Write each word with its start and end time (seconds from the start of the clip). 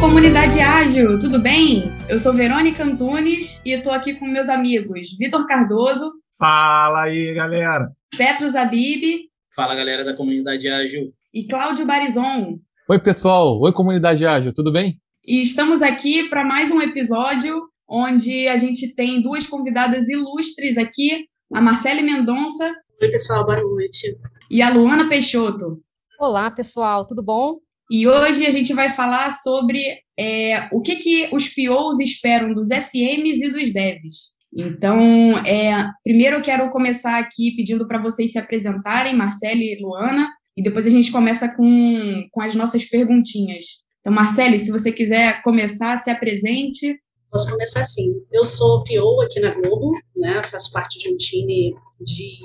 comunidade 0.00 0.58
ágil, 0.60 1.18
tudo 1.18 1.38
bem? 1.38 1.84
Eu 2.08 2.18
sou 2.18 2.32
Verônica 2.32 2.82
Antunes 2.82 3.62
e 3.66 3.72
estou 3.72 3.92
aqui 3.92 4.14
com 4.14 4.26
meus 4.26 4.48
amigos 4.48 5.14
Vitor 5.18 5.46
Cardoso. 5.46 6.10
Fala 6.38 7.02
aí, 7.02 7.34
galera. 7.34 7.92
Petro 8.16 8.48
Zabib. 8.48 9.28
Fala, 9.54 9.74
galera 9.74 10.02
da 10.02 10.16
comunidade 10.16 10.66
ágil. 10.68 11.12
E 11.34 11.46
Cláudio 11.46 11.86
Barizon. 11.86 12.58
Oi, 12.88 12.98
pessoal. 12.98 13.60
Oi, 13.60 13.72
comunidade 13.74 14.24
ágil, 14.24 14.54
tudo 14.54 14.72
bem? 14.72 14.98
E 15.26 15.42
estamos 15.42 15.82
aqui 15.82 16.30
para 16.30 16.46
mais 16.46 16.70
um 16.70 16.80
episódio 16.80 17.62
onde 17.86 18.48
a 18.48 18.56
gente 18.56 18.94
tem 18.94 19.20
duas 19.20 19.46
convidadas 19.46 20.08
ilustres 20.08 20.78
aqui, 20.78 21.26
a 21.52 21.60
Marcele 21.60 22.00
Mendonça. 22.00 22.74
Oi, 23.02 23.08
pessoal, 23.10 23.44
boa 23.44 23.60
noite. 23.60 24.16
E 24.50 24.62
a 24.62 24.70
Luana 24.70 25.10
Peixoto. 25.10 25.78
Olá, 26.18 26.50
pessoal, 26.50 27.06
tudo 27.06 27.22
bom? 27.22 27.58
E 27.90 28.06
hoje 28.06 28.46
a 28.46 28.50
gente 28.52 28.72
vai 28.72 28.90
falar 28.90 29.30
sobre 29.30 29.82
é, 30.16 30.68
o 30.70 30.80
que, 30.80 30.94
que 30.94 31.28
os 31.32 31.48
POs 31.48 31.98
esperam 31.98 32.54
dos 32.54 32.68
SMs 32.68 33.42
e 33.42 33.50
dos 33.50 33.72
devs. 33.72 34.38
Então, 34.56 35.38
é, 35.38 35.88
primeiro 36.04 36.36
eu 36.36 36.42
quero 36.42 36.70
começar 36.70 37.18
aqui 37.18 37.54
pedindo 37.56 37.88
para 37.88 38.00
vocês 38.00 38.30
se 38.30 38.38
apresentarem, 38.38 39.16
Marcele 39.16 39.74
e 39.74 39.82
Luana, 39.82 40.28
e 40.56 40.62
depois 40.62 40.86
a 40.86 40.90
gente 40.90 41.10
começa 41.10 41.48
com, 41.48 42.28
com 42.30 42.40
as 42.40 42.54
nossas 42.54 42.84
perguntinhas. 42.84 43.64
Então, 44.00 44.12
Marcele, 44.12 44.58
se 44.58 44.70
você 44.70 44.92
quiser 44.92 45.42
começar, 45.42 45.98
se 45.98 46.10
apresente. 46.10 46.96
Posso 47.30 47.50
começar 47.50 47.80
assim. 47.80 48.10
Eu 48.32 48.46
sou 48.46 48.84
PO 48.84 49.22
aqui 49.22 49.40
na 49.40 49.50
Globo, 49.50 49.90
né? 50.16 50.42
faço 50.50 50.72
parte 50.72 50.98
de 50.98 51.12
um 51.12 51.16
time 51.16 51.74
de, 52.00 52.38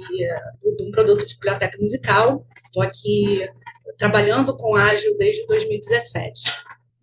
de 0.77 0.83
um 0.83 0.91
produto 0.91 1.25
de 1.25 1.35
biblioteca 1.35 1.77
musical. 1.79 2.45
Estou 2.67 2.83
aqui 2.83 3.47
trabalhando 3.97 4.55
com 4.55 4.75
ágil 4.75 5.17
desde 5.17 5.45
2017. 5.47 6.41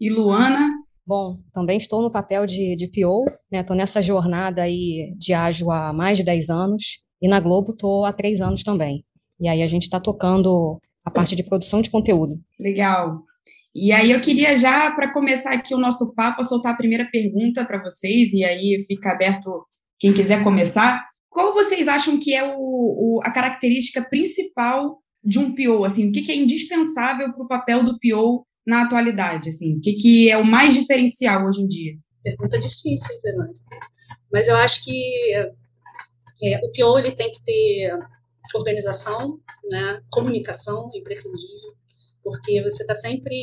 E 0.01 0.11
Luana? 0.11 0.71
Bom, 1.07 1.39
também 1.53 1.79
estou 1.79 2.01
no 2.03 2.11
papel 2.11 2.47
de, 2.47 2.77
de 2.77 2.87
PO, 2.89 3.25
né? 3.51 3.61
Estou 3.61 3.77
nessa 3.77 4.01
jornada 4.01 4.63
aí 4.63 5.13
de 5.17 5.35
ágil 5.35 5.71
há 5.71 5.93
mais 5.93 6.19
de 6.19 6.25
10 6.25 6.51
anos 6.51 7.01
e 7.21 7.29
na 7.29 7.41
Globo 7.41 7.73
estou 7.73 8.05
há 8.05 8.13
3 8.13 8.41
anos 8.41 8.63
também. 8.63 9.05
E 9.41 9.49
aí 9.49 9.63
a 9.63 9.67
gente 9.67 9.83
está 9.83 9.99
tocando 9.99 10.81
a 11.05 11.11
parte 11.11 11.35
de 11.35 11.43
produção 11.43 11.83
de 11.83 11.91
conteúdo. 11.91 12.35
Legal. 12.59 13.23
E 13.75 13.91
aí 13.91 14.11
eu 14.11 14.21
queria 14.21 14.57
já, 14.57 14.91
para 14.93 15.13
começar 15.13 15.53
aqui 15.53 15.75
o 15.75 15.79
nosso 15.79 16.15
papo, 16.15 16.45
soltar 16.45 16.75
a 16.75 16.77
primeira 16.77 17.09
pergunta 17.11 17.65
para 17.65 17.83
vocês, 17.83 18.33
e 18.33 18.45
aí 18.45 18.85
fica 18.87 19.11
aberto 19.11 19.67
quem 19.99 20.13
quiser 20.13 20.45
começar. 20.45 21.03
Qual 21.33 21.55
vocês 21.55 21.89
acham 21.89 22.21
que 22.21 22.35
é 22.35 22.45
o, 22.45 22.59
o, 22.59 23.21
a 23.25 23.31
característica 23.31 24.07
principal 24.09 25.03
de 25.25 25.39
um 25.39 25.55
PO? 25.55 25.85
Assim, 25.85 26.09
o 26.09 26.13
que, 26.13 26.23
que 26.23 26.31
é 26.31 26.37
indispensável 26.37 27.33
para 27.33 27.43
o 27.43 27.49
papel 27.49 27.83
do 27.83 27.99
PO 27.99 28.47
na 28.67 28.83
atualidade? 28.83 29.49
Assim, 29.49 29.79
o 29.79 29.81
que, 29.81 29.95
que 29.95 30.31
é 30.31 30.37
o 30.37 30.45
mais 30.45 30.75
diferencial 30.75 31.47
hoje 31.47 31.63
em 31.63 31.67
dia? 31.67 31.95
Pergunta 32.23 32.59
difícil, 32.59 33.19
Verônica. 33.23 33.59
Mas 34.31 34.47
eu 34.47 34.57
acho 34.57 34.85
que 34.85 35.35
é, 36.45 36.59
o 36.59 36.71
PO 36.71 36.99
ele 36.99 37.13
tem 37.13 37.33
que 37.33 37.43
ter 37.43 37.91
organização, 38.55 39.41
né, 39.71 40.03
comunicação 40.11 40.91
imprescindível, 40.95 41.73
porque 42.23 42.63
você 42.63 42.83
está 42.83 42.95
sempre 42.95 43.35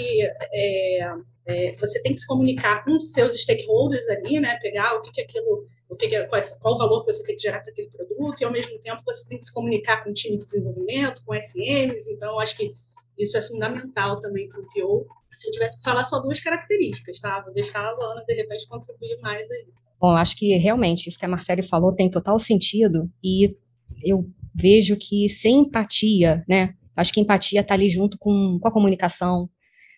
é, 0.54 1.00
é, 1.48 1.76
você 1.76 2.00
tem 2.04 2.14
que 2.14 2.20
se 2.20 2.28
comunicar 2.28 2.84
com 2.84 3.02
seus 3.02 3.34
stakeholders 3.42 4.08
ali, 4.10 4.40
né, 4.40 4.60
pegar 4.62 4.96
o 4.96 5.02
que, 5.02 5.12
que 5.12 5.22
aquilo 5.22 5.68
o 5.90 5.96
que, 5.96 6.06
é, 6.16 6.24
qual, 6.28 6.40
qual 6.62 6.76
o 6.76 6.78
valor 6.78 7.04
que 7.04 7.12
você 7.12 7.24
tem 7.24 7.36
que 7.36 7.42
gerar 7.42 7.62
para 7.62 7.72
aquele 7.72 7.90
produto, 7.90 8.40
e 8.40 8.46
ao 8.46 8.52
mesmo 8.52 8.78
tempo 8.80 9.02
você 9.04 9.28
tem 9.28 9.40
que 9.40 9.46
se 9.46 9.54
comunicar 9.54 10.04
com 10.04 10.12
o 10.12 10.14
time 10.14 10.38
de 10.38 10.46
desenvolvimento, 10.46 11.24
com 11.26 11.34
SMs, 11.34 12.12
então 12.12 12.40
acho 12.40 12.56
que 12.56 12.74
isso 13.18 13.38
é 13.38 13.42
fundamental 13.42 14.22
também 14.22 14.48
para 14.48 14.62
o 14.62 14.66
PO. 14.68 15.06
Se 15.34 15.48
eu 15.48 15.52
tivesse 15.52 15.80
que 15.80 15.84
falar 15.84 16.04
só 16.04 16.20
duas 16.20 16.40
características, 16.40 17.20
tá? 17.20 17.42
Vou 17.42 17.54
deixar 17.54 17.80
a 17.80 17.92
Luana, 17.92 18.24
de 18.26 18.34
repente, 18.34 18.68
contribuir 18.68 19.20
mais 19.20 19.50
aí. 19.52 19.66
Bom, 20.00 20.12
acho 20.16 20.38
que 20.38 20.56
realmente 20.56 21.08
isso 21.08 21.20
que 21.20 21.26
a 21.26 21.30
Marcele 21.30 21.64
falou 21.64 21.94
tem 21.94 22.10
total 22.10 22.38
sentido, 22.38 23.10
e 23.24 23.58
eu 24.04 24.26
vejo 24.54 24.96
que 24.96 25.28
sem 25.28 25.62
empatia, 25.62 26.44
né? 26.48 26.76
Acho 26.96 27.14
que 27.14 27.20
empatia 27.20 27.62
está 27.62 27.74
ali 27.74 27.90
junto 27.90 28.18
com, 28.18 28.60
com 28.62 28.68
a 28.68 28.72
comunicação, 28.72 29.50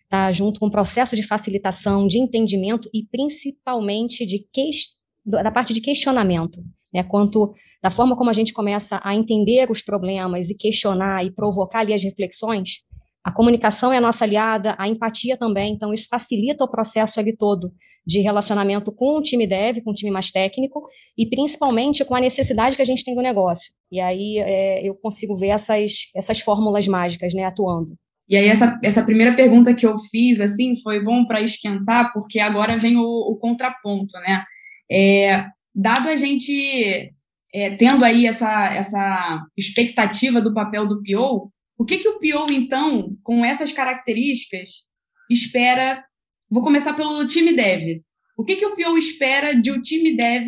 está 0.03 0.31
junto 0.31 0.59
com 0.59 0.67
o 0.67 0.71
processo 0.71 1.15
de 1.15 1.23
facilitação, 1.23 2.07
de 2.07 2.17
entendimento 2.17 2.89
e 2.93 3.03
principalmente 3.05 4.25
de 4.25 4.39
questão 4.51 5.00
da 5.25 5.51
parte 5.51 5.73
de 5.73 5.81
questionamento, 5.81 6.61
né, 6.93 7.03
quanto 7.03 7.53
da 7.81 7.89
forma 7.89 8.15
como 8.15 8.29
a 8.29 8.33
gente 8.33 8.53
começa 8.53 8.99
a 9.03 9.15
entender 9.15 9.69
os 9.69 9.81
problemas 9.81 10.49
e 10.49 10.57
questionar 10.57 11.25
e 11.25 11.31
provocar 11.31 11.79
ali 11.79 11.93
as 11.93 12.03
reflexões, 12.03 12.79
a 13.23 13.31
comunicação 13.31 13.93
é 13.93 13.97
a 13.97 14.01
nossa 14.01 14.25
aliada, 14.25 14.75
a 14.79 14.87
empatia 14.87 15.37
também, 15.37 15.73
então 15.73 15.93
isso 15.93 16.07
facilita 16.09 16.63
o 16.63 16.69
processo 16.69 17.19
ali 17.19 17.35
todo 17.35 17.71
de 18.05 18.19
relacionamento 18.19 18.91
com 18.91 19.17
o 19.17 19.21
time 19.21 19.45
dev, 19.45 19.81
com 19.83 19.91
o 19.91 19.93
time 19.93 20.09
mais 20.09 20.31
técnico, 20.31 20.87
e 21.15 21.29
principalmente 21.29 22.03
com 22.03 22.15
a 22.15 22.19
necessidade 22.19 22.75
que 22.75 22.81
a 22.81 22.85
gente 22.85 23.03
tem 23.03 23.13
do 23.13 23.21
negócio. 23.21 23.73
E 23.91 23.99
aí 23.99 24.39
é, 24.39 24.87
eu 24.87 24.95
consigo 24.95 25.35
ver 25.35 25.49
essas, 25.49 26.09
essas 26.15 26.39
fórmulas 26.39 26.87
mágicas 26.87 27.33
né, 27.33 27.43
atuando. 27.43 27.95
E 28.27 28.35
aí 28.35 28.47
essa, 28.47 28.79
essa 28.83 29.03
primeira 29.03 29.35
pergunta 29.35 29.73
que 29.73 29.85
eu 29.85 29.99
fiz, 29.99 30.39
assim, 30.39 30.81
foi 30.81 31.03
bom 31.03 31.25
para 31.25 31.41
esquentar, 31.41 32.11
porque 32.13 32.39
agora 32.39 32.79
vem 32.79 32.97
o, 32.97 33.03
o 33.03 33.37
contraponto, 33.37 34.17
né? 34.19 34.43
É, 34.91 35.45
dado 35.73 36.09
a 36.09 36.15
gente 36.15 37.13
é, 37.53 37.75
tendo 37.75 38.03
aí 38.03 38.25
essa, 38.25 38.73
essa 38.73 39.45
expectativa 39.57 40.41
do 40.41 40.53
papel 40.53 40.87
do 40.87 41.01
PO, 41.01 41.51
o 41.77 41.85
que, 41.85 41.99
que 41.99 42.09
o 42.09 42.19
PO, 42.19 42.51
então, 42.51 43.15
com 43.23 43.43
essas 43.43 43.71
características, 43.71 44.87
espera? 45.29 46.03
Vou 46.49 46.61
começar 46.61 46.93
pelo 46.93 47.25
time 47.25 47.53
dev. 47.53 48.01
O 48.37 48.43
que, 48.43 48.55
que 48.55 48.65
o 48.65 48.75
PO 48.75 48.97
espera 48.97 49.59
de 49.59 49.71
um 49.71 49.79
time 49.79 50.15
dev 50.15 50.47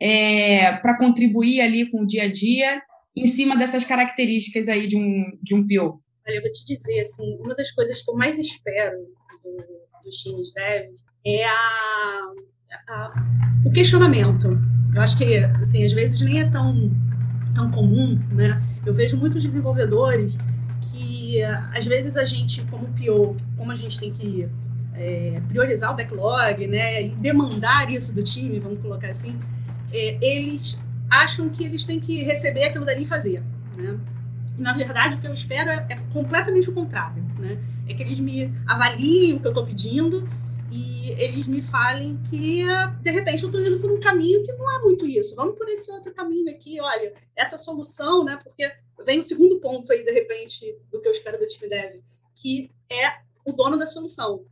é, 0.00 0.72
para 0.78 0.96
contribuir 0.96 1.60
ali 1.60 1.90
com 1.90 2.02
o 2.02 2.06
dia 2.06 2.24
a 2.24 2.28
dia 2.28 2.82
em 3.16 3.26
cima 3.26 3.56
dessas 3.56 3.84
características 3.84 4.68
aí 4.68 4.86
de 4.86 4.96
um, 4.96 5.38
de 5.42 5.54
um 5.54 5.66
PO? 5.66 6.00
Olha, 6.26 6.36
eu 6.36 6.42
vou 6.42 6.50
te 6.50 6.64
dizer, 6.64 7.00
assim, 7.00 7.36
uma 7.40 7.54
das 7.54 7.70
coisas 7.70 8.02
que 8.02 8.10
eu 8.10 8.16
mais 8.16 8.38
espero 8.38 8.96
do, 9.44 9.56
dos 10.04 10.16
times 10.16 10.52
dev 10.54 10.90
é 11.24 11.44
a 11.44 12.32
o 13.64 13.70
questionamento. 13.70 14.58
Eu 14.94 15.02
acho 15.02 15.16
que, 15.16 15.36
assim, 15.36 15.84
às 15.84 15.92
vezes 15.92 16.20
nem 16.20 16.40
é 16.40 16.48
tão, 16.48 16.90
tão 17.54 17.70
comum, 17.70 18.18
né? 18.30 18.60
Eu 18.84 18.94
vejo 18.94 19.16
muitos 19.16 19.42
desenvolvedores 19.42 20.38
que, 20.80 21.42
às 21.42 21.84
vezes, 21.84 22.16
a 22.16 22.24
gente, 22.24 22.62
como 22.70 22.86
PO, 22.88 23.36
como 23.56 23.72
a 23.72 23.76
gente 23.76 23.98
tem 23.98 24.10
que 24.10 24.48
é, 24.94 25.40
priorizar 25.48 25.92
o 25.92 25.96
backlog, 25.96 26.66
né? 26.66 27.06
E 27.06 27.10
demandar 27.16 27.90
isso 27.90 28.14
do 28.14 28.22
time, 28.22 28.58
vamos 28.58 28.80
colocar 28.80 29.08
assim, 29.08 29.38
é, 29.92 30.16
eles 30.20 30.82
acham 31.10 31.48
que 31.48 31.64
eles 31.64 31.84
têm 31.84 32.00
que 32.00 32.22
receber 32.22 32.64
aquilo 32.64 32.84
dali 32.84 33.02
e 33.04 33.06
fazer, 33.06 33.42
né? 33.76 33.98
na 34.58 34.72
verdade, 34.72 35.16
o 35.16 35.20
que 35.20 35.26
eu 35.26 35.34
espero 35.34 35.70
é, 35.70 35.86
é, 35.88 35.96
completamente 36.12 36.68
o 36.68 36.72
contrário, 36.72 37.22
né? 37.38 37.58
É 37.88 37.94
que 37.94 38.02
eles 38.02 38.18
me 38.18 38.52
avaliem 38.66 39.34
o 39.34 39.40
que 39.40 39.46
eu 39.46 39.50
estou 39.50 39.64
pedindo 39.66 40.26
e 40.70 41.10
eles 41.12 41.46
me 41.46 41.62
falem 41.62 42.20
que, 42.28 42.64
de 43.00 43.10
repente, 43.10 43.42
eu 43.42 43.48
estou 43.48 43.60
indo 43.60 43.80
por 43.80 43.90
um 43.90 44.00
caminho 44.00 44.44
que 44.44 44.52
não 44.52 44.70
é 44.70 44.78
muito 44.80 45.06
isso. 45.06 45.34
Vamos 45.36 45.56
por 45.56 45.68
esse 45.68 45.90
outro 45.90 46.12
caminho 46.12 46.50
aqui, 46.50 46.80
olha, 46.80 47.14
essa 47.34 47.56
solução, 47.56 48.24
né? 48.24 48.38
Porque 48.42 48.70
vem 49.04 49.18
o 49.18 49.22
segundo 49.22 49.60
ponto 49.60 49.92
aí, 49.92 50.04
de 50.04 50.12
repente, 50.12 50.76
do 50.90 51.00
que 51.00 51.08
eu 51.08 51.12
espero 51.12 51.38
do 51.38 51.46
time 51.46 51.68
dev, 51.68 52.00
que 52.34 52.70
é 52.90 53.20
o 53.44 53.52
dono 53.52 53.78
da 53.78 53.86
solução. 53.86 54.44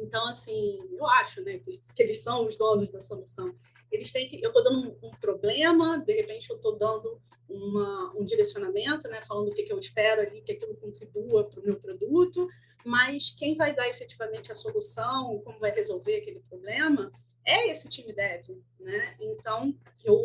Então, 0.00 0.26
assim, 0.26 0.78
eu 0.92 1.06
acho, 1.06 1.42
né, 1.42 1.60
que 1.94 2.02
eles 2.02 2.22
são 2.22 2.46
os 2.46 2.56
donos 2.56 2.90
da 2.90 3.00
solução. 3.00 3.54
Eles 3.90 4.12
têm 4.12 4.28
que, 4.28 4.42
eu 4.42 4.48
estou 4.48 4.62
dando 4.62 4.88
um, 4.88 5.08
um, 5.08 5.10
problema, 5.12 5.98
de 5.98 6.12
repente 6.12 6.50
eu 6.50 6.56
estou 6.56 6.76
dando 6.76 7.20
uma, 7.48 8.12
um 8.14 8.24
direcionamento, 8.24 9.08
né, 9.08 9.20
falando 9.22 9.48
o 9.48 9.54
que, 9.54 9.62
que 9.62 9.72
eu 9.72 9.78
espero 9.78 10.20
ali, 10.20 10.42
que 10.42 10.52
aquilo 10.52 10.76
contribua 10.76 11.44
para 11.44 11.60
o 11.60 11.62
meu 11.62 11.76
produto, 11.76 12.46
mas 12.84 13.30
quem 13.30 13.56
vai 13.56 13.74
dar 13.74 13.88
efetivamente 13.88 14.52
a 14.52 14.54
solução, 14.54 15.40
como 15.44 15.58
vai 15.58 15.70
resolver 15.70 16.16
aquele 16.16 16.40
problema, 16.40 17.10
é 17.44 17.68
esse 17.70 17.88
time 17.88 18.12
dev, 18.12 18.44
né? 18.78 19.16
Então, 19.18 19.74
eu, 20.04 20.18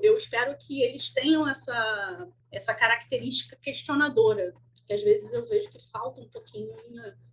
eu 0.00 0.16
espero 0.16 0.56
que 0.56 0.80
eles 0.80 1.10
tenham 1.10 1.48
essa, 1.48 2.28
essa 2.52 2.72
característica 2.72 3.56
questionadora, 3.56 4.54
que 4.88 4.94
às 4.94 5.02
vezes 5.02 5.32
eu 5.34 5.44
vejo 5.44 5.68
que 5.68 5.78
falta 5.78 6.18
um 6.18 6.28
pouquinho 6.28 6.74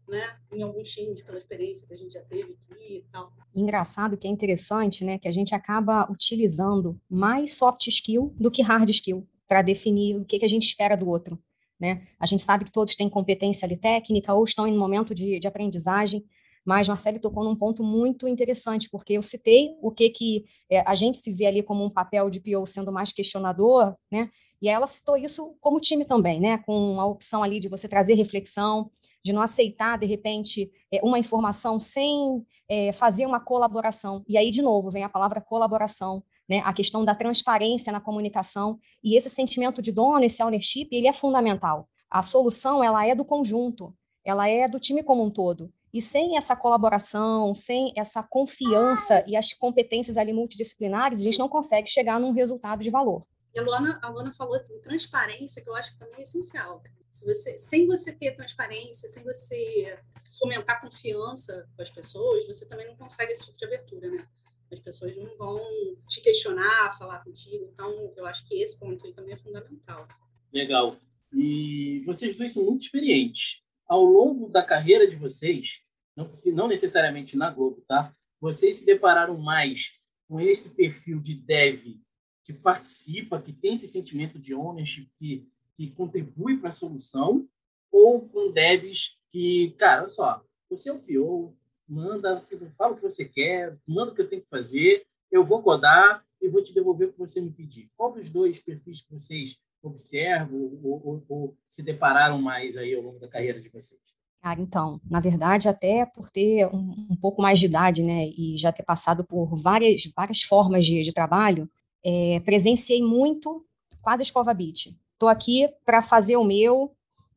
né, 0.09 0.37
em 0.53 0.61
alguns 0.61 0.91
times, 0.91 1.21
pela 1.21 1.37
experiência 1.37 1.87
que 1.87 1.93
a 1.93 1.97
gente 1.97 2.13
já 2.13 2.21
teve 2.21 2.57
aqui 2.69 2.97
e 2.97 3.05
tal. 3.09 3.31
Engraçado 3.55 4.17
que 4.17 4.27
é 4.27 4.29
interessante, 4.29 5.05
né, 5.05 5.17
que 5.17 5.27
a 5.27 5.31
gente 5.31 5.55
acaba 5.55 6.05
utilizando 6.11 6.99
mais 7.09 7.53
soft 7.53 7.87
skill 7.87 8.35
do 8.37 8.51
que 8.51 8.61
hard 8.61 8.89
skill 8.89 9.25
para 9.47 9.61
definir 9.61 10.17
o 10.17 10.25
que, 10.25 10.37
que 10.37 10.45
a 10.45 10.49
gente 10.49 10.63
espera 10.63 10.97
do 10.97 11.07
outro. 11.07 11.41
Né? 11.79 12.05
A 12.19 12.25
gente 12.25 12.43
sabe 12.43 12.65
que 12.65 12.71
todos 12.71 12.95
têm 12.95 13.09
competência 13.09 13.65
ali 13.65 13.77
técnica 13.77 14.33
ou 14.33 14.43
estão 14.43 14.67
em 14.67 14.73
um 14.73 14.79
momento 14.79 15.15
de, 15.15 15.39
de 15.39 15.47
aprendizagem, 15.47 16.25
mas 16.65 16.87
Marcelo 16.89 17.19
tocou 17.19 17.43
num 17.43 17.55
ponto 17.55 17.83
muito 17.83 18.27
interessante, 18.27 18.89
porque 18.89 19.13
eu 19.13 19.21
citei 19.21 19.77
o 19.81 19.91
que, 19.91 20.09
que 20.09 20.45
é, 20.69 20.81
a 20.81 20.95
gente 20.95 21.17
se 21.17 21.31
vê 21.31 21.45
ali 21.45 21.63
como 21.63 21.85
um 21.85 21.89
papel 21.89 22.29
de 22.29 22.39
PO 22.39 22.65
sendo 22.65 22.91
mais 22.91 23.13
questionador, 23.13 23.95
né? 24.11 24.29
E 24.61 24.69
ela 24.69 24.87
citou 24.87 25.17
isso 25.17 25.55
como 25.59 25.79
time 25.79 26.05
também, 26.05 26.39
né? 26.39 26.57
Com 26.59 26.99
a 26.99 27.05
opção 27.05 27.43
ali 27.43 27.59
de 27.59 27.69
você 27.69 27.87
trazer 27.87 28.13
reflexão, 28.15 28.89
de 29.23 29.33
não 29.33 29.41
aceitar, 29.41 29.97
de 29.97 30.05
repente, 30.05 30.71
é, 30.91 30.99
uma 31.03 31.17
informação 31.17 31.79
sem 31.79 32.45
é, 32.69 32.91
fazer 32.91 33.25
uma 33.25 33.39
colaboração. 33.39 34.23
E 34.27 34.37
aí, 34.37 34.51
de 34.51 34.61
novo, 34.61 34.91
vem 34.91 35.03
a 35.03 35.09
palavra 35.09 35.41
colaboração, 35.41 36.23
né? 36.47 36.61
a 36.63 36.71
questão 36.71 37.03
da 37.03 37.15
transparência 37.15 37.91
na 37.91 37.99
comunicação. 37.99 38.79
E 39.03 39.17
esse 39.17 39.29
sentimento 39.29 39.81
de 39.81 39.91
dono, 39.91 40.23
esse 40.23 40.43
ownership, 40.43 40.89
ele 40.91 41.07
é 41.07 41.13
fundamental. 41.13 41.89
A 42.09 42.21
solução, 42.21 42.83
ela 42.83 43.05
é 43.05 43.15
do 43.15 43.25
conjunto, 43.25 43.93
ela 44.23 44.47
é 44.47 44.67
do 44.67 44.79
time 44.79 45.03
como 45.03 45.23
um 45.23 45.31
todo. 45.31 45.73
E 45.91 46.01
sem 46.01 46.37
essa 46.37 46.55
colaboração, 46.55 47.53
sem 47.53 47.93
essa 47.95 48.21
confiança 48.21 49.23
e 49.25 49.35
as 49.35 49.53
competências 49.53 50.17
ali 50.17 50.33
multidisciplinares, 50.33 51.19
a 51.19 51.23
gente 51.23 51.39
não 51.39 51.47
consegue 51.47 51.89
chegar 51.89 52.19
num 52.19 52.31
resultado 52.31 52.83
de 52.83 52.89
valor. 52.89 53.25
E 53.55 53.59
a 53.59 53.63
Luana, 53.63 53.97
a 54.03 54.09
Luana 54.09 54.33
falou 54.33 54.57
em 54.57 54.81
transparência, 54.81 55.63
que 55.63 55.69
eu 55.69 55.75
acho 55.75 55.93
que 55.93 55.99
também 55.99 56.17
é 56.17 56.23
essencial. 56.23 56.83
Se 57.09 57.25
você, 57.25 57.57
sem 57.57 57.87
você 57.87 58.11
ter 58.11 58.35
transparência, 58.35 59.07
sem 59.07 59.23
você 59.23 59.97
fomentar 60.37 60.81
confiança 60.81 61.65
com 61.73 61.81
as 61.81 61.89
pessoas, 61.89 62.45
você 62.45 62.67
também 62.67 62.85
não 62.85 62.97
consegue 62.97 63.31
esse 63.31 63.45
tipo 63.45 63.57
de 63.57 63.65
abertura, 63.65 64.09
né? 64.09 64.27
As 64.69 64.79
pessoas 64.79 65.15
não 65.15 65.37
vão 65.37 65.61
te 66.05 66.21
questionar, 66.21 66.97
falar 66.97 67.23
contigo. 67.23 67.69
Então, 67.71 68.13
eu 68.17 68.25
acho 68.25 68.45
que 68.45 68.61
esse 68.61 68.77
ponto 68.77 69.05
aí 69.07 69.13
também 69.13 69.33
é 69.33 69.37
fundamental. 69.37 70.05
Legal. 70.51 70.97
E 71.31 72.03
vocês 72.05 72.35
dois 72.35 72.51
são 72.51 72.65
muito 72.65 72.81
experientes. 72.81 73.61
Ao 73.87 74.03
longo 74.03 74.49
da 74.49 74.63
carreira 74.63 75.07
de 75.07 75.15
vocês, 75.15 75.81
não, 76.13 76.29
não 76.53 76.67
necessariamente 76.67 77.37
na 77.37 77.51
Globo, 77.51 77.81
tá? 77.87 78.13
Vocês 78.41 78.77
se 78.77 78.85
depararam 78.85 79.37
mais 79.37 79.93
com 80.27 80.41
esse 80.41 80.75
perfil 80.75 81.21
de 81.21 81.35
dev 81.35 82.03
que 82.45 82.53
participa, 82.53 83.41
que 83.41 83.51
tem 83.51 83.73
esse 83.73 83.87
sentimento 83.87 84.39
de 84.39 84.53
ownership, 84.53 85.09
que, 85.17 85.49
que 85.75 85.89
contribui 85.91 86.57
para 86.57 86.69
a 86.69 86.71
solução, 86.71 87.47
ou 87.91 88.21
com 88.21 88.51
devs 88.51 89.17
que, 89.31 89.71
cara, 89.79 90.03
olha 90.03 90.09
só, 90.09 90.41
você 90.69 90.89
é 90.89 90.93
o 90.93 90.99
PO, 90.99 91.53
manda, 91.87 92.45
fala 92.77 92.93
o 92.93 92.95
que 92.95 93.01
você 93.01 93.25
quer, 93.25 93.77
manda 93.87 94.11
o 94.11 94.15
que 94.15 94.21
eu 94.21 94.29
tenho 94.29 94.41
que 94.41 94.49
fazer, 94.49 95.05
eu 95.31 95.43
vou 95.43 95.61
codar 95.61 96.23
e 96.41 96.47
vou 96.47 96.63
te 96.63 96.73
devolver 96.73 97.09
o 97.09 97.13
que 97.13 97.19
você 97.19 97.41
me 97.41 97.51
pedir. 97.51 97.89
Qual 97.97 98.13
dos 98.13 98.29
dois 98.29 98.59
perfis 98.59 99.01
que 99.01 99.11
vocês 99.11 99.57
observam 99.81 100.59
ou, 100.83 101.01
ou, 101.03 101.25
ou 101.27 101.57
se 101.67 101.83
depararam 101.83 102.41
mais 102.41 102.77
aí 102.77 102.93
ao 102.93 103.01
longo 103.01 103.19
da 103.19 103.27
carreira 103.27 103.61
de 103.61 103.69
vocês? 103.69 103.99
Cara, 104.41 104.61
então, 104.61 105.01
na 105.09 105.19
verdade, 105.19 105.67
até 105.67 106.05
por 106.05 106.29
ter 106.29 106.67
um, 106.67 107.07
um, 107.09 107.15
pouco 107.15 107.41
mais 107.41 107.59
de 107.59 107.65
idade, 107.65 108.03
né, 108.03 108.27
e 108.27 108.55
já 108.57 108.71
ter 108.71 108.83
passado 108.83 109.23
por 109.23 109.55
várias, 109.55 110.03
várias 110.15 110.43
formas 110.43 110.85
de, 110.85 111.01
de 111.01 111.11
trabalho, 111.11 111.67
é, 112.05 112.39
presenciei 112.41 113.01
muito 113.01 113.65
quase 114.01 114.21
escova 114.21 114.53
beat. 114.53 114.95
Estou 115.13 115.27
aqui 115.27 115.67
para 115.83 116.03
fazer 116.03 116.37
o 116.37 116.43
meu. 116.43 116.91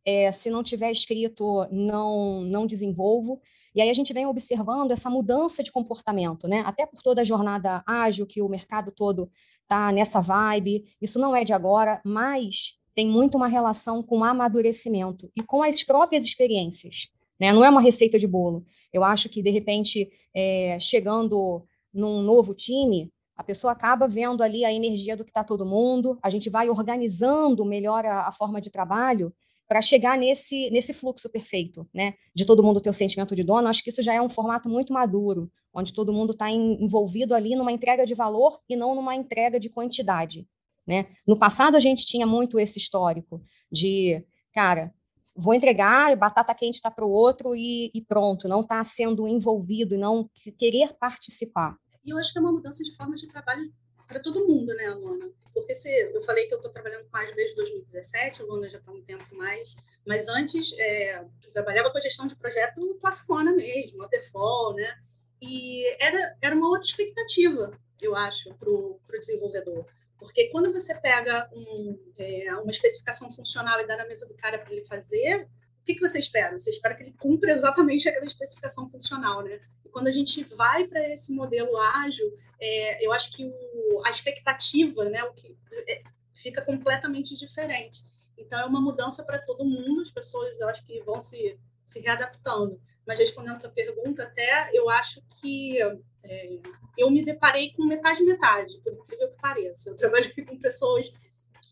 É, 0.04 0.30
se 0.30 0.50
não 0.50 0.62
tiver 0.62 0.90
escrito, 0.90 1.66
não 1.72 2.42
não 2.42 2.66
desenvolvo. 2.66 3.40
E 3.74 3.80
aí 3.80 3.90
a 3.90 3.94
gente 3.94 4.12
vem 4.12 4.26
observando 4.26 4.90
essa 4.90 5.08
mudança 5.08 5.62
de 5.62 5.72
comportamento, 5.72 6.46
né? 6.46 6.62
Até 6.66 6.84
por 6.84 7.02
toda 7.02 7.22
a 7.22 7.24
jornada 7.24 7.82
ágil 7.86 8.26
que 8.26 8.42
o 8.42 8.48
mercado 8.48 8.92
todo 8.92 9.30
tá 9.66 9.90
nessa 9.92 10.20
vibe. 10.20 10.84
Isso 11.00 11.18
não 11.18 11.34
é 11.34 11.44
de 11.44 11.52
agora, 11.52 12.00
mas 12.04 12.78
tem 12.94 13.08
muito 13.08 13.36
uma 13.36 13.46
relação 13.46 14.02
com 14.02 14.24
amadurecimento 14.24 15.30
e 15.36 15.42
com 15.42 15.62
as 15.62 15.82
próprias 15.82 16.24
experiências. 16.24 17.08
Né? 17.38 17.52
Não 17.52 17.64
é 17.64 17.70
uma 17.70 17.80
receita 17.80 18.18
de 18.18 18.26
bolo. 18.26 18.64
Eu 18.92 19.04
acho 19.04 19.28
que, 19.28 19.42
de 19.42 19.50
repente, 19.50 20.10
é, 20.34 20.78
chegando 20.80 21.64
num 21.94 22.22
novo 22.22 22.54
time, 22.54 23.12
a 23.38 23.44
pessoa 23.44 23.72
acaba 23.72 24.08
vendo 24.08 24.42
ali 24.42 24.64
a 24.64 24.72
energia 24.72 25.16
do 25.16 25.24
que 25.24 25.30
está 25.30 25.44
todo 25.44 25.64
mundo, 25.64 26.18
a 26.20 26.28
gente 26.28 26.50
vai 26.50 26.68
organizando 26.68 27.64
melhor 27.64 28.04
a, 28.04 28.26
a 28.26 28.32
forma 28.32 28.60
de 28.60 28.68
trabalho 28.68 29.32
para 29.68 29.80
chegar 29.80 30.18
nesse, 30.18 30.68
nesse 30.70 30.92
fluxo 30.92 31.30
perfeito, 31.30 31.88
né? 31.94 32.14
De 32.34 32.44
todo 32.44 32.64
mundo 32.64 32.80
ter 32.80 32.90
o 32.90 32.92
sentimento 32.92 33.36
de 33.36 33.44
dono. 33.44 33.68
Acho 33.68 33.84
que 33.84 33.90
isso 33.90 34.02
já 34.02 34.12
é 34.12 34.20
um 34.20 34.28
formato 34.28 34.68
muito 34.68 34.92
maduro, 34.92 35.48
onde 35.72 35.92
todo 35.92 36.12
mundo 36.12 36.32
está 36.32 36.50
envolvido 36.50 37.32
ali 37.32 37.54
numa 37.54 37.70
entrega 37.70 38.04
de 38.04 38.14
valor 38.14 38.58
e 38.68 38.74
não 38.74 38.94
numa 38.96 39.14
entrega 39.14 39.60
de 39.60 39.70
quantidade, 39.70 40.44
né? 40.84 41.06
No 41.24 41.38
passado 41.38 41.76
a 41.76 41.80
gente 41.80 42.04
tinha 42.04 42.26
muito 42.26 42.58
esse 42.58 42.78
histórico 42.78 43.40
de, 43.70 44.24
cara, 44.52 44.92
vou 45.36 45.54
entregar, 45.54 46.16
batata 46.16 46.52
quente 46.54 46.74
está 46.74 46.90
para 46.90 47.06
o 47.06 47.10
outro 47.10 47.54
e, 47.54 47.92
e, 47.94 48.02
pronto, 48.02 48.48
não 48.48 48.62
está 48.62 48.82
sendo 48.82 49.28
envolvido 49.28 49.94
e 49.94 49.98
não 49.98 50.28
querer 50.58 50.94
participar. 50.98 51.76
E 52.08 52.10
eu 52.10 52.16
acho 52.16 52.32
que 52.32 52.38
é 52.38 52.40
uma 52.40 52.52
mudança 52.52 52.82
de 52.82 52.96
forma 52.96 53.14
de 53.16 53.28
trabalho 53.28 53.70
para 54.06 54.18
todo 54.18 54.48
mundo, 54.48 54.74
né, 54.74 54.88
Luana? 54.88 55.30
Porque 55.52 55.74
se 55.74 55.90
eu 56.14 56.22
falei 56.22 56.46
que 56.46 56.54
eu 56.54 56.56
estou 56.56 56.72
trabalhando 56.72 57.06
com 57.10 57.16
ágil 57.18 57.36
desde 57.36 57.54
2017, 57.54 58.40
a 58.40 58.44
Luana 58.46 58.66
já 58.66 58.78
está 58.78 58.90
um 58.90 59.02
tempo 59.02 59.34
mais, 59.36 59.76
mas 60.06 60.26
antes 60.26 60.72
é, 60.78 61.18
eu 61.18 61.52
trabalhava 61.52 61.90
com 61.90 61.98
a 61.98 62.00
gestão 62.00 62.26
de 62.26 62.34
projeto 62.34 62.80
classicona 62.98 63.52
mesmo, 63.52 63.98
waterfall, 63.98 64.74
né? 64.74 64.98
E 65.42 65.84
era, 66.02 66.36
era 66.40 66.56
uma 66.56 66.68
outra 66.68 66.88
expectativa, 66.88 67.78
eu 68.00 68.16
acho, 68.16 68.54
para 68.54 68.70
o 68.70 68.98
desenvolvedor. 69.20 69.84
Porque 70.18 70.48
quando 70.48 70.72
você 70.72 70.98
pega 71.00 71.46
um, 71.52 71.98
é, 72.16 72.54
uma 72.54 72.70
especificação 72.70 73.30
funcional 73.30 73.78
e 73.80 73.86
dá 73.86 73.98
na 73.98 74.06
mesa 74.06 74.26
do 74.26 74.34
cara 74.34 74.58
para 74.58 74.72
ele 74.72 74.84
fazer, 74.86 75.46
que, 75.88 75.94
que 75.94 76.06
você 76.06 76.18
espera? 76.18 76.58
Você 76.58 76.70
espera 76.70 76.94
que 76.94 77.02
ele 77.02 77.14
cumpra 77.18 77.50
exatamente 77.50 78.08
aquela 78.08 78.26
especificação 78.26 78.90
funcional, 78.90 79.42
né? 79.42 79.58
quando 79.90 80.06
a 80.06 80.12
gente 80.12 80.44
vai 80.44 80.86
para 80.86 81.00
esse 81.12 81.32
modelo 81.32 81.74
ágil, 81.78 82.30
é, 82.60 83.04
eu 83.04 83.10
acho 83.10 83.32
que 83.32 83.44
o, 83.44 84.02
a 84.04 84.10
expectativa, 84.10 85.04
né, 85.06 85.24
o 85.24 85.32
que 85.32 85.56
é, 85.88 86.02
fica 86.34 86.60
completamente 86.60 87.34
diferente. 87.34 88.04
Então 88.36 88.60
é 88.60 88.66
uma 88.66 88.80
mudança 88.80 89.24
para 89.24 89.38
todo 89.38 89.64
mundo, 89.64 90.02
as 90.02 90.10
pessoas 90.10 90.60
eu 90.60 90.68
acho 90.68 90.84
que 90.86 91.00
vão 91.00 91.18
se 91.18 91.58
se 91.84 92.00
readaptando. 92.00 92.78
Mas 93.06 93.18
respondendo 93.18 93.56
a 93.56 93.60
tua 93.60 93.70
pergunta, 93.70 94.22
até 94.22 94.70
eu 94.74 94.90
acho 94.90 95.22
que 95.40 95.80
é, 96.22 96.60
eu 96.98 97.10
me 97.10 97.24
deparei 97.24 97.72
com 97.72 97.82
metade 97.86 98.22
metade, 98.22 98.78
por 98.84 98.92
incrível 98.92 99.30
que 99.30 99.40
pareça. 99.40 99.88
Eu 99.88 99.96
trabalhei 99.96 100.44
com 100.44 100.58
pessoas 100.58 101.08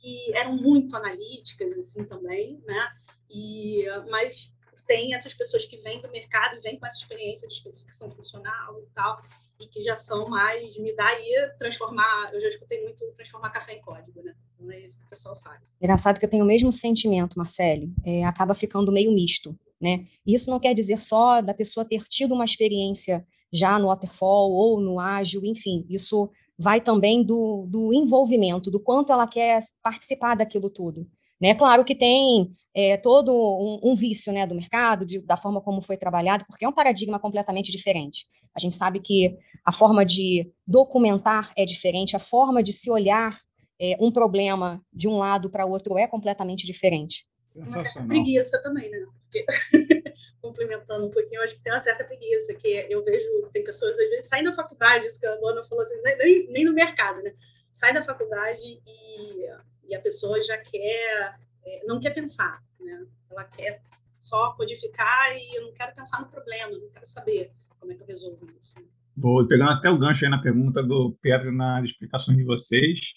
que 0.00 0.34
eram 0.34 0.56
muito 0.56 0.96
analíticas 0.96 1.70
assim 1.78 2.02
também, 2.06 2.58
né? 2.66 2.88
E 3.30 3.84
mas 4.10 4.52
tem 4.86 5.14
essas 5.14 5.34
pessoas 5.34 5.66
que 5.66 5.76
vêm 5.78 6.00
do 6.00 6.10
mercado 6.10 6.56
e 6.56 6.60
vêm 6.60 6.78
com 6.78 6.86
essa 6.86 6.98
experiência 6.98 7.46
de 7.48 7.54
especificação 7.54 8.10
funcional 8.10 8.80
e 8.80 8.86
tal, 8.94 9.20
e 9.60 9.66
que 9.66 9.82
já 9.82 9.96
são 9.96 10.28
mais, 10.28 10.76
me 10.78 10.94
dá 10.94 11.06
aí 11.06 11.50
transformar, 11.58 12.30
eu 12.32 12.40
já 12.40 12.48
escutei 12.48 12.82
muito 12.82 13.04
transformar 13.14 13.50
café 13.50 13.74
em 13.74 13.80
código, 13.80 14.22
né? 14.22 14.34
Não 14.58 14.70
é 14.70 14.80
isso 14.80 14.98
que 14.98 15.06
o 15.06 15.08
pessoal 15.08 15.36
faz. 15.36 15.60
Engraçado 15.80 16.18
que 16.18 16.26
eu 16.26 16.30
tenho 16.30 16.44
o 16.44 16.46
mesmo 16.46 16.70
sentimento, 16.70 17.38
Marcele, 17.38 17.92
é, 18.04 18.24
acaba 18.24 18.54
ficando 18.54 18.92
meio 18.92 19.12
misto, 19.12 19.58
né? 19.80 20.06
Isso 20.26 20.50
não 20.50 20.60
quer 20.60 20.74
dizer 20.74 21.00
só 21.00 21.40
da 21.40 21.54
pessoa 21.54 21.86
ter 21.86 22.04
tido 22.04 22.34
uma 22.34 22.44
experiência 22.44 23.26
já 23.52 23.78
no 23.78 23.88
waterfall 23.88 24.52
ou 24.52 24.80
no 24.80 25.00
ágil, 25.00 25.44
enfim, 25.44 25.86
isso 25.88 26.30
vai 26.58 26.80
também 26.80 27.22
do, 27.22 27.66
do 27.68 27.92
envolvimento, 27.92 28.70
do 28.70 28.80
quanto 28.80 29.12
ela 29.12 29.26
quer 29.26 29.60
participar 29.82 30.34
daquilo 30.34 30.70
tudo. 30.70 31.06
Né? 31.40 31.54
Claro 31.54 31.84
que 31.84 31.94
tem 31.94 32.50
é, 32.74 32.96
todo 32.96 33.32
um, 33.32 33.90
um, 33.90 33.94
vício 33.94 34.32
né, 34.32 34.46
do 34.46 34.54
mercado, 34.54 35.06
de, 35.06 35.18
da 35.20 35.36
forma 35.36 35.60
como 35.60 35.80
foi 35.80 35.96
trabalhado, 35.96 36.44
porque 36.46 36.64
é 36.64 36.68
um 36.68 36.72
paradigma 36.72 37.18
completamente 37.18 37.72
diferente. 37.72 38.26
A 38.54 38.60
gente 38.60 38.74
sabe 38.74 39.00
que 39.00 39.36
a 39.64 39.72
forma 39.72 40.04
de 40.04 40.50
documentar 40.66 41.52
é 41.56 41.64
diferente, 41.64 42.16
a 42.16 42.18
forma 42.18 42.62
de 42.62 42.72
se 42.72 42.90
olhar 42.90 43.34
é, 43.80 43.96
um 44.00 44.10
problema 44.10 44.82
de 44.92 45.08
um 45.08 45.18
lado 45.18 45.50
para 45.50 45.66
o 45.66 45.70
outro 45.70 45.98
é 45.98 46.06
completamente 46.06 46.66
diferente. 46.66 47.26
Uma 47.54 47.66
certa 47.66 48.06
preguiça 48.06 48.60
também, 48.62 48.90
né? 48.90 49.06
Porque, 49.22 49.44
complementando 50.42 51.06
um 51.06 51.10
pouquinho, 51.10 51.38
eu 51.38 51.44
acho 51.44 51.56
que 51.56 51.62
tem 51.62 51.72
uma 51.72 51.80
certa 51.80 52.04
preguiça, 52.04 52.54
que 52.54 52.86
eu 52.90 53.02
vejo, 53.02 53.26
tem 53.52 53.64
pessoas, 53.64 53.92
às 53.98 54.10
vezes, 54.10 54.28
saem 54.28 54.44
da 54.44 54.52
faculdade, 54.52 55.06
isso 55.06 55.18
que 55.18 55.26
a 55.26 55.34
Luana 55.36 55.64
falou 55.64 55.82
assim, 55.82 56.00
nem, 56.02 56.46
nem 56.48 56.64
no 56.64 56.74
mercado, 56.74 57.22
né? 57.22 57.32
Sai 57.72 57.92
da 57.92 58.02
faculdade 58.02 58.62
e 58.86 59.48
e 59.88 59.94
a 59.94 60.00
pessoa 60.00 60.42
já 60.42 60.58
quer, 60.58 61.38
é, 61.64 61.84
não 61.86 62.00
quer 62.00 62.10
pensar, 62.10 62.62
né? 62.80 63.06
Ela 63.30 63.44
quer 63.44 63.82
só 64.18 64.52
codificar 64.52 65.36
e 65.36 65.56
eu 65.56 65.62
não 65.62 65.72
quero 65.72 65.94
pensar 65.94 66.20
no 66.20 66.28
problema, 66.28 66.72
não 66.72 66.90
quero 66.90 67.06
saber 67.06 67.52
como 67.78 67.92
é 67.92 67.94
que 67.94 68.02
eu 68.02 68.06
resolvo 68.06 68.46
isso. 68.58 68.74
Vou 69.16 69.46
pegando 69.46 69.70
até 69.70 69.88
o 69.88 69.98
gancho 69.98 70.24
aí 70.24 70.30
na 70.30 70.42
pergunta 70.42 70.82
do 70.82 71.16
Pedro 71.22 71.52
na 71.52 71.82
explicação 71.82 72.34
de 72.34 72.44
vocês. 72.44 73.14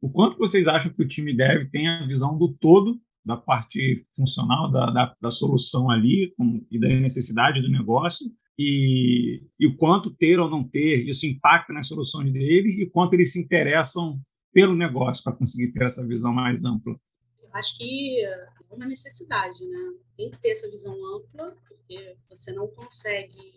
O 0.00 0.10
quanto 0.10 0.38
vocês 0.38 0.66
acham 0.66 0.92
que 0.92 1.02
o 1.02 1.08
time 1.08 1.36
deve 1.36 1.68
ter 1.68 1.86
a 1.86 2.06
visão 2.06 2.36
do 2.38 2.52
todo 2.54 2.98
da 3.24 3.36
parte 3.36 4.04
funcional 4.16 4.70
da, 4.70 4.86
da, 4.86 5.16
da 5.20 5.30
solução 5.30 5.90
ali 5.90 6.32
com, 6.36 6.64
e 6.70 6.78
da 6.78 6.88
necessidade 6.88 7.62
do 7.62 7.70
negócio 7.70 8.26
e, 8.58 9.42
e 9.58 9.66
o 9.66 9.76
quanto 9.76 10.10
ter 10.10 10.40
ou 10.40 10.50
não 10.50 10.64
ter 10.64 11.08
isso 11.08 11.26
impacta 11.26 11.72
na 11.72 11.84
solução 11.84 12.24
dele 12.24 12.80
e 12.80 12.84
o 12.84 12.90
quanto 12.90 13.14
eles 13.14 13.32
se 13.32 13.40
interessam 13.40 14.20
pelo 14.52 14.76
negócio 14.76 15.22
para 15.24 15.34
conseguir 15.34 15.72
ter 15.72 15.84
essa 15.84 16.06
visão 16.06 16.32
mais 16.32 16.64
ampla? 16.64 16.94
Eu 17.42 17.48
acho 17.52 17.76
que 17.76 18.24
é 18.24 18.48
uma 18.70 18.86
necessidade, 18.86 19.64
né? 19.66 19.94
Tem 20.16 20.30
que 20.30 20.38
ter 20.38 20.50
essa 20.50 20.70
visão 20.70 20.94
ampla, 21.16 21.56
porque 21.68 22.16
você 22.28 22.52
não 22.52 22.68
consegue 22.68 23.52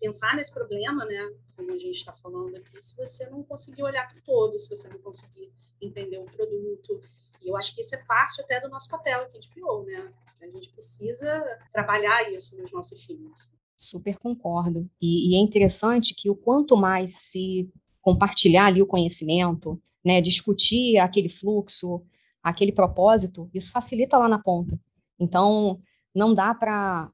pensar 0.00 0.34
nesse 0.34 0.52
problema, 0.52 1.04
né? 1.04 1.32
Como 1.56 1.72
a 1.72 1.78
gente 1.78 1.96
está 1.96 2.12
falando 2.12 2.56
aqui, 2.56 2.80
se 2.80 2.96
você 2.96 3.28
não 3.30 3.42
conseguir 3.44 3.82
olhar 3.82 4.08
para 4.08 4.18
o 4.18 4.22
todo, 4.22 4.58
se 4.58 4.68
você 4.68 4.88
não 4.88 4.98
conseguir 4.98 5.52
entender 5.80 6.18
o 6.18 6.24
produto. 6.24 7.00
E 7.40 7.48
eu 7.48 7.56
acho 7.56 7.74
que 7.74 7.80
isso 7.80 7.94
é 7.94 8.04
parte 8.04 8.40
até 8.40 8.60
do 8.60 8.68
nosso 8.68 8.88
papel 8.88 9.22
aqui 9.22 9.38
de 9.38 9.48
PO, 9.48 9.84
né? 9.84 10.12
A 10.40 10.46
gente 10.46 10.70
precisa 10.70 11.58
trabalhar 11.72 12.30
isso 12.32 12.56
nos 12.56 12.72
nossos 12.72 13.00
times. 13.00 13.32
Super 13.76 14.18
concordo. 14.18 14.88
E, 15.00 15.30
e, 15.30 15.36
é 15.36 15.42
interessante 15.42 16.14
que 16.14 16.28
o 16.28 16.36
quanto 16.36 16.76
mais 16.76 17.14
se 17.16 17.70
compartilhar 18.02 18.66
ali 18.66 18.82
o 18.82 18.86
conhecimento, 18.86 19.80
né, 20.04 20.20
discutir 20.20 20.98
aquele 20.98 21.28
fluxo, 21.28 22.02
aquele 22.42 22.72
propósito, 22.72 23.48
isso 23.54 23.70
facilita 23.70 24.18
lá 24.18 24.28
na 24.28 24.38
ponta. 24.38 24.78
Então, 25.18 25.78
não 26.14 26.34
dá 26.34 26.52
para 26.52 27.08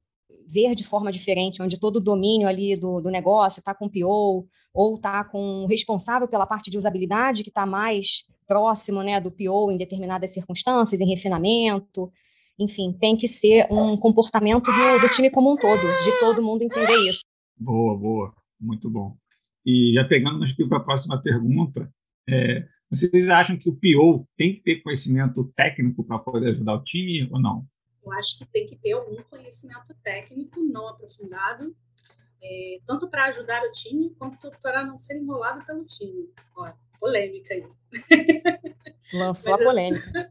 ver 0.47 0.75
de 0.75 0.83
forma 0.83 1.13
diferente, 1.13 1.63
onde 1.63 1.79
todo 1.79 1.97
o 1.97 2.01
domínio 2.01 2.49
ali 2.49 2.75
do, 2.75 3.01
do 3.01 3.11
negócio 3.11 3.61
está 3.61 3.75
com 3.75 3.85
o 3.85 3.91
PO, 3.91 4.49
ou 4.73 4.95
está 4.95 5.23
com 5.25 5.65
o 5.65 5.67
responsável 5.67 6.27
pela 6.27 6.47
parte 6.47 6.71
de 6.71 6.79
usabilidade, 6.79 7.43
que 7.43 7.51
está 7.51 7.67
mais 7.67 8.25
próximo 8.47 9.03
né, 9.03 9.21
do 9.21 9.31
PO 9.31 9.71
em 9.71 9.77
determinadas 9.77 10.33
circunstâncias, 10.33 11.01
em 11.01 11.09
refinamento. 11.09 12.11
Enfim, 12.59 12.93
tem 12.99 13.17
que 13.17 13.29
ser 13.29 13.71
um 13.71 13.97
comportamento 13.97 14.65
do, 14.65 15.01
do 15.07 15.13
time 15.13 15.31
como 15.31 15.53
um 15.53 15.57
todo, 15.57 15.81
de 15.81 16.21
todo 16.21 16.43
mundo 16.43 16.63
entender 16.63 17.09
isso. 17.09 17.21
Boa, 17.57 17.97
boa. 17.97 18.33
Muito 18.59 18.89
bom. 18.91 19.15
E 19.65 19.93
já 19.95 20.05
pegando 20.05 20.45
aqui 20.45 20.67
para 20.67 20.79
a 20.79 20.85
próxima 20.85 21.21
pergunta, 21.21 21.93
é, 22.29 22.67
vocês 22.91 23.29
acham 23.29 23.57
que 23.57 23.69
o 23.69 23.77
PO 23.77 24.27
tem 24.37 24.55
que 24.55 24.63
ter 24.63 24.83
conhecimento 24.83 25.45
técnico 25.55 26.03
para 26.05 26.19
poder 26.19 26.51
ajudar 26.51 26.75
o 26.75 26.85
time 26.85 27.29
ou 27.31 27.41
não? 27.41 27.67
Eu 28.05 28.13
acho 28.13 28.39
que 28.39 28.47
tem 28.47 28.65
que 28.65 28.77
ter 28.77 28.93
algum 28.93 29.23
conhecimento 29.25 29.95
técnico 30.03 30.61
não 30.61 30.89
aprofundado, 30.89 31.77
é, 32.43 32.79
tanto 32.87 33.09
para 33.09 33.27
ajudar 33.27 33.63
o 33.63 33.71
time 33.71 34.11
quanto 34.19 34.51
para 34.63 34.85
não 34.85 34.97
ser 34.97 35.19
enrolado 35.19 35.65
pelo 35.67 35.85
time. 35.85 36.31
Ó, 36.57 36.73
polêmica 36.99 37.53
aí. 37.53 37.65
Lançou 39.13 39.53
Mas 39.53 39.61
a 39.61 39.65
polêmica. 39.65 40.31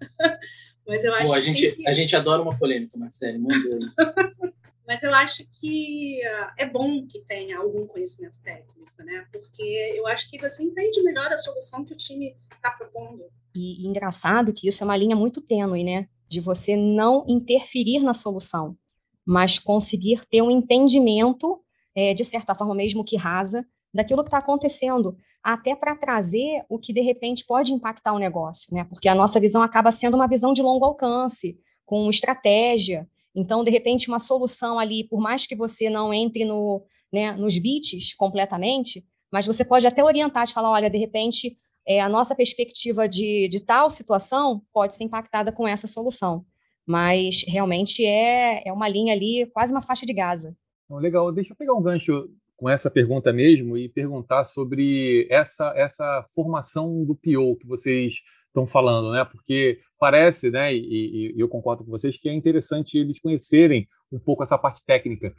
Mas 0.87 1.03
eu 1.03 1.13
acho 1.15 1.31
Pô, 1.31 1.37
a 1.37 1.39
gente, 1.39 1.71
que... 1.75 1.87
a 1.87 1.93
gente 1.93 2.15
adora 2.15 2.41
uma 2.41 2.57
polêmica, 2.57 2.97
Marcelo, 2.97 3.39
mandou. 3.39 3.79
Mas 4.87 5.03
eu 5.03 5.13
acho 5.13 5.43
que 5.59 6.21
uh, 6.23 6.53
é 6.57 6.65
bom 6.65 7.05
que 7.05 7.19
tenha 7.21 7.57
algum 7.57 7.85
conhecimento 7.85 8.39
técnico, 8.41 9.03
né? 9.03 9.27
Porque 9.31 9.93
eu 9.95 10.07
acho 10.07 10.29
que 10.29 10.39
você 10.39 10.63
entende 10.63 11.03
melhor 11.03 11.31
a 11.31 11.37
solução 11.37 11.83
que 11.83 11.93
o 11.93 11.97
time 11.97 12.37
está 12.55 12.71
propondo. 12.71 13.25
E, 13.53 13.83
e 13.83 13.87
engraçado 13.87 14.53
que 14.53 14.69
isso 14.69 14.83
é 14.83 14.85
uma 14.85 14.95
linha 14.95 15.15
muito 15.15 15.41
tênue, 15.41 15.83
né? 15.83 16.07
De 16.29 16.39
você 16.39 16.77
não 16.77 17.25
interferir 17.27 17.99
na 17.99 18.13
solução, 18.13 18.77
mas 19.25 19.59
conseguir 19.59 20.25
ter 20.25 20.41
um 20.41 20.49
entendimento, 20.49 21.61
é, 21.93 22.13
de 22.13 22.23
certa 22.23 22.55
forma 22.55 22.73
mesmo 22.73 23.03
que 23.03 23.17
rasa, 23.17 23.65
daquilo 23.93 24.23
que 24.23 24.29
está 24.29 24.37
acontecendo, 24.37 25.17
até 25.43 25.75
para 25.75 25.95
trazer 25.95 26.63
o 26.69 26.79
que 26.79 26.93
de 26.93 27.01
repente 27.01 27.45
pode 27.45 27.73
impactar 27.73 28.13
o 28.13 28.19
negócio, 28.19 28.73
né? 28.73 28.85
Porque 28.85 29.09
a 29.09 29.15
nossa 29.15 29.39
visão 29.39 29.61
acaba 29.61 29.91
sendo 29.91 30.15
uma 30.15 30.27
visão 30.27 30.53
de 30.53 30.61
longo 30.61 30.85
alcance, 30.85 31.59
com 31.85 32.09
estratégia. 32.09 33.07
Então, 33.37 33.63
de 33.63 33.69
repente, 33.69 34.07
uma 34.07 34.17
solução 34.17 34.79
ali, 34.79 35.03
por 35.03 35.21
mais 35.21 35.45
que 35.45 35.55
você 35.55 35.91
não 35.91 36.11
entre 36.11 36.43
no, 36.43 36.83
né, 37.13 37.33
nos 37.33 37.55
bits 37.59 38.15
completamente, 38.15 39.05
mas 39.31 39.45
você 39.45 39.63
pode 39.63 39.85
até 39.85 40.03
orientar, 40.03 40.47
de 40.47 40.53
falar, 40.53 40.71
olha, 40.71 40.89
de 40.89 40.97
repente, 40.97 41.55
é, 41.87 42.01
a 42.01 42.09
nossa 42.09 42.35
perspectiva 42.35 43.07
de, 43.07 43.47
de 43.47 43.59
tal 43.59 43.91
situação 43.91 44.63
pode 44.73 44.95
ser 44.95 45.03
impactada 45.03 45.51
com 45.51 45.67
essa 45.67 45.85
solução. 45.85 46.43
Mas 46.83 47.43
realmente 47.47 48.03
é, 48.03 48.67
é 48.67 48.73
uma 48.73 48.89
linha 48.89 49.13
ali, 49.13 49.45
quase 49.53 49.71
uma 49.71 49.83
faixa 49.83 50.03
de 50.03 50.13
Gaza. 50.13 50.57
Legal, 50.89 51.31
deixa 51.31 51.53
eu 51.53 51.55
pegar 51.55 51.75
um 51.75 51.81
gancho 51.81 52.31
com 52.55 52.67
essa 52.67 52.89
pergunta 52.89 53.31
mesmo 53.31 53.77
e 53.77 53.87
perguntar 53.87 54.45
sobre 54.45 55.27
essa, 55.29 55.73
essa 55.75 56.25
formação 56.33 57.05
do 57.05 57.13
PO 57.13 57.55
que 57.57 57.67
vocês 57.67 58.15
estão 58.47 58.65
falando, 58.67 59.11
né? 59.11 59.25
Porque 59.25 59.79
parece, 59.99 60.49
né? 60.49 60.73
E, 60.73 61.33
e, 61.33 61.33
eu 61.37 61.47
concordo 61.47 61.83
com 61.83 61.91
vocês 61.91 62.17
que 62.17 62.29
é 62.29 62.33
interessante 62.33 62.97
eles 62.97 63.19
conhecerem 63.19 63.87
um 64.11 64.19
pouco 64.19 64.43
essa 64.43 64.57
parte 64.57 64.83
técnica, 64.85 65.33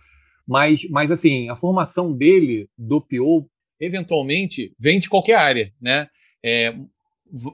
mas, 0.46 0.88
mas 0.90 1.10
assim, 1.10 1.48
a 1.48 1.56
formação 1.56 2.12
dele 2.12 2.68
do 2.76 3.00
PO 3.00 3.48
eventualmente 3.80 4.74
vem 4.78 4.98
de 4.98 5.08
qualquer 5.08 5.36
área, 5.36 5.72
né? 5.80 6.08
É, 6.44 6.74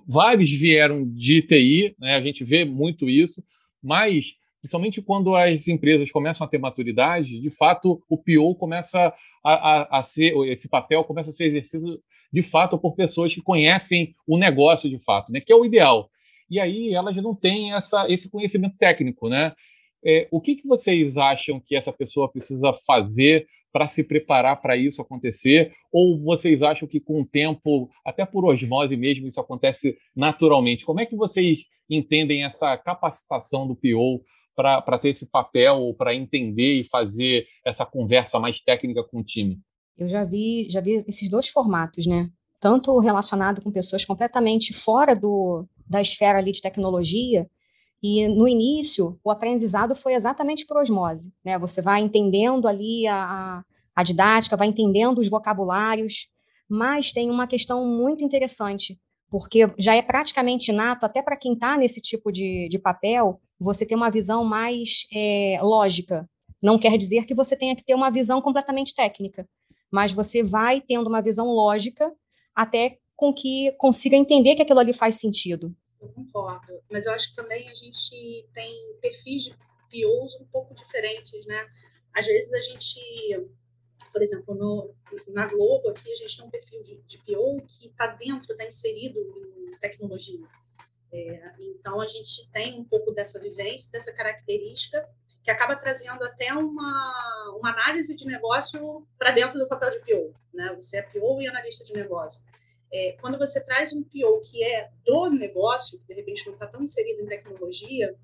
vários 0.06 0.50
vieram 0.50 1.04
de 1.08 1.42
TI, 1.42 1.94
né? 1.99 2.16
A 2.16 2.20
gente 2.20 2.44
vê 2.44 2.64
muito 2.64 3.08
isso, 3.08 3.42
mas 3.82 4.34
principalmente 4.64 5.02
quando 5.02 5.37
as 5.37 5.68
empresas 5.68 6.11
começam 6.11 6.42
a 6.47 6.49
ter 6.49 6.56
maturidade, 6.56 7.38
de 7.38 7.50
fato 7.50 8.02
o 8.09 8.16
PO 8.16 8.54
começa 8.54 9.12
a, 9.44 9.52
a, 9.52 9.99
a 9.99 10.02
ser 10.02 10.35
esse 10.47 10.71
papel 10.71 11.04
começa 11.04 11.28
a 11.28 11.33
ser 11.35 11.44
exercido 11.44 12.00
de 12.33 12.40
fato 12.40 12.78
por 12.78 12.94
pessoas 12.94 13.35
que 13.35 13.42
conhecem 13.42 14.14
o 14.26 14.38
negócio 14.38 14.88
de 14.88 14.99
fato, 14.99 15.30
né? 15.30 15.38
Que 15.38 15.52
é 15.52 15.54
o 15.54 15.66
ideal. 15.66 16.09
E 16.49 16.59
aí 16.59 16.94
elas 16.94 17.14
não 17.16 17.35
têm 17.35 17.75
essa, 17.75 18.11
esse 18.11 18.30
conhecimento 18.30 18.75
técnico, 18.78 19.28
né? 19.28 19.52
É, 20.02 20.28
o 20.30 20.40
que, 20.40 20.56
que 20.56 20.66
vocês 20.66 21.18
acham 21.18 21.61
que 21.61 21.76
essa 21.76 21.92
pessoa 21.92 22.33
precisa 22.33 22.73
fazer 22.87 23.47
para 23.71 23.87
se 23.87 24.02
preparar 24.02 24.62
para 24.62 24.78
isso 24.78 25.02
acontecer? 25.02 25.73
Ou 25.92 26.18
vocês 26.18 26.62
acham 26.62 26.88
que 26.88 27.00
com 27.00 27.21
o 27.21 27.26
tempo, 27.26 27.90
até 28.02 28.25
por 28.25 28.47
osmose 28.47 28.97
mesmo, 28.97 29.28
isso 29.28 29.40
acontece 29.40 29.99
naturalmente? 30.16 30.87
Como 30.87 31.00
é 31.00 31.06
que 31.06 31.16
vocês 31.16 31.66
entendem 31.90 32.44
essa 32.44 32.78
capacitação 32.78 33.68
do 33.68 33.76
PO 33.76 34.25
para 34.54 34.99
ter 34.99 35.11
esse 35.11 35.26
papel, 35.26 35.94
para 35.96 36.14
entender 36.14 36.80
e 36.80 36.88
fazer 36.88 37.46
essa 37.64 37.84
conversa 37.84 38.38
mais 38.38 38.61
técnica 38.61 39.02
com 39.04 39.18
o 39.18 39.25
time? 39.25 39.61
Eu 39.96 40.08
já 40.08 40.25
vi, 40.25 40.68
já 40.70 40.80
vi 40.80 41.04
esses 41.06 41.28
dois 41.30 41.49
formatos, 41.49 42.06
né? 42.06 42.30
Tanto 42.61 42.99
relacionado 42.99 43.61
com 43.61 43.70
pessoas 43.70 44.04
completamente 44.04 44.73
fora 44.73 45.14
do, 45.14 45.66
da 45.87 46.00
esfera 46.00 46.38
ali 46.38 46.52
de 46.52 46.61
tecnologia, 46.61 47.49
e 48.06 48.28
no 48.28 48.46
início 48.46 49.18
o 49.25 49.30
aprendizado 49.30 49.96
foi 49.96 50.12
exatamente 50.12 50.66
por 50.66 50.76
osmose, 50.76 51.32
né? 51.42 51.58
Você 51.58 51.80
vai 51.80 52.02
entendendo 52.02 52.68
ali 52.68 53.06
a, 53.06 53.64
a 53.96 54.02
didática, 54.02 54.58
vai 54.58 54.68
entendendo 54.68 55.18
os 55.18 55.30
vocabulários, 55.30 56.28
mas 56.68 57.12
tem 57.12 57.30
uma 57.30 57.46
questão 57.46 57.87
muito 57.87 58.23
interessante, 58.23 58.99
porque 59.30 59.66
já 59.78 59.94
é 59.94 60.02
praticamente 60.02 60.70
inato, 60.70 61.06
até 61.06 61.22
para 61.22 61.36
quem 61.36 61.54
está 61.54 61.76
nesse 61.76 62.00
tipo 62.00 62.30
de, 62.30 62.68
de 62.68 62.78
papel, 62.78 63.40
você 63.58 63.84
ter 63.86 63.94
uma 63.94 64.10
visão 64.10 64.44
mais 64.44 65.06
é, 65.12 65.58
lógica. 65.62 66.28
Não 66.62 66.78
quer 66.78 66.96
dizer 66.96 67.26
que 67.26 67.34
você 67.34 67.56
tenha 67.56 67.76
que 67.76 67.84
ter 67.84 67.94
uma 67.94 68.10
visão 68.10 68.40
completamente 68.40 68.94
técnica 68.94 69.46
mas 69.94 70.12
você 70.12 70.42
vai 70.42 70.80
tendo 70.80 71.06
uma 71.06 71.22
visão 71.22 71.46
lógica 71.46 72.12
até 72.52 72.98
com 73.14 73.32
que 73.32 73.70
consiga 73.78 74.16
entender 74.16 74.56
que 74.56 74.62
aquilo 74.62 74.80
ali 74.80 74.92
faz 74.92 75.20
sentido. 75.20 75.72
Eu 76.00 76.08
concordo, 76.08 76.82
mas 76.90 77.06
eu 77.06 77.12
acho 77.12 77.30
que 77.30 77.36
também 77.36 77.68
a 77.68 77.74
gente 77.74 78.44
tem 78.52 78.74
perfis 79.00 79.44
de 79.44 79.52
POs 79.88 80.34
um 80.40 80.46
pouco 80.46 80.74
diferentes, 80.74 81.46
né? 81.46 81.64
Às 82.12 82.26
vezes 82.26 82.52
a 82.52 82.60
gente, 82.60 83.46
por 84.14 84.23
exemplo, 84.23 84.54
no, 84.54 84.94
na 85.26 85.44
Globo 85.44 85.88
aqui, 85.88 86.09
a 86.12 86.14
gente 86.14 86.37
tem 86.37 86.47
um 86.47 86.50
perfil 86.50 86.80
de, 86.83 87.02
de 87.02 87.18
PO 87.18 87.56
que 87.66 87.88
está 87.88 88.06
dentro, 88.06 88.52
está 88.52 88.64
inserido 88.64 89.18
em 89.18 89.76
tecnologia. 89.80 90.47
É, 91.12 91.52
então, 91.59 92.00
a 92.00 92.06
gente 92.06 92.49
tem 92.52 92.78
um 92.78 92.85
pouco 92.85 93.11
dessa 93.11 93.40
vivência, 93.40 93.90
dessa 93.90 94.12
característica, 94.14 95.04
que 95.42 95.50
acaba 95.50 95.75
trazendo 95.75 96.23
até 96.23 96.54
uma, 96.54 97.54
uma 97.59 97.71
análise 97.71 98.14
de 98.14 98.25
negócio 98.25 99.04
para 99.18 99.33
dentro 99.33 99.59
do 99.59 99.66
papel 99.66 99.90
de 99.90 99.99
PO. 99.99 100.33
Né? 100.54 100.73
Você 100.76 100.99
é 100.99 101.02
PO 101.02 101.42
e 101.42 101.49
analista 101.49 101.83
de 101.83 101.92
negócio. 101.92 102.40
É, 102.92 103.16
quando 103.21 103.37
você 103.37 103.61
traz 103.64 103.92
um 103.92 104.04
PO 104.04 104.42
que 104.44 104.62
é 104.62 104.90
do 105.04 105.28
negócio, 105.28 105.99
que 105.99 106.06
de 106.06 106.14
repente 106.14 106.47
não 106.47 106.54
está 106.54 106.68
tão 106.68 106.80
inserido 106.85 107.21
em 107.21 107.26
tecnologia, 107.26 108.14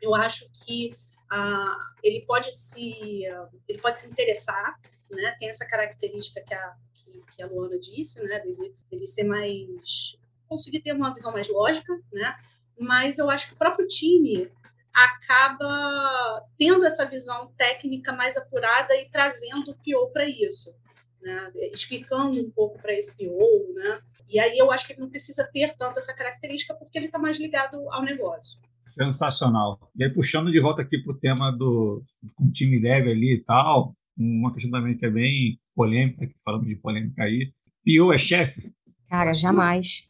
eu 0.00 0.14
acho 0.14 0.50
que 0.64 0.96
ah, 1.30 1.76
ele 2.02 2.22
pode 2.22 2.54
se 2.54 3.24
ele 3.68 3.78
pode 3.80 3.98
se 3.98 4.08
interessar, 4.08 4.78
né? 5.10 5.36
Tem 5.38 5.48
essa 5.48 5.66
característica 5.66 6.40
que 6.40 6.54
a 6.54 6.74
que, 6.94 7.22
que 7.36 7.42
a 7.42 7.46
Luana 7.46 7.78
disse, 7.78 8.22
né? 8.22 8.38
Dele, 8.40 8.74
dele 8.90 9.06
ser 9.06 9.24
mais 9.24 10.16
conseguir 10.48 10.80
ter 10.80 10.92
uma 10.92 11.12
visão 11.12 11.32
mais 11.32 11.48
lógica, 11.48 11.92
né? 12.12 12.36
Mas 12.78 13.18
eu 13.18 13.30
acho 13.30 13.48
que 13.48 13.54
o 13.54 13.58
próprio 13.58 13.86
time 13.86 14.50
acaba 14.94 16.42
tendo 16.56 16.84
essa 16.84 17.04
visão 17.04 17.52
técnica 17.56 18.12
mais 18.12 18.36
apurada 18.36 18.94
e 18.94 19.10
trazendo 19.10 19.70
o 19.70 19.74
PO 19.74 20.10
para 20.10 20.26
isso, 20.26 20.74
né? 21.20 21.52
explicando 21.72 22.40
um 22.40 22.50
pouco 22.50 22.80
para 22.80 22.94
esse 22.94 23.14
PO. 23.14 23.74
Né? 23.74 24.00
E 24.28 24.40
aí 24.40 24.56
eu 24.56 24.70
acho 24.70 24.86
que 24.86 24.94
ele 24.94 25.00
não 25.00 25.10
precisa 25.10 25.46
ter 25.52 25.74
tanto 25.76 25.98
essa 25.98 26.14
característica 26.14 26.74
porque 26.74 26.96
ele 26.96 27.06
está 27.06 27.18
mais 27.18 27.38
ligado 27.38 27.76
ao 27.90 28.02
negócio. 28.02 28.58
Sensacional. 28.86 29.90
E 29.96 30.04
aí, 30.04 30.14
puxando 30.14 30.50
de 30.50 30.60
volta 30.60 30.80
aqui 30.80 30.96
para 30.98 31.12
o 31.12 31.18
tema 31.18 31.50
do 31.50 32.02
com 32.36 32.50
time 32.50 32.80
dev 32.80 33.08
ali 33.08 33.34
e 33.34 33.42
tal, 33.42 33.94
uma 34.16 34.52
questão 34.52 34.70
também 34.70 34.96
que 34.96 35.04
é 35.04 35.10
bem 35.10 35.58
polêmica, 35.74 36.28
falamos 36.44 36.66
de 36.66 36.76
polêmica 36.76 37.22
aí. 37.22 37.52
PO 37.84 38.12
é 38.12 38.18
chefe? 38.18 38.72
Cara, 39.08 39.32
jamais. 39.32 40.08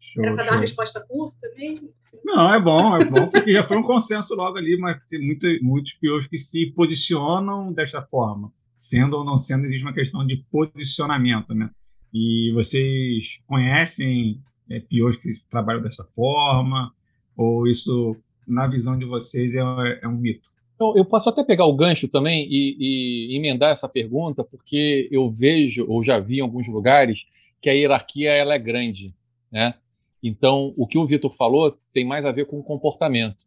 Show, 0.00 0.24
Era 0.24 0.34
para 0.34 0.44
dar 0.44 0.52
uma 0.52 0.60
resposta 0.60 1.00
curta 1.00 1.48
mesmo? 1.56 1.90
Não, 2.24 2.52
é 2.52 2.60
bom, 2.60 2.96
é 2.96 3.04
bom, 3.04 3.28
porque 3.28 3.52
já 3.52 3.66
foi 3.66 3.76
um 3.76 3.82
consenso 3.82 4.34
logo 4.34 4.58
ali, 4.58 4.76
mas 4.78 5.00
tem 5.08 5.20
muito, 5.20 5.46
muitos 5.62 5.94
piores 5.94 6.26
que 6.26 6.38
se 6.38 6.66
posicionam 6.72 7.72
dessa 7.72 8.02
forma. 8.02 8.52
Sendo 8.74 9.16
ou 9.16 9.24
não 9.24 9.38
sendo, 9.38 9.64
existe 9.64 9.84
uma 9.84 9.94
questão 9.94 10.26
de 10.26 10.44
posicionamento, 10.50 11.54
né? 11.54 11.70
E 12.12 12.50
vocês 12.54 13.38
conhecem 13.46 14.40
é, 14.68 14.80
POs 14.80 15.16
que 15.16 15.28
trabalham 15.48 15.82
dessa 15.82 16.04
forma? 16.04 16.92
Ou 17.36 17.66
isso, 17.66 18.16
na 18.46 18.66
visão 18.66 18.98
de 18.98 19.04
vocês, 19.04 19.54
é, 19.54 19.60
é 20.02 20.08
um 20.08 20.16
mito? 20.16 20.50
Então, 20.80 20.96
eu 20.96 21.04
posso 21.04 21.28
até 21.28 21.44
pegar 21.44 21.66
o 21.66 21.76
gancho 21.76 22.08
também 22.08 22.48
e, 22.50 22.74
e, 22.80 23.36
emendar 23.36 23.70
essa 23.70 23.86
pergunta, 23.86 24.42
porque 24.42 25.06
eu 25.12 25.30
vejo, 25.30 25.84
ou 25.86 26.02
já 26.02 26.18
vi 26.18 26.38
em 26.38 26.40
alguns 26.40 26.66
lugares, 26.66 27.26
que 27.60 27.68
a 27.68 27.74
hierarquia 27.74 28.30
ela 28.30 28.54
é 28.54 28.58
grande. 28.58 29.14
Né? 29.52 29.74
Então, 30.22 30.72
o 30.78 30.86
que 30.86 30.96
o 30.96 31.06
Vitor 31.06 31.36
falou 31.36 31.76
tem 31.92 32.02
mais 32.06 32.24
a 32.24 32.32
ver 32.32 32.46
com 32.46 32.62
comportamento. 32.62 33.44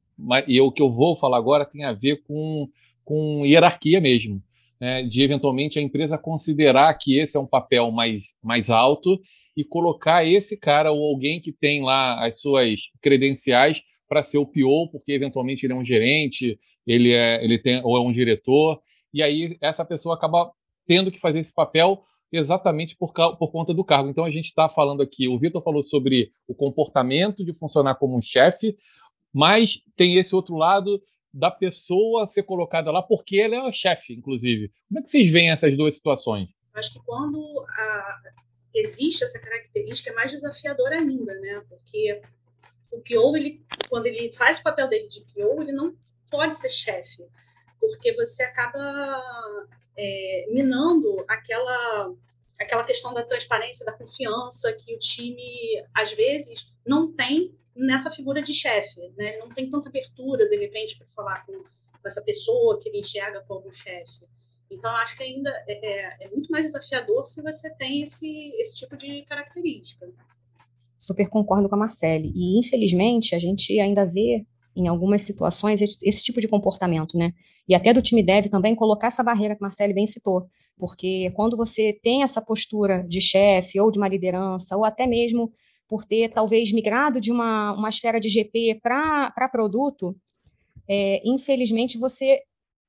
E 0.47 0.61
o 0.61 0.71
que 0.71 0.79
eu 0.79 0.91
vou 0.91 1.15
falar 1.15 1.37
agora 1.37 1.65
tem 1.65 1.83
a 1.83 1.91
ver 1.91 2.21
com, 2.21 2.69
com 3.03 3.43
hierarquia 3.43 3.99
mesmo. 3.99 4.39
Né? 4.79 5.01
De, 5.01 5.23
eventualmente, 5.23 5.79
a 5.79 5.81
empresa 5.81 6.19
considerar 6.19 6.93
que 6.99 7.17
esse 7.17 7.35
é 7.35 7.39
um 7.39 7.47
papel 7.47 7.89
mais, 7.89 8.35
mais 8.43 8.69
alto 8.69 9.19
e 9.57 9.63
colocar 9.63 10.23
esse 10.23 10.55
cara 10.55 10.91
ou 10.91 11.03
alguém 11.03 11.41
que 11.41 11.51
tem 11.51 11.81
lá 11.81 12.23
as 12.23 12.39
suas 12.39 12.91
credenciais 13.01 13.81
para 14.07 14.21
ser 14.21 14.37
o 14.37 14.45
PO, 14.45 14.89
porque 14.91 15.13
eventualmente 15.13 15.65
ele 15.65 15.73
é 15.73 15.75
um 15.75 15.83
gerente, 15.83 16.59
ele 16.85 17.13
é, 17.13 17.43
ele 17.43 17.57
tem 17.57 17.81
ou 17.83 17.97
é 17.97 18.01
um 18.01 18.11
diretor, 18.11 18.81
e 19.13 19.21
aí 19.21 19.57
essa 19.61 19.85
pessoa 19.85 20.15
acaba 20.15 20.51
tendo 20.85 21.11
que 21.11 21.19
fazer 21.19 21.39
esse 21.39 21.53
papel 21.53 22.03
exatamente 22.31 22.95
por, 22.95 23.13
por 23.13 23.51
conta 23.51 23.73
do 23.73 23.83
cargo. 23.83 24.09
Então 24.09 24.25
a 24.25 24.29
gente 24.29 24.45
está 24.45 24.67
falando 24.67 25.01
aqui, 25.01 25.27
o 25.27 25.37
Vitor 25.37 25.63
falou 25.63 25.83
sobre 25.83 26.31
o 26.47 26.55
comportamento 26.55 27.45
de 27.45 27.53
funcionar 27.53 27.95
como 27.95 28.17
um 28.17 28.21
chefe, 28.21 28.75
mas 29.31 29.79
tem 29.95 30.17
esse 30.17 30.35
outro 30.35 30.55
lado 30.55 31.01
da 31.33 31.49
pessoa 31.49 32.27
ser 32.27 32.43
colocada 32.43 32.91
lá 32.91 33.01
porque 33.01 33.37
ela 33.37 33.55
é 33.55 33.61
o 33.61 33.71
chefe, 33.71 34.13
inclusive. 34.13 34.71
Como 34.87 34.99
é 34.99 35.01
que 35.01 35.09
vocês 35.09 35.31
veem 35.31 35.51
essas 35.51 35.75
duas 35.75 35.95
situações? 35.95 36.49
Acho 36.73 36.93
que 36.93 36.99
quando 37.05 37.65
a... 37.67 38.19
existe 38.73 39.23
essa 39.23 39.39
característica 39.39 40.11
é 40.11 40.13
mais 40.13 40.31
desafiador 40.31 40.91
ainda, 40.91 41.33
né? 41.39 41.63
Porque 41.67 42.21
o 42.91 42.97
PO, 42.97 43.35
ele, 43.35 43.65
quando 43.89 44.05
ele 44.05 44.31
faz 44.33 44.59
o 44.59 44.63
papel 44.63 44.87
dele 44.87 45.07
de 45.07 45.21
PO, 45.21 45.61
ele 45.61 45.71
não 45.71 45.95
pode 46.33 46.57
ser 46.57 46.71
chefe, 46.71 47.23
porque 47.79 48.11
você 48.15 48.41
acaba 48.41 48.79
é, 49.95 50.47
minando 50.49 51.23
aquela 51.27 52.11
aquela 52.59 52.83
questão 52.83 53.13
da 53.13 53.23
transparência, 53.23 53.85
da 53.85 53.91
confiança 53.91 54.73
que 54.73 54.95
o 54.95 54.99
time 54.99 55.83
às 55.93 56.11
vezes 56.11 56.71
não 56.85 57.11
tem 57.11 57.53
nessa 57.75 58.09
figura 58.09 58.41
de 58.41 58.53
chefe, 58.53 58.99
né? 59.15 59.37
Não 59.37 59.49
tem 59.49 59.69
tanta 59.69 59.89
abertura 59.89 60.49
de 60.49 60.57
repente 60.57 60.97
para 60.97 61.05
falar 61.07 61.45
com 61.45 61.53
essa 62.03 62.23
pessoa 62.23 62.79
que 62.79 62.89
ele 62.89 62.99
enxerga 62.99 63.41
como 63.47 63.71
chefe. 63.71 64.25
Então 64.71 64.91
acho 64.95 65.15
que 65.15 65.23
ainda 65.23 65.51
é, 65.67 65.73
é, 65.73 66.17
é, 66.21 66.29
muito 66.29 66.49
mais 66.49 66.65
desafiador 66.65 67.27
se 67.27 67.43
você 67.43 67.69
tem 67.75 68.01
esse 68.01 68.49
esse 68.55 68.75
tipo 68.75 68.97
de 68.97 69.23
característica. 69.23 70.09
Super 70.97 71.29
concordo 71.29 71.69
com 71.69 71.75
a 71.75 71.77
Marcele. 71.77 72.31
E 72.35 72.57
infelizmente 72.57 73.35
a 73.35 73.39
gente 73.39 73.79
ainda 73.79 74.03
vê 74.03 74.45
em 74.75 74.87
algumas 74.87 75.21
situações, 75.23 75.81
esse, 75.81 76.07
esse, 76.07 76.23
tipo 76.23 76.41
de 76.41 76.47
comportamento, 76.47 77.17
né? 77.17 77.33
E 77.67 77.75
até 77.75 77.93
do 77.93 78.01
time 78.01 78.23
deve 78.23 78.49
também 78.49 78.75
colocar 78.75 79.07
essa 79.07 79.23
barreira 79.23 79.55
que 79.55 79.61
Marcele 79.61 79.93
bem 79.93 80.07
citou, 80.07 80.47
porque 80.77 81.31
quando 81.35 81.55
você 81.55 81.97
tem 82.01 82.23
essa 82.23 82.41
postura 82.41 83.05
de 83.07 83.21
chefe 83.21 83.79
ou 83.79 83.91
de 83.91 83.97
uma 83.97 84.07
liderança, 84.07 84.75
ou 84.75 84.83
até 84.83 85.05
mesmo 85.05 85.51
por 85.87 86.05
ter 86.05 86.29
talvez 86.29 86.71
migrado 86.71 87.21
de 87.21 87.31
uma, 87.31 87.73
uma 87.73 87.89
esfera 87.89 88.19
de 88.19 88.29
GP 88.29 88.79
para 88.81 89.49
produto, 89.51 90.15
é, 90.87 91.21
infelizmente 91.23 91.97
você 91.97 92.41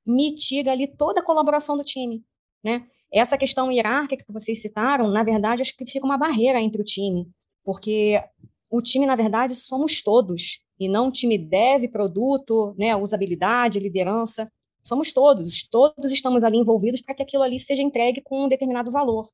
mitiga 0.07 0.73
ali 0.73 0.87
toda 0.87 1.21
a 1.21 1.25
colaboração 1.25 1.77
do 1.77 1.85
time, 1.85 2.25
né? 2.63 2.87
Essa 3.13 3.39
questão 3.39 3.71
hierárquica 3.71 4.25
que 4.25 4.33
vocês 4.33 4.61
citaram, 4.61 5.09
na 5.09 5.23
verdade, 5.23 5.63
acho 5.63 5.77
que 5.77 5.87
fica 5.87 6.05
uma 6.05 6.19
barreira 6.19 6.61
entre 6.61 6.81
o 6.81 6.85
time, 6.85 7.29
porque 7.63 8.21
o 8.69 8.83
time, 8.83 9.07
na 9.07 9.15
verdade, 9.15 9.55
somos 9.55 10.03
todos 10.03 10.64
e 10.79 10.89
não 10.89 11.11
time 11.11 11.39
dev, 11.39 11.89
produto, 11.89 12.75
né, 12.79 12.95
usabilidade, 12.97 13.79
liderança. 13.79 14.51
Somos 14.83 15.13
todos, 15.13 15.67
todos 15.69 16.13
estamos 16.13 16.43
ali 16.45 16.59
envolvidos 16.59 17.01
para 17.01 17.15
que 17.15 17.23
aquilo 17.23 17.43
ali 17.43 17.59
seja 17.59 17.83
entregue 17.83 18.21
com 18.21 18.45
um 18.45 18.49
determinado 18.49 18.91
valor. 18.91 19.29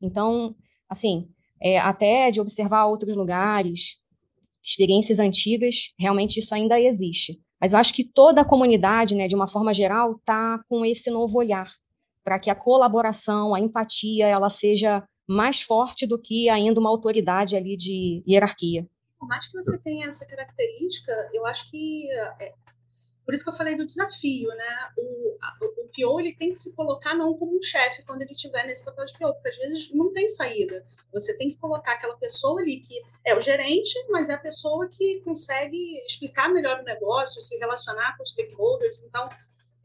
Então, 0.00 0.54
assim, 0.88 1.28
é, 1.60 1.78
até 1.78 2.30
de 2.30 2.40
observar 2.40 2.86
outros 2.86 3.16
lugares, 3.16 3.98
experiências 4.64 5.18
antigas, 5.18 5.92
realmente 5.98 6.40
isso 6.40 6.54
ainda 6.54 6.80
existe. 6.80 7.40
Mas 7.60 7.72
eu 7.72 7.78
acho 7.78 7.94
que 7.94 8.04
toda 8.04 8.40
a 8.40 8.44
comunidade, 8.44 9.14
né, 9.14 9.28
de 9.28 9.34
uma 9.34 9.46
forma 9.46 9.74
geral, 9.74 10.16
está 10.16 10.60
com 10.68 10.84
esse 10.84 11.10
novo 11.10 11.38
olhar 11.38 11.70
para 12.24 12.38
que 12.38 12.50
a 12.50 12.54
colaboração, 12.54 13.54
a 13.54 13.60
empatia, 13.60 14.26
ela 14.26 14.48
seja 14.48 15.04
mais 15.28 15.62
forte 15.62 16.06
do 16.06 16.20
que 16.20 16.48
ainda 16.48 16.80
uma 16.80 16.90
autoridade 16.90 17.54
ali 17.54 17.76
de 17.76 18.22
hierarquia 18.26 18.86
por 19.20 19.28
mais 19.28 19.46
que 19.46 19.52
você 19.52 19.78
tenha 19.78 20.08
essa 20.08 20.24
característica, 20.24 21.12
eu 21.32 21.46
acho 21.46 21.70
que 21.70 22.10
é, 22.10 22.54
por 23.30 23.34
isso 23.34 23.44
que 23.44 23.50
eu 23.50 23.56
falei 23.56 23.76
do 23.76 23.84
desafio, 23.86 24.48
né? 24.48 24.90
O, 24.96 25.36
a, 25.40 25.56
o 25.60 25.88
PO 25.88 26.18
ele 26.18 26.34
tem 26.34 26.52
que 26.52 26.58
se 26.58 26.74
colocar 26.74 27.14
não 27.14 27.34
como 27.34 27.56
um 27.56 27.62
chefe 27.62 28.02
quando 28.02 28.22
ele 28.22 28.32
estiver 28.32 28.64
nesse 28.66 28.84
papel 28.84 29.04
de 29.04 29.12
PO, 29.12 29.34
porque 29.34 29.50
às 29.50 29.56
vezes 29.56 29.90
não 29.92 30.12
tem 30.12 30.28
saída. 30.28 30.84
Você 31.12 31.36
tem 31.36 31.50
que 31.50 31.56
colocar 31.58 31.92
aquela 31.92 32.16
pessoa 32.16 32.60
ali 32.60 32.80
que 32.80 33.00
é 33.24 33.36
o 33.36 33.40
gerente, 33.40 33.94
mas 34.08 34.30
é 34.30 34.34
a 34.34 34.38
pessoa 34.38 34.88
que 34.88 35.20
consegue 35.20 35.98
explicar 36.06 36.48
melhor 36.48 36.80
o 36.80 36.82
negócio, 36.82 37.42
se 37.42 37.56
relacionar 37.58 38.16
com 38.16 38.22
os 38.22 38.30
stakeholders. 38.30 39.00
Então, 39.00 39.28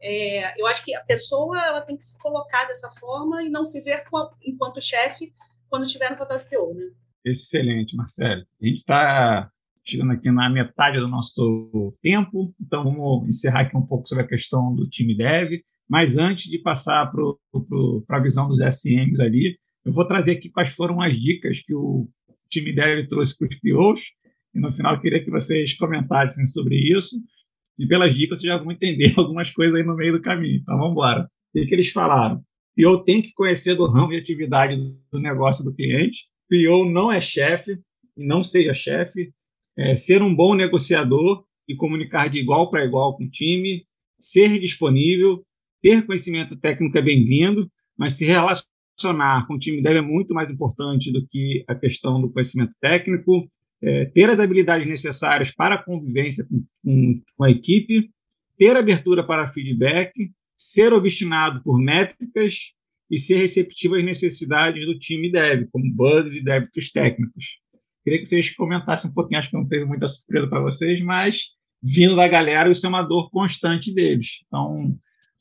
é, 0.00 0.60
eu 0.60 0.66
acho 0.66 0.82
que 0.84 0.94
a 0.94 1.04
pessoa 1.04 1.56
ela 1.62 1.82
tem 1.82 1.96
que 1.96 2.04
se 2.04 2.18
colocar 2.18 2.64
dessa 2.64 2.90
forma 2.90 3.42
e 3.42 3.50
não 3.50 3.64
se 3.64 3.80
ver 3.80 4.02
enquanto 4.42 4.80
chefe 4.80 5.32
quando 5.68 5.84
estiver 5.84 6.10
no 6.10 6.16
papel 6.16 6.38
de 6.38 6.44
PO, 6.46 6.74
né? 6.74 6.90
Excelente, 7.26 7.96
Marcelo. 7.96 8.46
A 8.62 8.64
gente 8.64 8.76
está 8.76 9.50
chegando 9.84 10.12
aqui 10.12 10.30
na 10.30 10.48
metade 10.48 11.00
do 11.00 11.08
nosso 11.08 11.92
tempo, 12.00 12.54
então 12.60 12.84
vamos 12.84 13.28
encerrar 13.28 13.62
aqui 13.62 13.76
um 13.76 13.84
pouco 13.84 14.08
sobre 14.08 14.22
a 14.22 14.28
questão 14.28 14.72
do 14.72 14.88
time 14.88 15.16
dev. 15.16 15.60
Mas 15.88 16.18
antes 16.18 16.48
de 16.48 16.60
passar 16.60 17.10
para 17.10 18.16
a 18.16 18.22
visão 18.22 18.46
dos 18.46 18.60
SMs 18.60 19.18
ali, 19.18 19.58
eu 19.84 19.92
vou 19.92 20.06
trazer 20.06 20.32
aqui 20.32 20.48
quais 20.48 20.72
foram 20.72 21.00
as 21.00 21.16
dicas 21.16 21.60
que 21.60 21.74
o 21.74 22.08
time 22.48 22.72
dev 22.72 23.08
trouxe 23.08 23.36
para 23.36 23.48
os 23.48 23.56
POs. 23.56 24.12
E 24.54 24.60
no 24.60 24.70
final, 24.70 24.94
eu 24.94 25.00
queria 25.00 25.24
que 25.24 25.30
vocês 25.30 25.76
comentassem 25.76 26.46
sobre 26.46 26.76
isso. 26.76 27.16
E 27.76 27.88
pelas 27.88 28.14
dicas, 28.14 28.40
vocês 28.40 28.52
já 28.52 28.56
vão 28.56 28.70
entender 28.70 29.14
algumas 29.18 29.50
coisas 29.50 29.74
aí 29.74 29.82
no 29.82 29.96
meio 29.96 30.12
do 30.12 30.22
caminho. 30.22 30.60
Então, 30.60 30.76
vamos 30.76 30.92
embora. 30.92 31.24
O 31.24 31.66
que, 31.66 31.74
eles 31.74 31.90
falaram? 31.90 32.40
PO 32.76 33.02
tem 33.04 33.20
que 33.20 33.32
conhecer 33.32 33.74
do 33.74 33.86
ramo 33.86 34.10
de 34.10 34.18
atividade 34.18 34.76
do 35.10 35.18
negócio 35.18 35.64
do 35.64 35.74
cliente 35.74 36.26
PO 36.48 36.90
não 36.90 37.10
é 37.10 37.20
chefe, 37.20 37.78
não 38.16 38.42
seja 38.42 38.74
chefe, 38.74 39.32
é, 39.76 39.94
ser 39.96 40.22
um 40.22 40.34
bom 40.34 40.54
negociador 40.54 41.44
e 41.68 41.74
comunicar 41.74 42.28
de 42.28 42.38
igual 42.38 42.70
para 42.70 42.84
igual 42.84 43.16
com 43.16 43.24
o 43.24 43.30
time, 43.30 43.84
ser 44.18 44.58
disponível, 44.58 45.44
ter 45.82 46.06
conhecimento 46.06 46.56
técnico 46.56 46.96
é 46.96 47.02
bem-vindo, 47.02 47.70
mas 47.98 48.14
se 48.16 48.24
relacionar 48.24 49.46
com 49.46 49.54
o 49.54 49.58
time 49.58 49.82
deve 49.82 49.98
é 49.98 50.02
muito 50.02 50.32
mais 50.32 50.48
importante 50.48 51.12
do 51.12 51.26
que 51.26 51.64
a 51.68 51.74
questão 51.74 52.20
do 52.20 52.32
conhecimento 52.32 52.72
técnico, 52.80 53.50
é, 53.82 54.06
ter 54.06 54.30
as 54.30 54.40
habilidades 54.40 54.86
necessárias 54.86 55.50
para 55.50 55.74
a 55.74 55.82
convivência 55.82 56.46
com, 56.48 56.64
com, 56.82 57.22
com 57.36 57.44
a 57.44 57.50
equipe, 57.50 58.10
ter 58.56 58.74
abertura 58.76 59.26
para 59.26 59.46
feedback, 59.48 60.12
ser 60.56 60.92
obstinado 60.92 61.62
por 61.62 61.78
métricas 61.78 62.72
e 63.10 63.18
ser 63.18 63.36
receptivo 63.36 63.94
às 63.94 64.04
necessidades 64.04 64.84
do 64.84 64.98
time 64.98 65.30
dev, 65.30 65.68
como 65.70 65.94
bugs 65.94 66.34
e 66.34 66.42
débitos 66.42 66.90
técnicos. 66.90 67.60
Queria 68.02 68.20
que 68.20 68.26
vocês 68.26 68.54
comentassem 68.54 69.10
um 69.10 69.14
pouquinho, 69.14 69.38
acho 69.38 69.50
que 69.50 69.56
não 69.56 69.66
teve 69.66 69.84
muita 69.84 70.06
surpresa 70.06 70.48
para 70.48 70.60
vocês, 70.60 71.00
mas 71.00 71.56
vindo 71.82 72.16
da 72.16 72.28
galera, 72.28 72.70
isso 72.70 72.86
é 72.86 72.88
uma 72.88 73.02
dor 73.02 73.30
constante 73.30 73.92
deles. 73.92 74.40
Então, 74.46 74.76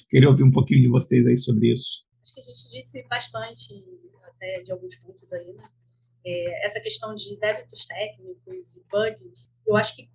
queria 0.09 0.29
ouvir 0.29 0.43
um 0.43 0.51
pouquinho 0.51 0.81
de 0.81 0.87
vocês 0.87 1.25
aí 1.27 1.37
sobre 1.37 1.71
isso. 1.71 2.03
Acho 2.21 2.33
que 2.33 2.39
a 2.39 2.43
gente 2.43 2.69
disse 2.71 3.03
bastante, 3.07 3.83
até 4.23 4.61
de 4.61 4.71
alguns 4.71 4.95
pontos 4.97 5.31
aí, 5.33 5.53
né? 5.53 5.63
É, 6.25 6.65
essa 6.65 6.79
questão 6.79 7.13
de 7.13 7.37
débitos 7.37 7.85
técnicos 7.85 8.77
e 8.77 8.83
bugs, 8.89 9.49
eu 9.67 9.75
acho 9.75 9.95
que 9.95 10.09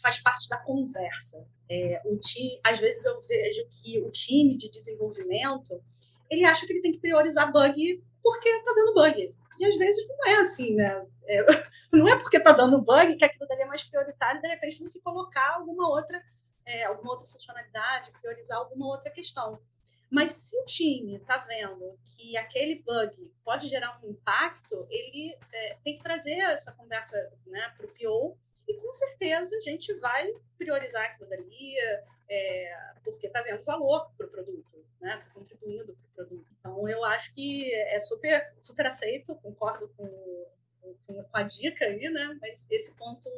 faz 0.00 0.18
parte 0.20 0.48
da 0.48 0.58
conversa. 0.58 1.46
É, 1.68 2.00
o 2.06 2.18
time, 2.18 2.58
às 2.64 2.78
vezes 2.78 3.04
eu 3.04 3.20
vejo 3.20 3.60
que 3.70 4.00
o 4.00 4.10
time 4.10 4.56
de 4.56 4.70
desenvolvimento 4.70 5.82
ele 6.30 6.44
acha 6.44 6.64
que 6.66 6.72
ele 6.72 6.82
tem 6.82 6.92
que 6.92 7.00
priorizar 7.00 7.52
bug 7.52 8.02
porque 8.22 8.48
está 8.48 8.72
dando 8.72 8.94
bug. 8.94 9.34
E 9.58 9.66
às 9.66 9.76
vezes 9.76 10.06
não 10.08 10.26
é 10.26 10.36
assim, 10.36 10.74
né? 10.74 11.06
É, 11.26 11.44
não 11.92 12.08
é 12.08 12.16
porque 12.16 12.36
está 12.36 12.52
dando 12.52 12.80
bug 12.80 13.16
que 13.16 13.24
aquilo 13.24 13.46
dali 13.46 13.62
é 13.62 13.66
mais 13.66 13.82
prioritário, 13.82 14.40
de 14.40 14.48
repente, 14.48 14.82
do 14.82 14.90
que 14.90 15.00
colocar 15.00 15.54
alguma 15.54 15.88
outra, 15.88 16.22
é, 16.64 16.84
alguma 16.84 17.12
outra 17.12 17.26
funcionalidade, 17.26 18.12
priorizar 18.20 18.58
alguma 18.58 18.86
outra 18.86 19.10
questão. 19.10 19.60
Mas 20.10 20.32
se 20.32 20.56
o 20.56 20.64
time 20.64 21.16
está 21.16 21.36
vendo 21.38 21.96
que 22.04 22.36
aquele 22.36 22.82
bug 22.82 23.32
pode 23.44 23.68
gerar 23.68 24.00
um 24.02 24.10
impacto, 24.10 24.86
ele 24.90 25.36
é, 25.52 25.76
tem 25.84 25.96
que 25.96 26.02
trazer 26.02 26.38
essa 26.40 26.72
conversa 26.72 27.16
né, 27.46 27.72
para 27.76 27.86
o 27.86 27.90
PO 27.90 28.36
e 28.66 28.74
com 28.74 28.92
certeza 28.92 29.56
a 29.56 29.60
gente 29.60 29.92
vai 29.94 30.32
priorizar 30.58 31.04
aquilo 31.04 31.28
dali, 31.28 31.74
é, 32.30 32.72
porque 33.04 33.26
está 33.26 33.42
vendo 33.42 33.64
valor 33.64 34.10
para 34.16 34.26
o 34.26 34.30
produto, 34.30 34.84
né? 35.00 35.16
Tá 35.16 35.34
contribuindo 35.34 35.94
para 35.94 36.24
o 36.24 36.26
produto. 36.26 36.46
Então, 36.58 36.88
eu 36.88 37.04
acho 37.04 37.34
que 37.34 37.72
é 37.74 37.98
super, 37.98 38.54
super 38.60 38.86
aceito, 38.86 39.34
concordo 39.36 39.90
com, 39.96 40.06
com, 40.80 41.22
com 41.24 41.36
a 41.36 41.42
dica 41.42 41.84
aí, 41.84 42.08
né? 42.08 42.38
Mas 42.40 42.66
esse 42.70 42.94
ponto 42.96 43.28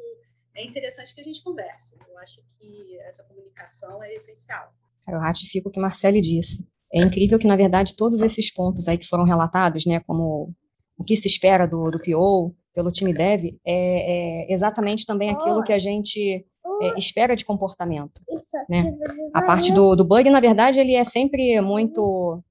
é 0.54 0.62
interessante 0.62 1.14
que 1.14 1.20
a 1.20 1.24
gente 1.24 1.42
converse. 1.42 1.96
Eu 2.06 2.18
acho 2.18 2.42
que 2.58 2.98
essa 3.00 3.24
comunicação 3.24 4.02
é 4.02 4.12
essencial. 4.12 4.72
Eu 5.08 5.18
ratifico 5.18 5.68
o 5.68 5.72
que 5.72 5.80
Marcele 5.80 6.20
disse. 6.20 6.68
É 6.92 7.00
incrível 7.00 7.38
que, 7.38 7.46
na 7.46 7.56
verdade, 7.56 7.96
todos 7.96 8.20
esses 8.20 8.52
pontos 8.52 8.86
aí 8.86 8.98
que 8.98 9.08
foram 9.08 9.24
relatados, 9.24 9.86
né, 9.86 10.00
como 10.00 10.54
o 10.98 11.02
que 11.02 11.16
se 11.16 11.26
espera 11.26 11.66
do, 11.66 11.90
do 11.90 11.98
PO, 11.98 12.54
pelo 12.74 12.92
time 12.92 13.14
dev, 13.14 13.58
é, 13.64 14.46
é 14.46 14.52
exatamente 14.52 15.06
também 15.06 15.30
aquilo 15.30 15.62
que 15.62 15.72
a 15.72 15.78
gente 15.78 16.46
é, 16.80 16.98
espera 16.98 17.34
de 17.34 17.44
comportamento. 17.44 18.20
Né? 18.68 18.96
A 19.32 19.42
parte 19.42 19.72
do, 19.72 19.94
do 19.96 20.04
bug, 20.04 20.28
na 20.30 20.40
verdade, 20.40 20.78
ele 20.78 20.94
é 20.94 21.04
sempre 21.04 21.60
muito 21.60 22.42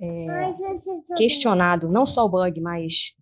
é, 0.00 0.26
questionado, 1.16 1.88
não 1.88 2.06
só 2.06 2.24
o 2.24 2.28
bug, 2.28 2.60
mas 2.60 3.14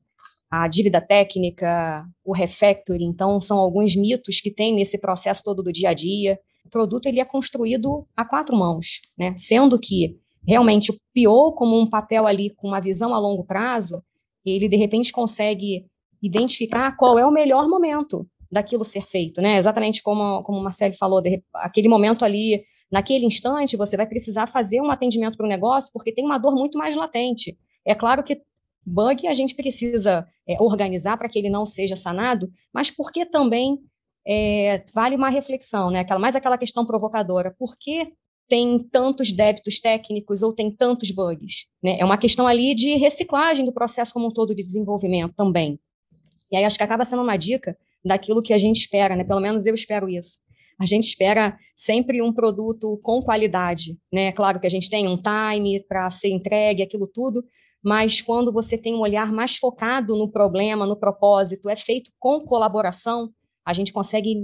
a 0.51 0.67
dívida 0.67 1.01
técnica, 1.01 2.05
o 2.25 2.33
refactoring, 2.33 3.05
então 3.05 3.41
são 3.41 3.59
alguns 3.59 3.95
mitos 3.95 4.41
que 4.41 4.51
tem 4.51 4.75
nesse 4.75 4.99
processo 5.01 5.43
todo 5.45 5.63
do 5.63 5.73
dia 5.73 5.91
a 5.91 5.95
dia. 5.95 6.39
O 6.65 6.71
produto 6.71 7.07
ele 7.07 7.21
é 7.21 7.25
construído 7.25 8.07
a 8.17 8.25
quatro 8.25 8.57
mãos, 8.57 9.03
né? 9.17 9.35
Sendo 9.37 9.79
que 9.79 10.19
realmente 10.47 10.91
o 10.91 10.95
PO 11.15 11.53
como 11.53 11.79
um 11.79 11.89
papel 11.89 12.27
ali 12.27 12.51
com 12.51 12.69
uma 12.69 12.81
visão 12.81 13.15
a 13.15 13.19
longo 13.19 13.45
prazo, 13.45 14.03
ele 14.45 14.69
de 14.69 14.77
repente 14.77 15.13
consegue 15.13 15.85
identificar 16.23 16.97
qual 16.97 17.19
é 17.19 17.27
o 17.27 17.31
melhor 17.31 17.69
momento 17.69 18.27
daquilo 18.51 18.85
ser 18.85 19.07
feito, 19.07 19.41
né? 19.41 19.59
Exatamente 19.59 20.03
como, 20.03 20.43
como 20.43 20.59
o 20.59 20.63
Marcelo 20.63 20.95
falou, 20.95 21.21
de, 21.21 21.43
aquele 21.55 21.89
momento 21.89 22.25
ali, 22.25 22.65
naquele 22.91 23.27
instante, 23.27 23.77
você 23.77 23.97
vai 23.97 24.07
precisar 24.07 24.47
fazer 24.47 24.81
um 24.81 24.91
atendimento 24.91 25.37
para 25.37 25.47
o 25.47 25.49
negócio, 25.49 25.91
porque 25.93 26.13
tem 26.13 26.25
uma 26.25 26.39
dor 26.39 26.55
muito 26.55 26.79
mais 26.79 26.97
latente. 26.97 27.57
É 27.85 27.95
claro 27.95 28.23
que 28.23 28.41
bug 28.85 29.27
a 29.27 29.35
gente 29.35 29.55
precisa 29.55 30.27
é, 30.47 30.57
organizar 30.61 31.17
para 31.19 31.29
que 31.29 31.39
ele 31.39 31.51
não 31.51 31.67
seja 31.67 31.95
sanado, 31.95 32.51
mas 32.73 32.91
porque 32.91 33.27
também 33.27 33.79
é, 34.27 34.83
vale 34.93 35.17
uma 35.17 35.29
reflexão, 35.29 35.91
né? 35.91 36.01
Aquela, 36.01 36.21
mais 36.21 36.35
aquela 36.35 36.59
questão 36.59 36.87
provocadora. 36.87 37.55
Por 37.59 37.77
que 37.79 38.13
tem 38.49 38.79
tantos 38.79 39.31
débitos 39.31 39.79
técnicos 39.79 40.43
ou 40.43 40.55
tem 40.55 40.71
tantos 40.71 41.11
bugs? 41.11 41.67
Né? 41.83 41.99
É 41.99 42.05
uma 42.05 42.17
questão 42.17 42.47
ali 42.47 42.75
de 42.75 42.95
reciclagem 42.97 43.65
do 43.65 43.73
processo 43.73 44.13
como 44.13 44.29
um 44.29 44.33
todo 44.33 44.55
de 44.55 44.63
desenvolvimento 44.63 45.35
também. 45.35 45.79
E 46.51 46.57
aí 46.57 46.65
acho 46.65 46.79
que 46.79 46.83
acaba 46.83 47.05
sendo 47.05 47.23
uma 47.23 47.37
dica 47.37 47.77
daquilo 48.09 48.43
que 48.43 48.53
a 48.53 48.59
gente 48.59 48.79
espera, 48.79 49.15
né? 49.15 49.23
Pelo 49.23 49.41
menos 49.41 49.67
eu 49.67 49.75
espero 49.75 50.09
isso. 50.09 50.39
A 50.81 50.87
gente 50.87 51.05
espera 51.05 51.59
sempre 51.75 52.23
um 52.23 52.33
produto 52.33 52.99
com 53.03 53.23
qualidade, 53.23 53.99
né? 54.13 54.33
Claro 54.33 54.61
que 54.61 54.67
a 54.67 54.71
gente 54.71 54.89
tem 54.89 55.07
um 55.09 55.17
time 55.17 55.85
para 55.89 56.09
ser 56.11 56.31
entregue, 56.31 56.83
aquilo 56.83 57.07
tudo, 57.07 57.45
mas 57.83 58.21
quando 58.21 58.53
você 58.53 58.77
tem 58.77 58.95
um 58.95 59.01
olhar 59.01 59.33
mais 59.33 59.57
focado 59.57 60.17
no 60.17 60.31
problema, 60.31 60.87
no 60.87 60.97
propósito, 60.97 61.69
é 61.69 61.77
feito 61.77 62.11
com 62.19 62.41
colaboração, 62.41 63.33
a 63.65 63.73
gente 63.73 63.93
consegue 63.93 64.35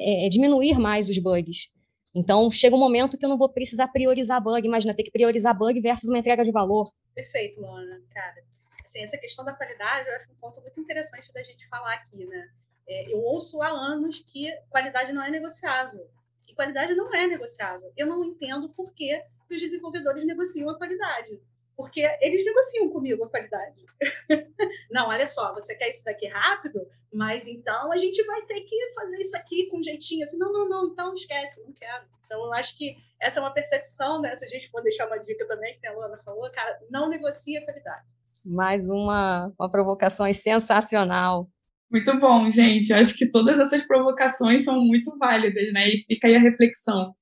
é, 0.00 0.28
diminuir 0.28 0.78
mais 0.78 1.08
os 1.08 1.18
bugs. 1.18 1.68
Então, 2.14 2.50
chega 2.50 2.74
um 2.74 2.78
momento 2.78 3.18
que 3.18 3.24
eu 3.24 3.28
não 3.28 3.36
vou 3.36 3.48
precisar 3.48 3.88
priorizar 3.88 4.42
bug, 4.42 4.66
imagina 4.66 4.94
ter 4.94 5.02
que 5.02 5.10
priorizar 5.10 5.56
bug 5.56 5.78
versus 5.80 6.08
uma 6.08 6.18
entrega 6.18 6.42
de 6.42 6.50
valor. 6.50 6.90
Perfeito, 7.14 7.60
Luana, 7.60 8.00
cara. 8.14 8.36
Assim, 8.84 9.02
essa 9.02 9.18
questão 9.18 9.44
da 9.44 9.52
qualidade, 9.52 10.08
eu 10.08 10.16
acho 10.16 10.30
um 10.30 10.36
ponto 10.40 10.60
muito 10.62 10.80
interessante 10.80 11.30
da 11.32 11.42
gente 11.42 11.68
falar 11.68 11.92
aqui, 11.94 12.24
né? 12.24 12.48
É, 12.88 13.12
eu 13.12 13.18
ouço 13.18 13.60
há 13.62 13.68
anos 13.68 14.20
que 14.20 14.50
qualidade 14.70 15.12
não 15.12 15.22
é 15.22 15.30
negociável. 15.30 16.08
E 16.46 16.54
qualidade 16.54 16.94
não 16.94 17.12
é 17.14 17.26
negociável. 17.26 17.92
Eu 17.96 18.06
não 18.06 18.24
entendo 18.24 18.68
por 18.70 18.92
que, 18.92 19.22
os 19.50 19.60
desenvolvedores 19.60 20.24
negociam 20.24 20.68
a 20.70 20.76
qualidade. 20.76 21.40
Porque 21.76 22.00
eles 22.20 22.44
negociam 22.44 22.88
comigo 22.88 23.24
a 23.24 23.28
qualidade. 23.28 23.84
não, 24.90 25.08
olha 25.08 25.26
só, 25.26 25.52
você 25.52 25.74
quer 25.74 25.90
isso 25.90 26.04
daqui 26.04 26.26
rápido, 26.26 26.88
mas 27.12 27.46
então 27.46 27.92
a 27.92 27.96
gente 27.96 28.22
vai 28.24 28.42
ter 28.46 28.62
que 28.62 28.92
fazer 28.94 29.18
isso 29.18 29.36
aqui 29.36 29.66
com 29.66 29.82
jeitinho. 29.82 30.24
Assim, 30.24 30.38
não, 30.38 30.52
não, 30.52 30.68
não, 30.68 30.86
então 30.86 31.12
esquece, 31.12 31.62
não 31.62 31.72
quero. 31.72 32.06
Então, 32.24 32.44
eu 32.44 32.52
acho 32.54 32.76
que 32.76 32.96
essa 33.20 33.38
é 33.38 33.42
uma 33.42 33.52
percepção, 33.52 34.20
né? 34.20 34.34
Se 34.34 34.44
a 34.44 34.48
gente 34.48 34.68
for 34.70 34.82
deixar 34.82 35.06
uma 35.06 35.18
dica 35.18 35.46
também, 35.46 35.78
que 35.78 35.86
a 35.86 35.92
Luana 35.92 36.18
falou, 36.24 36.50
cara, 36.50 36.80
não 36.90 37.08
negocia 37.08 37.60
a 37.60 37.64
qualidade. 37.64 38.04
Mais 38.44 38.84
uma, 38.88 39.52
uma 39.58 39.70
provocação 39.70 40.32
sensacional. 40.32 41.48
Muito 41.90 42.18
bom, 42.18 42.50
gente. 42.50 42.92
Acho 42.92 43.16
que 43.16 43.26
todas 43.30 43.58
essas 43.58 43.86
provocações 43.86 44.64
são 44.64 44.84
muito 44.84 45.16
válidas, 45.18 45.72
né? 45.72 45.88
E 45.88 46.04
fica 46.04 46.26
aí 46.26 46.34
a 46.34 46.40
reflexão, 46.40 47.14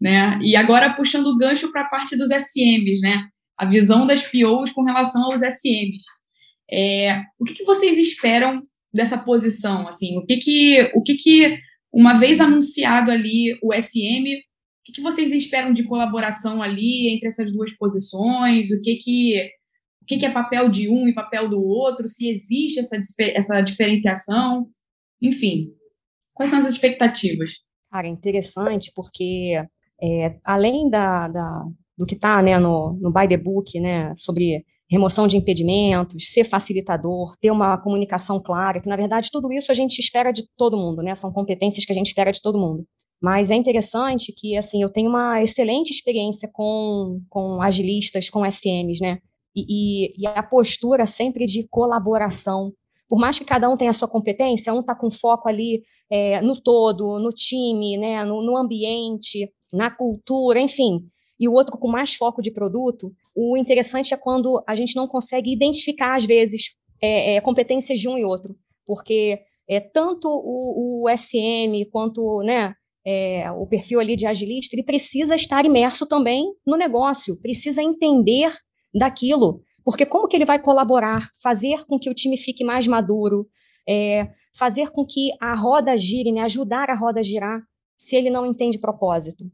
né? 0.00 0.38
E 0.42 0.56
agora 0.56 0.94
puxando 0.94 1.28
o 1.28 1.36
gancho 1.36 1.70
para 1.70 1.82
a 1.82 1.88
parte 1.88 2.16
dos 2.16 2.30
SMs, 2.30 3.00
né? 3.00 3.28
A 3.56 3.64
visão 3.64 4.06
das 4.06 4.22
POs 4.24 4.70
com 4.72 4.82
relação 4.82 5.24
aos 5.24 5.40
SMs. 5.40 6.04
É, 6.70 7.20
o 7.38 7.44
que, 7.44 7.54
que, 7.54 7.64
vocês 7.64 7.98
esperam 7.98 8.62
dessa 8.92 9.18
posição? 9.18 9.86
Assim, 9.86 10.18
o 10.18 10.24
que 10.24 10.38
que, 10.38 10.90
o 10.94 11.02
que 11.02 11.14
que 11.14 11.58
uma 11.92 12.14
vez 12.14 12.40
anunciado 12.40 13.10
ali 13.10 13.56
o 13.62 13.72
SM, 13.74 14.24
o 14.24 14.84
que, 14.84 14.92
que 14.92 15.02
vocês 15.02 15.30
esperam 15.30 15.72
de 15.72 15.84
colaboração 15.84 16.62
ali 16.62 17.08
entre 17.10 17.28
essas 17.28 17.52
duas 17.52 17.70
posições? 17.76 18.70
O 18.70 18.80
que 18.80 18.96
que 18.96 19.50
o 20.02 20.04
que, 20.04 20.26
é 20.26 20.30
papel 20.30 20.68
de 20.68 20.88
um 20.90 21.06
e 21.06 21.14
papel 21.14 21.48
do 21.48 21.62
outro, 21.62 22.08
se 22.08 22.28
existe 22.28 22.80
essa, 22.80 23.00
essa 23.34 23.60
diferenciação, 23.60 24.68
enfim. 25.20 25.68
Quais 26.34 26.50
são 26.50 26.58
as 26.58 26.68
expectativas? 26.68 27.52
Cara, 27.90 28.08
é 28.08 28.10
interessante 28.10 28.90
porque, 28.94 29.62
é, 30.02 30.36
além 30.44 30.90
da, 30.90 31.28
da, 31.28 31.64
do 31.96 32.04
que 32.04 32.14
está 32.14 32.42
né, 32.42 32.58
no, 32.58 32.94
no 32.94 33.12
By 33.12 33.28
the 33.28 33.36
Book, 33.36 33.78
né, 33.78 34.12
sobre 34.16 34.64
remoção 34.90 35.26
de 35.26 35.36
impedimentos, 35.36 36.30
ser 36.30 36.44
facilitador, 36.44 37.34
ter 37.40 37.50
uma 37.50 37.78
comunicação 37.78 38.40
clara, 38.42 38.80
que 38.80 38.88
na 38.88 38.96
verdade 38.96 39.30
tudo 39.30 39.50
isso 39.52 39.70
a 39.70 39.74
gente 39.74 39.98
espera 39.98 40.32
de 40.32 40.44
todo 40.56 40.76
mundo, 40.76 41.02
né? 41.02 41.14
São 41.14 41.32
competências 41.32 41.86
que 41.86 41.92
a 41.92 41.94
gente 41.94 42.08
espera 42.08 42.30
de 42.30 42.42
todo 42.42 42.58
mundo. 42.58 42.86
Mas 43.22 43.50
é 43.50 43.54
interessante 43.54 44.34
que, 44.36 44.56
assim, 44.56 44.82
eu 44.82 44.90
tenho 44.90 45.08
uma 45.08 45.40
excelente 45.40 45.92
experiência 45.92 46.50
com, 46.52 47.22
com 47.30 47.62
agilistas, 47.62 48.28
com 48.28 48.44
SMs, 48.44 49.00
né? 49.00 49.18
E, 49.54 50.22
e, 50.22 50.26
a 50.26 50.42
postura 50.42 51.06
sempre 51.06 51.46
de 51.46 51.66
colaboração. 51.68 52.72
Por 53.08 53.18
mais 53.18 53.38
que 53.38 53.44
cada 53.44 53.68
um 53.68 53.76
tenha 53.76 53.90
a 53.90 53.94
sua 53.94 54.08
competência, 54.08 54.72
um 54.72 54.80
está 54.80 54.94
com 54.94 55.10
foco 55.10 55.48
ali 55.48 55.82
é, 56.10 56.40
no 56.40 56.60
todo, 56.60 57.18
no 57.18 57.30
time, 57.30 57.98
né, 57.98 58.24
no, 58.24 58.42
no 58.42 58.56
ambiente, 58.56 59.50
na 59.72 59.90
cultura, 59.90 60.60
enfim, 60.60 61.06
e 61.38 61.48
o 61.48 61.52
outro 61.52 61.76
com 61.76 61.88
mais 61.88 62.14
foco 62.14 62.40
de 62.40 62.50
produto, 62.50 63.12
o 63.34 63.56
interessante 63.56 64.14
é 64.14 64.16
quando 64.16 64.62
a 64.66 64.74
gente 64.74 64.94
não 64.94 65.08
consegue 65.08 65.52
identificar, 65.52 66.16
às 66.16 66.24
vezes, 66.24 66.76
é, 67.02 67.34
é, 67.34 67.40
competências 67.40 67.98
de 67.98 68.08
um 68.08 68.16
e 68.16 68.24
outro, 68.24 68.54
porque 68.86 69.40
é, 69.68 69.80
tanto 69.80 70.28
o, 70.28 71.04
o 71.04 71.16
SM 71.16 71.84
quanto 71.90 72.42
né, 72.42 72.74
é, 73.04 73.50
o 73.50 73.66
perfil 73.66 73.98
ali 73.98 74.14
de 74.14 74.26
agilista, 74.26 74.76
ele 74.76 74.84
precisa 74.84 75.34
estar 75.34 75.64
imerso 75.64 76.06
também 76.06 76.44
no 76.66 76.76
negócio, 76.76 77.36
precisa 77.40 77.82
entender 77.82 78.52
daquilo. 78.94 79.62
Porque 79.84 80.06
como 80.06 80.28
que 80.28 80.36
ele 80.36 80.44
vai 80.44 80.60
colaborar, 80.60 81.30
fazer 81.42 81.84
com 81.86 81.98
que 81.98 82.08
o 82.08 82.14
time 82.14 82.36
fique 82.36 82.64
mais 82.64 82.86
maduro, 82.86 83.48
é, 83.88 84.30
fazer 84.54 84.90
com 84.90 85.04
que 85.04 85.30
a 85.40 85.54
roda 85.54 85.96
gire, 85.96 86.30
né, 86.30 86.40
ajudar 86.42 86.88
a 86.90 86.94
roda 86.94 87.20
a 87.20 87.22
girar, 87.22 87.62
se 87.96 88.16
ele 88.16 88.30
não 88.30 88.46
entende 88.46 88.78
propósito. 88.78 89.44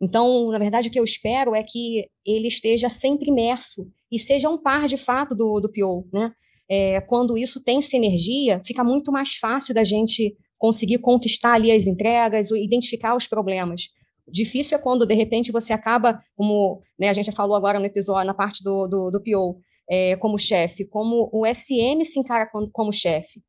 Então, 0.00 0.50
na 0.50 0.58
verdade, 0.58 0.88
o 0.88 0.92
que 0.92 0.98
eu 0.98 1.04
espero 1.04 1.54
é 1.54 1.62
que 1.62 2.06
ele 2.24 2.48
esteja 2.48 2.88
sempre 2.88 3.30
imerso 3.30 3.90
e 4.10 4.18
seja 4.18 4.48
um 4.48 4.58
par 4.58 4.86
de 4.86 4.96
fato 4.96 5.34
do, 5.34 5.60
do 5.60 5.70
PO, 5.70 6.06
né? 6.12 6.32
É, 6.68 7.00
quando 7.02 7.36
isso 7.36 7.62
tem 7.62 7.80
sinergia, 7.82 8.60
fica 8.64 8.82
muito 8.82 9.12
mais 9.12 9.34
fácil 9.36 9.74
da 9.74 9.84
gente 9.84 10.34
conseguir 10.58 10.98
conquistar 10.98 11.54
ali 11.54 11.70
as 11.70 11.86
entregas, 11.86 12.50
identificar 12.50 13.14
os 13.14 13.26
problemas. 13.26 13.90
Difícil 14.26 14.78
é 14.78 14.80
quando, 14.80 15.06
de 15.06 15.14
repente, 15.14 15.52
você 15.52 15.72
acaba, 15.72 16.22
como 16.34 16.82
né, 16.98 17.08
a 17.08 17.12
gente 17.12 17.26
já 17.26 17.32
falou 17.32 17.56
agora 17.56 17.78
no 17.78 17.86
episódio, 17.86 18.26
na 18.26 18.34
parte 18.34 18.62
do, 18.62 18.86
do, 18.86 19.10
do 19.10 19.22
PO, 19.22 19.60
é, 19.88 20.16
como 20.16 20.38
chefe, 20.38 20.84
como 20.84 21.28
o 21.32 21.44
SM 21.46 22.04
se 22.04 22.18
encara 22.18 22.46
como, 22.46 22.70
como 22.70 22.92
chefe. 22.92 23.42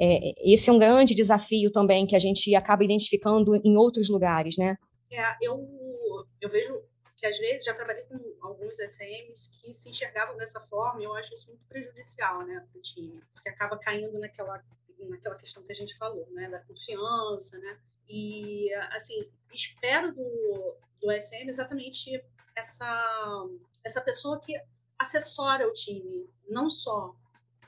É, 0.00 0.32
esse 0.50 0.70
é 0.70 0.72
um 0.72 0.78
grande 0.78 1.14
desafio 1.14 1.70
também 1.70 2.06
que 2.06 2.16
a 2.16 2.18
gente 2.18 2.54
acaba 2.54 2.84
identificando 2.84 3.54
em 3.56 3.76
outros 3.76 4.08
lugares, 4.08 4.56
né? 4.56 4.76
É, 5.12 5.36
eu, 5.42 5.68
eu 6.40 6.48
vejo 6.48 6.80
que 7.16 7.26
às 7.26 7.36
vezes 7.36 7.64
já 7.66 7.74
trabalhei 7.74 8.04
com 8.04 8.18
alguns 8.40 8.78
SMs 8.78 9.50
que 9.50 9.74
se 9.74 9.90
enxergavam 9.90 10.36
dessa 10.38 10.58
forma 10.58 11.02
e 11.02 11.04
eu 11.04 11.14
acho 11.14 11.34
isso 11.34 11.48
muito 11.48 11.66
prejudicial, 11.68 12.46
né, 12.46 12.64
para 12.70 12.78
o 12.78 12.82
time, 12.82 13.20
porque 13.34 13.50
acaba 13.50 13.76
caindo 13.76 14.18
naquela 14.18 14.62
naquela 15.08 15.34
questão 15.36 15.62
que 15.62 15.72
a 15.72 15.74
gente 15.74 15.96
falou, 15.96 16.28
né, 16.32 16.48
da 16.48 16.60
confiança, 16.60 17.58
né, 17.58 17.78
e, 18.10 18.74
assim, 18.90 19.30
espero 19.54 20.12
do, 20.12 20.74
do 21.00 21.12
SM 21.12 21.48
exatamente 21.48 22.22
essa, 22.56 23.46
essa 23.84 24.00
pessoa 24.00 24.40
que 24.40 24.60
assessora 24.98 25.68
o 25.68 25.72
time, 25.72 26.28
não 26.48 26.68
só 26.68 27.14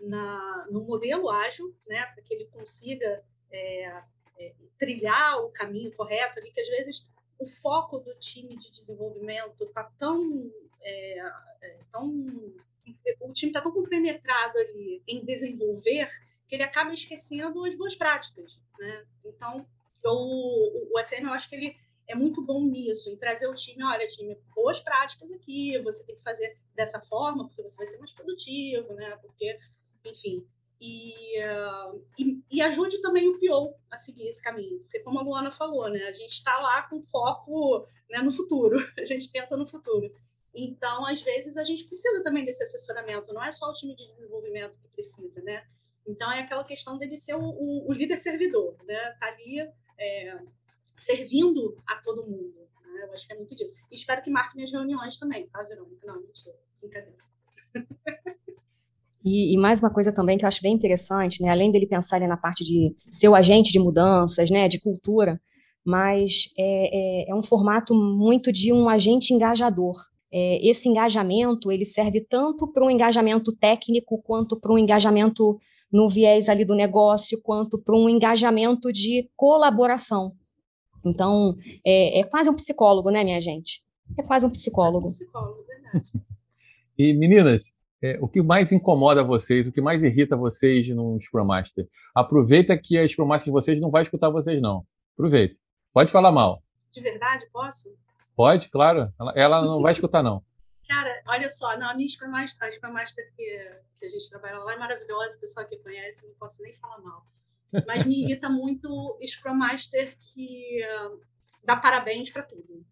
na, 0.01 0.67
no 0.69 0.83
modelo 0.83 1.31
ágil, 1.31 1.75
né, 1.87 2.05
para 2.07 2.23
que 2.23 2.35
ele 2.35 2.47
consiga 2.47 3.25
é, 3.53 4.03
é, 4.37 4.55
trilhar 4.77 5.39
o 5.45 5.51
caminho 5.51 5.93
correto 5.93 6.41
ali, 6.41 6.51
que 6.51 6.61
às 6.61 6.69
vezes 6.69 7.07
o 7.39 7.47
foco 7.47 7.99
do 7.99 8.15
time 8.17 8.57
de 8.57 8.71
desenvolvimento 8.71 9.65
está 9.65 9.85
tão, 9.99 10.51
é, 10.81 11.19
é, 11.61 11.79
tão. 11.93 12.09
O 13.21 13.33
time 13.33 13.51
está 13.51 13.61
tão 13.61 13.71
compenetrado 13.71 14.59
ali 14.59 15.03
em 15.07 15.25
desenvolver 15.25 16.09
que 16.49 16.57
ele 16.57 16.65
acaba 16.65 16.93
esquecendo 16.93 17.65
as 17.65 17.75
boas 17.75 17.95
práticas, 17.95 18.59
né? 18.79 19.07
Então, 19.25 19.67
o, 20.11 20.89
o 20.93 21.05
SM, 21.05 21.25
eu 21.25 21.33
acho 21.33 21.49
que 21.49 21.57
ele 21.57 21.77
é 22.09 22.15
muito 22.15 22.43
bom 22.43 22.65
nisso, 22.65 23.11
em 23.11 23.17
trazer 23.17 23.47
o 23.47 23.55
time, 23.55 23.83
olha, 23.85 24.07
time, 24.07 24.37
boas 24.55 24.79
práticas 24.81 25.31
aqui, 25.33 25.79
você 25.83 26.05
tem 26.05 26.17
que 26.17 26.23
fazer 26.23 26.57
dessa 26.75 27.01
forma, 27.01 27.47
porque 27.47 27.63
você 27.63 27.77
vai 27.77 27.87
ser 27.87 27.99
mais 27.99 28.13
produtivo, 28.13 28.93
né? 28.95 29.17
Porque, 29.23 29.57
enfim, 30.05 30.47
e, 30.81 31.39
uh, 31.45 32.05
e, 32.19 32.43
e, 32.51 32.61
ajude 32.61 33.01
também 33.01 33.29
o 33.29 33.39
PO 33.39 33.73
a 33.89 33.97
seguir 33.97 34.27
esse 34.27 34.43
caminho, 34.43 34.81
porque 34.81 34.99
como 35.01 35.19
a 35.21 35.23
Luana 35.23 35.51
falou, 35.53 35.89
né, 35.89 36.03
a 36.09 36.13
gente 36.13 36.33
está 36.33 36.59
lá 36.59 36.83
com 36.83 37.01
foco 37.01 37.87
né, 38.11 38.21
no 38.21 38.33
futuro, 38.33 38.77
a 38.99 39.05
gente 39.05 39.29
pensa 39.29 39.57
no 39.57 39.67
futuro. 39.67 40.13
Então, 40.53 41.07
às 41.07 41.23
vezes, 41.23 41.57
a 41.57 41.65
gente 41.65 41.85
precisa 41.85 42.23
também 42.23 42.45
desse 42.45 42.63
assessoramento, 42.63 43.33
não 43.33 43.43
é 43.43 43.51
só 43.53 43.71
o 43.71 43.73
time 43.73 43.95
de 43.95 44.07
desenvolvimento 44.07 44.77
que 44.79 44.89
precisa, 44.89 45.41
né? 45.43 45.65
Então, 46.07 46.31
é 46.31 46.41
aquela 46.41 46.65
questão 46.65 46.99
dele 46.99 47.17
ser 47.17 47.35
o, 47.35 47.43
o, 47.43 47.89
o 47.89 47.93
líder 47.93 48.19
servidor, 48.19 48.77
né? 48.85 49.17
Tá 49.21 49.29
ali 49.29 49.67
é, 50.03 50.39
servindo 50.97 51.77
a 51.87 51.97
todo 51.97 52.27
mundo. 52.27 52.55
Né? 52.85 53.05
Eu 53.05 53.13
acho 53.13 53.27
que 53.27 53.33
é 53.33 53.37
muito 53.37 53.55
disso. 53.55 53.73
E 53.91 53.95
espero 53.95 54.23
que 54.23 54.31
marque 54.31 54.57
minhas 54.57 54.73
reuniões 54.73 55.17
também, 55.17 55.47
tá, 55.47 55.63
Verônica? 55.63 56.07
Não, 56.07 56.21
mentira, 56.21 56.55
brincadeira. 56.81 57.17
E, 59.25 59.55
e, 59.55 59.57
mais 59.57 59.79
uma 59.79 59.89
coisa 59.89 60.13
também 60.13 60.37
que 60.37 60.45
eu 60.45 60.49
acho 60.49 60.61
bem 60.61 60.75
interessante, 60.75 61.41
né? 61.41 61.49
Além 61.49 61.71
dele 61.71 61.87
pensar 61.87 62.19
na 62.21 62.37
parte 62.37 62.65
de 62.65 62.93
ser 63.09 63.29
o 63.29 63.37
agente 63.37 63.71
de 63.71 63.79
mudanças, 63.79 64.51
né? 64.51 64.69
De 64.69 64.81
cultura, 64.81 65.41
mas 65.85 66.53
é, 66.59 67.27
é, 67.27 67.31
é 67.31 67.35
um 67.35 67.43
formato 67.43 67.95
muito 67.95 68.51
de 68.51 68.73
um 68.73 68.89
agente 68.89 69.33
engajador. 69.33 69.95
É, 70.33 70.67
esse 70.67 70.89
engajamento 70.89 71.71
ele 71.71 71.85
serve 71.85 72.21
tanto 72.21 72.67
para 72.67 72.85
um 72.85 72.91
engajamento 72.91 73.53
técnico 73.53 74.21
quanto 74.23 74.59
para 74.59 74.73
um 74.73 74.79
engajamento 74.79 75.61
no 75.93 76.09
viés 76.09 76.49
ali 76.49 76.65
do 76.65 76.75
negócio, 76.75 77.41
quanto 77.43 77.79
para 77.79 77.95
um 77.95 78.09
engajamento 78.09 78.91
de 78.91 79.29
colaboração. 79.37 80.35
Então, 81.05 81.57
é, 81.85 82.21
é, 82.21 82.25
quase 82.25 82.49
um 82.49 82.55
psicólogo, 82.55 83.11
né, 83.11 83.23
minha 83.23 83.41
gente? 83.41 83.83
É 84.17 84.23
quase 84.23 84.47
um 84.47 84.51
psicólogo. 84.51 85.03
Quase 85.03 85.17
um 85.17 85.27
psicólogo, 85.27 85.65
verdade. 85.67 86.05
e, 86.97 87.13
meninas, 87.13 87.73
é, 88.03 88.19
o 88.21 88.29
que 88.29 88.41
mais 88.41 88.73
incomoda 88.73 89.23
vocês, 89.23 89.67
o 89.67 89.73
que 89.73 89.81
mais 89.81 90.03
irrita 90.03 90.37
vocês 90.37 90.89
no 90.89 91.21
Scrum 91.21 91.45
Master? 91.45 91.87
Aproveita 92.15 92.77
que 92.79 92.99
a 92.99 93.07
Scrum 93.07 93.27
Master 93.27 93.47
de 93.47 93.53
vocês 93.53 93.81
não 93.81 93.91
vai 93.91 94.03
escutar 94.03 94.31
vocês, 94.31 94.61
não. 94.61 94.85
Aproveita. 95.15 95.55
Pode 95.93 96.11
falar 96.11 96.33
mal. 96.33 96.63
De 96.91 97.01
verdade, 97.01 97.47
posso? 97.53 97.89
Pode, 98.35 98.69
claro. 98.71 99.13
Ela, 99.21 99.33
ela 99.37 99.63
não 99.63 99.81
vai 99.83 99.93
escutar, 99.93 100.23
não. 100.23 100.43
Cara, 100.89 101.23
olha 101.29 101.49
só, 101.49 101.77
não, 101.79 101.91
a 101.91 101.95
minha 101.95 102.09
Scrum 102.09 102.31
Master, 102.31 102.69
a 102.69 102.73
Scrum 102.73 102.93
Master 102.93 103.33
que, 103.35 103.81
que 103.99 104.07
a 104.07 104.09
gente 104.09 104.29
trabalha 104.29 104.59
lá 104.59 104.75
é 104.75 104.79
maravilhosa, 104.79 105.37
o 105.37 105.41
pessoal 105.41 105.67
que 105.67 105.79
conhece, 105.79 106.27
não 106.27 106.35
posso 106.35 106.63
nem 106.63 106.75
falar 106.75 107.01
mal. 107.01 107.27
Mas 107.87 108.05
me 108.05 108.23
irrita 108.23 108.49
muito 108.51 109.19
Scrum 109.25 109.55
Master 109.55 110.17
que 110.19 110.81
uh, 110.85 111.21
dá 111.65 111.77
parabéns 111.77 112.31
para 112.31 112.43
tudo. 112.43 112.85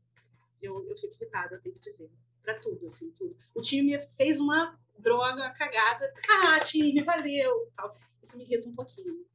Eu, 0.63 0.87
eu 0.89 0.97
fico 0.97 1.15
irritada, 1.15 1.57
eu 1.57 1.61
tenho 1.61 1.75
que 1.75 1.91
dizer. 1.91 2.11
Para 2.43 2.59
tudo, 2.59 2.89
assim, 2.89 3.11
tudo. 3.13 3.37
O 3.55 3.61
time 3.61 3.99
fez 4.17 4.41
uma 4.41 4.79
droga, 4.99 5.51
cagada. 5.51 6.13
Ah, 6.29 6.61
time, 6.61 7.03
valeu. 7.03 7.71
Tal. 7.77 7.95
Isso 8.23 8.37
me 8.37 8.45
irrita 8.45 8.69
um 8.69 8.75
pouquinho. 8.75 9.27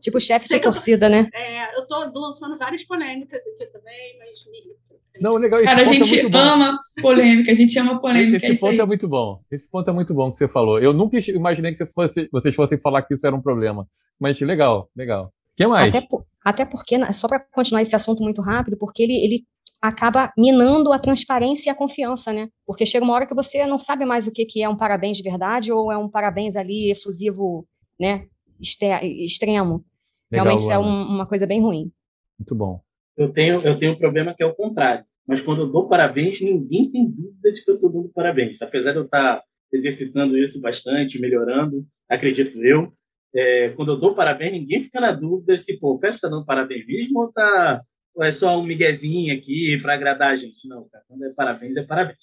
Tipo 0.00 0.20
chefe 0.20 0.48
de 0.48 0.60
torcida, 0.60 1.08
né? 1.08 1.28
É, 1.34 1.78
eu 1.78 1.86
tô 1.86 2.10
lançando 2.14 2.58
várias 2.58 2.84
polêmicas 2.84 3.40
aqui 3.46 3.66
também, 3.72 4.18
mas 4.18 4.44
me 4.50 4.58
irrita. 4.58 4.86
Não, 5.20 5.36
legal. 5.36 5.62
Cara, 5.62 5.78
a 5.78 5.82
é 5.82 5.84
gente 5.84 6.20
é 6.20 6.36
ama 6.36 6.78
polêmica, 7.00 7.50
a 7.50 7.54
gente 7.54 7.78
ama 7.78 8.00
polêmica. 8.00 8.46
Esse 8.46 8.64
é 8.64 8.68
ponto 8.68 8.82
é 8.82 8.86
muito 8.86 9.08
bom. 9.08 9.40
Esse 9.50 9.68
ponto 9.68 9.88
é 9.88 9.92
muito 9.92 10.14
bom 10.14 10.30
que 10.30 10.38
você 10.38 10.48
falou. 10.48 10.78
Eu 10.78 10.92
nunca 10.92 11.18
imaginei 11.30 11.72
que 11.72 11.78
você 11.78 11.86
fosse, 11.86 12.28
vocês 12.30 12.54
fossem 12.54 12.78
falar 12.78 13.02
que 13.02 13.14
isso 13.14 13.26
era 13.26 13.34
um 13.34 13.40
problema. 13.40 13.88
Mas 14.18 14.40
legal, 14.40 14.90
legal. 14.94 15.26
O 15.26 15.56
que 15.56 15.66
mais? 15.66 15.94
Até, 15.94 16.06
até 16.44 16.64
porque, 16.64 17.12
só 17.12 17.28
para 17.28 17.40
continuar 17.40 17.82
esse 17.82 17.96
assunto 17.96 18.22
muito 18.22 18.42
rápido, 18.42 18.76
porque 18.76 19.02
ele, 19.02 19.14
ele 19.24 19.46
acaba 19.80 20.32
minando 20.36 20.92
a 20.92 20.98
transparência 20.98 21.70
e 21.70 21.72
a 21.72 21.74
confiança, 21.74 22.32
né? 22.32 22.48
Porque 22.66 22.84
chega 22.84 23.04
uma 23.04 23.14
hora 23.14 23.26
que 23.26 23.34
você 23.34 23.66
não 23.66 23.78
sabe 23.78 24.04
mais 24.04 24.26
o 24.26 24.32
que, 24.32 24.44
que 24.44 24.62
é 24.62 24.68
um 24.68 24.76
parabéns 24.76 25.16
de 25.16 25.22
verdade 25.22 25.72
ou 25.72 25.92
é 25.92 25.96
um 25.96 26.08
parabéns 26.08 26.56
ali 26.56 26.90
efusivo, 26.90 27.66
né? 27.98 28.26
Extremo. 28.60 29.84
Legal, 30.30 30.44
Realmente 30.46 30.60
isso 30.60 30.72
é 30.72 30.78
um, 30.78 31.02
uma 31.08 31.26
coisa 31.26 31.46
bem 31.46 31.62
ruim. 31.62 31.90
Muito 32.38 32.54
bom. 32.54 32.80
Eu 33.16 33.32
tenho, 33.32 33.62
eu 33.62 33.78
tenho 33.78 33.92
um 33.92 33.98
problema 33.98 34.34
que 34.34 34.42
é 34.42 34.46
o 34.46 34.54
contrário. 34.54 35.04
Mas 35.26 35.40
quando 35.40 35.62
eu 35.62 35.66
dou 35.66 35.88
parabéns, 35.88 36.40
ninguém 36.40 36.90
tem 36.90 37.08
dúvida 37.08 37.52
de 37.52 37.64
que 37.64 37.70
eu 37.70 37.74
estou 37.76 37.90
dando 37.90 38.08
parabéns. 38.10 38.60
Apesar 38.62 38.92
de 38.92 38.98
eu 38.98 39.04
estar 39.04 39.42
exercitando 39.72 40.38
isso 40.38 40.60
bastante, 40.60 41.18
melhorando, 41.18 41.84
acredito 42.08 42.62
eu. 42.64 42.92
É, 43.34 43.70
quando 43.70 43.92
eu 43.92 43.98
dou 43.98 44.14
parabéns, 44.14 44.52
ninguém 44.52 44.82
fica 44.82 45.00
na 45.00 45.12
dúvida 45.12 45.56
se 45.56 45.78
pô, 45.78 45.94
o 45.94 45.98
Pedro 45.98 46.16
está 46.16 46.28
dando 46.28 46.46
parabéns 46.46 46.86
mesmo 46.86 47.20
ou, 47.20 47.32
tá, 47.32 47.82
ou 48.14 48.24
é 48.24 48.30
só 48.30 48.58
um 48.58 48.64
miguezinho 48.64 49.36
aqui 49.36 49.78
para 49.82 49.94
agradar 49.94 50.32
a 50.32 50.36
gente. 50.36 50.66
Não, 50.68 50.88
cara, 50.88 51.04
quando 51.08 51.24
é 51.24 51.30
parabéns, 51.30 51.76
é 51.76 51.82
parabéns. 51.82 52.18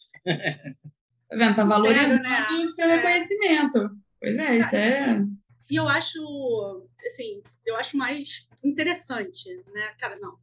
Tá 1.29 1.35
vendo? 1.35 1.55
Tá 1.55 1.65
valorizando 1.65 2.21
né? 2.21 2.45
o 2.51 2.67
seu 2.67 2.85
é. 2.85 2.95
reconhecimento. 2.95 3.89
Pois 4.19 4.37
é, 4.37 4.57
isso 4.57 4.75
é. 4.75 5.25
E 5.69 5.75
eu 5.75 5.87
acho, 5.87 6.19
assim, 7.05 7.41
eu 7.65 7.75
acho 7.75 7.97
mais 7.97 8.47
interessante, 8.63 9.49
né? 9.73 9.93
Cara, 9.99 10.17
não, 10.17 10.37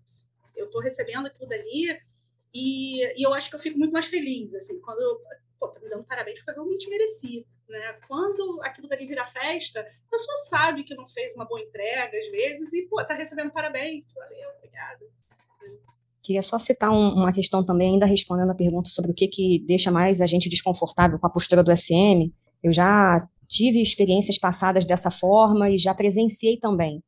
eu 0.57 0.67
estou 0.67 0.81
recebendo 0.81 1.27
aquilo 1.27 1.49
dali 1.49 1.99
e, 2.53 3.05
e, 3.17 3.23
eu 3.23 3.33
acho 3.33 3.49
que 3.49 3.57
eu 3.57 3.61
fico 3.61 3.79
muito 3.79 3.93
mais 3.93 4.07
feliz, 4.07 4.55
assim, 4.55 4.81
quando 4.81 5.21
pô, 5.59 5.69
tá 5.69 5.81
me 5.81 5.89
dando 5.89 6.05
parabéns 6.05 6.41
porque 6.41 6.51
eu 6.51 6.65
realmente 6.65 6.89
mereci, 6.89 7.47
né? 7.69 7.99
Quando 8.09 8.61
aquilo 8.63 8.89
dali 8.89 9.07
vira 9.07 9.27
festa, 9.27 9.81
a 9.81 10.11
pessoa 10.11 10.37
sabe 10.49 10.85
que 10.85 10.95
não 10.95 11.07
fez 11.07 11.35
uma 11.35 11.45
boa 11.45 11.61
entrega 11.61 12.19
às 12.19 12.29
vezes 12.29 12.73
e, 12.73 12.87
pô, 12.87 13.05
tá 13.05 13.15
recebendo 13.15 13.51
parabéns, 13.53 14.05
valeu, 14.15 14.51
obrigada. 14.59 15.07
Queria 16.23 16.43
só 16.43 16.59
citar 16.59 16.91
um, 16.91 17.15
uma 17.15 17.33
questão 17.33 17.65
também, 17.65 17.95
ainda 17.95 18.07
respondendo 18.07 18.51
a 18.51 18.55
pergunta 18.55 18.89
sobre 18.91 19.11
o 19.11 19.15
que, 19.15 19.29
que 19.29 19.65
deixa 19.67 19.91
mais 19.91 20.21
a 20.21 20.27
gente 20.27 20.49
desconfortável 20.49 21.19
com 21.19 21.27
a 21.27 21.31
postura 21.31 21.63
do 21.63 21.75
SM. 21.75 22.31
Eu 22.63 22.73
já 22.73 23.27
tive 23.51 23.83
experiências 23.83 24.39
passadas 24.39 24.87
dessa 24.87 25.11
forma 25.11 25.69
e 25.69 25.77
já 25.77 25.93
presenciei 25.93 26.57
também 26.57 27.03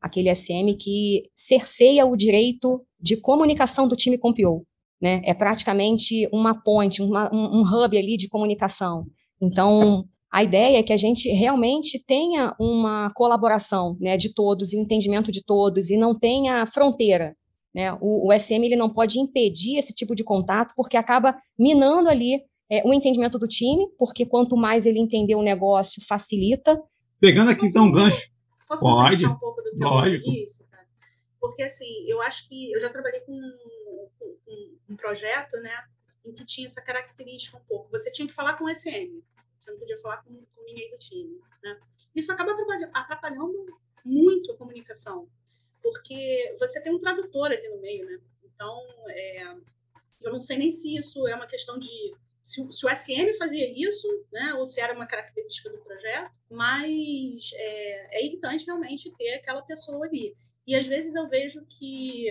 aquele 0.00 0.32
SM 0.32 0.76
que 0.78 1.22
cerceia 1.34 2.06
o 2.06 2.14
direito 2.14 2.84
de 3.00 3.16
comunicação 3.16 3.88
do 3.88 3.96
time 3.96 4.18
com 4.18 4.30
o 4.30 4.34
PO. 4.34 4.64
Né? 5.00 5.22
É 5.24 5.34
praticamente 5.34 6.28
uma 6.32 6.54
ponte, 6.62 7.02
uma, 7.02 7.34
um, 7.34 7.60
um 7.60 7.62
hub 7.62 7.96
ali 7.96 8.16
de 8.16 8.28
comunicação. 8.28 9.06
Então, 9.40 10.04
a 10.30 10.44
ideia 10.44 10.78
é 10.78 10.82
que 10.82 10.92
a 10.92 10.96
gente 10.96 11.28
realmente 11.30 12.02
tenha 12.06 12.54
uma 12.60 13.10
colaboração 13.14 13.96
né, 13.98 14.16
de 14.16 14.32
todos 14.32 14.72
e 14.72 14.78
entendimento 14.78 15.32
de 15.32 15.42
todos 15.42 15.90
e 15.90 15.96
não 15.96 16.16
tenha 16.16 16.66
fronteira. 16.66 17.34
Né? 17.74 17.92
O, 18.00 18.28
o 18.28 18.38
SM 18.38 18.64
ele 18.64 18.76
não 18.76 18.90
pode 18.90 19.18
impedir 19.18 19.76
esse 19.78 19.94
tipo 19.94 20.14
de 20.14 20.24
contato 20.24 20.72
porque 20.76 20.96
acaba 20.96 21.36
minando 21.58 22.08
ali 22.08 22.42
é, 22.70 22.86
o 22.86 22.92
entendimento 22.92 23.38
do 23.38 23.46
time, 23.46 23.88
porque 23.98 24.26
quanto 24.26 24.56
mais 24.56 24.86
ele 24.86 24.98
entender 24.98 25.34
o 25.34 25.42
negócio, 25.42 26.04
facilita. 26.04 26.80
Pegando 27.20 27.50
aqui 27.50 27.66
então 27.66 27.84
um 27.84 27.92
gancho. 27.92 28.28
Posso 28.68 28.82
pode, 28.82 29.24
um 29.26 29.38
pouco 29.38 29.62
do 29.62 29.70
que 29.70 29.84
eu 29.84 30.18
disse? 30.18 30.66
Porque 31.40 31.62
assim, 31.62 32.04
eu 32.08 32.20
acho 32.22 32.48
que 32.48 32.72
eu 32.72 32.80
já 32.80 32.90
trabalhei 32.90 33.20
com 33.20 33.32
um, 33.32 34.76
um, 34.90 34.96
projeto, 34.96 35.56
né, 35.58 35.84
em 36.24 36.32
que 36.32 36.44
tinha 36.44 36.66
essa 36.66 36.82
característica 36.82 37.56
um 37.56 37.64
pouco. 37.68 37.88
Você 37.90 38.10
tinha 38.10 38.26
que 38.26 38.34
falar 38.34 38.54
com 38.54 38.64
o 38.64 38.74
SM, 38.74 39.22
você 39.58 39.70
não 39.70 39.78
podia 39.78 39.98
falar 39.98 40.18
com, 40.18 40.34
com 40.34 40.64
ninguém 40.64 40.90
do 40.90 40.98
time, 40.98 41.40
né? 41.62 41.78
Isso 42.14 42.32
acaba 42.32 42.52
atrapalhando 42.92 43.78
muito 44.04 44.52
a 44.52 44.56
comunicação, 44.56 45.28
porque 45.80 46.54
você 46.58 46.80
tem 46.82 46.92
um 46.92 46.98
tradutor 46.98 47.46
ali 47.46 47.68
no 47.68 47.80
meio, 47.80 48.06
né? 48.06 48.18
Então, 48.42 48.82
é, 49.10 49.42
eu 50.22 50.32
não 50.32 50.40
sei 50.40 50.58
nem 50.58 50.70
se 50.70 50.96
isso 50.96 51.28
é 51.28 51.34
uma 51.36 51.46
questão 51.46 51.78
de 51.78 52.14
se, 52.46 52.64
se, 52.70 52.86
o 52.86 52.96
SM 52.96 53.36
fazia 53.36 53.68
isso, 53.76 54.06
né, 54.32 54.54
ou 54.54 54.64
se 54.64 54.80
era 54.80 54.94
uma 54.94 55.04
característica 55.04 55.68
do 55.68 55.78
projeto, 55.78 56.30
mas 56.48 57.50
é, 57.54 58.20
é 58.20 58.24
irritante 58.24 58.64
realmente 58.64 59.12
ter 59.18 59.34
aquela 59.34 59.62
pessoa 59.62 60.06
ali. 60.06 60.32
E 60.64 60.76
às 60.76 60.86
vezes 60.86 61.16
eu 61.16 61.26
vejo 61.26 61.66
que 61.66 62.28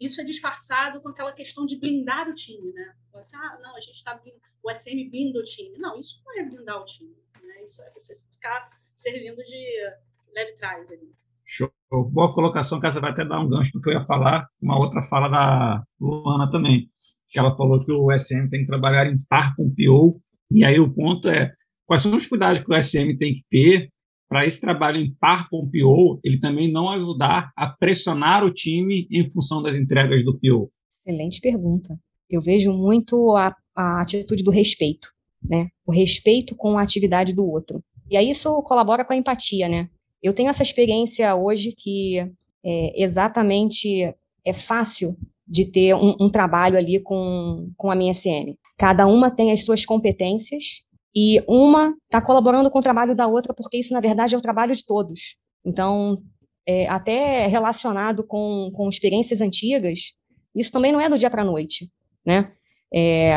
isso 0.00 0.20
é 0.20 0.24
disfarçado 0.24 1.00
com 1.00 1.10
aquela 1.10 1.32
questão 1.32 1.64
de 1.64 1.78
blindar 1.78 2.28
o 2.28 2.34
time, 2.34 2.72
né? 2.72 2.92
Assim, 3.14 3.36
ah, 3.36 3.56
não, 3.62 3.76
a 3.76 3.80
gente 3.80 3.94
está 3.94 4.20
o 4.64 4.70
SM 4.72 5.08
blinda 5.08 5.38
o 5.38 5.44
time. 5.44 5.78
Não, 5.78 5.98
isso 5.98 6.20
não 6.24 6.40
é 6.40 6.44
blindar 6.44 6.82
o 6.82 6.84
time, 6.84 7.16
né? 7.40 7.62
Isso 7.62 7.80
é 7.82 7.90
você 7.92 8.16
ficar 8.16 8.68
servindo 8.96 9.42
de 9.44 9.94
leve 10.34 10.52
trás 10.54 10.90
ali. 10.90 11.14
Show. 11.44 11.72
Boa 11.88 12.34
colocação, 12.34 12.80
que 12.80 12.90
você 12.90 12.98
vai 12.98 13.12
até 13.12 13.24
dar 13.24 13.38
um 13.38 13.48
gancho 13.48 13.72
do 13.72 13.80
que 13.80 13.88
eu 13.90 13.92
ia 13.92 14.04
falar, 14.04 14.48
uma 14.60 14.76
outra 14.76 15.00
fala 15.02 15.28
da 15.28 15.84
Luana 16.00 16.50
também, 16.50 16.90
que 17.36 17.40
ela 17.40 17.54
falou 17.54 17.84
que 17.84 17.92
o 17.92 18.10
SM 18.10 18.48
tem 18.48 18.60
que 18.60 18.66
trabalhar 18.66 19.12
em 19.12 19.18
par 19.28 19.54
com 19.54 19.64
o 19.66 19.70
PO, 19.70 20.18
e 20.50 20.64
aí 20.64 20.80
o 20.80 20.90
ponto 20.90 21.28
é, 21.28 21.52
quais 21.84 22.02
são 22.02 22.16
os 22.16 22.26
cuidados 22.26 22.62
que 22.62 22.72
o 22.72 22.82
SM 22.82 23.14
tem 23.18 23.34
que 23.34 23.44
ter 23.50 23.90
para 24.26 24.46
esse 24.46 24.58
trabalho 24.58 24.98
em 24.98 25.14
par 25.20 25.46
com 25.50 25.58
o 25.58 25.70
PO, 25.70 26.18
ele 26.24 26.40
também 26.40 26.72
não 26.72 26.88
ajudar 26.88 27.52
a 27.54 27.66
pressionar 27.66 28.42
o 28.42 28.50
time 28.50 29.06
em 29.10 29.30
função 29.30 29.62
das 29.62 29.76
entregas 29.76 30.24
do 30.24 30.32
PO? 30.32 30.72
Excelente 31.04 31.38
pergunta. 31.42 31.98
Eu 32.28 32.40
vejo 32.40 32.72
muito 32.72 33.36
a, 33.36 33.54
a 33.76 34.00
atitude 34.00 34.42
do 34.42 34.50
respeito, 34.50 35.08
né? 35.42 35.68
O 35.86 35.92
respeito 35.92 36.56
com 36.56 36.78
a 36.78 36.82
atividade 36.82 37.34
do 37.34 37.46
outro. 37.46 37.84
E 38.10 38.16
aí 38.16 38.30
isso 38.30 38.62
colabora 38.62 39.04
com 39.04 39.12
a 39.12 39.16
empatia, 39.16 39.68
né? 39.68 39.90
Eu 40.22 40.32
tenho 40.32 40.48
essa 40.48 40.62
experiência 40.62 41.34
hoje 41.36 41.74
que 41.76 42.18
é 42.64 43.02
exatamente 43.04 44.14
é 44.42 44.52
fácil 44.54 45.14
de 45.46 45.64
ter 45.64 45.94
um, 45.94 46.16
um, 46.20 46.30
trabalho 46.30 46.76
ali 46.76 47.00
com, 47.00 47.70
com 47.76 47.90
a 47.90 47.94
minha 47.94 48.12
SM. 48.12 48.56
Cada 48.76 49.06
uma 49.06 49.30
tem 49.30 49.52
as 49.52 49.64
suas 49.64 49.84
competências 49.84 50.82
e 51.14 51.42
uma 51.48 51.94
está 52.04 52.20
colaborando 52.20 52.70
com 52.70 52.78
o 52.78 52.82
trabalho 52.82 53.14
da 53.14 53.26
outra, 53.26 53.54
porque 53.54 53.78
isso, 53.78 53.94
na 53.94 54.00
verdade, 54.00 54.34
é 54.34 54.38
o 54.38 54.42
trabalho 54.42 54.74
de 54.74 54.84
todos. 54.84 55.36
Então, 55.64 56.18
é, 56.66 56.88
até 56.88 57.46
relacionado 57.46 58.26
com, 58.26 58.70
com 58.74 58.88
experiências 58.88 59.40
antigas, 59.40 60.12
isso 60.54 60.72
também 60.72 60.92
não 60.92 61.00
é 61.00 61.08
do 61.08 61.18
dia 61.18 61.30
para 61.30 61.42
a 61.42 61.44
noite, 61.44 61.90
né? 62.24 62.52
É, 62.92 63.32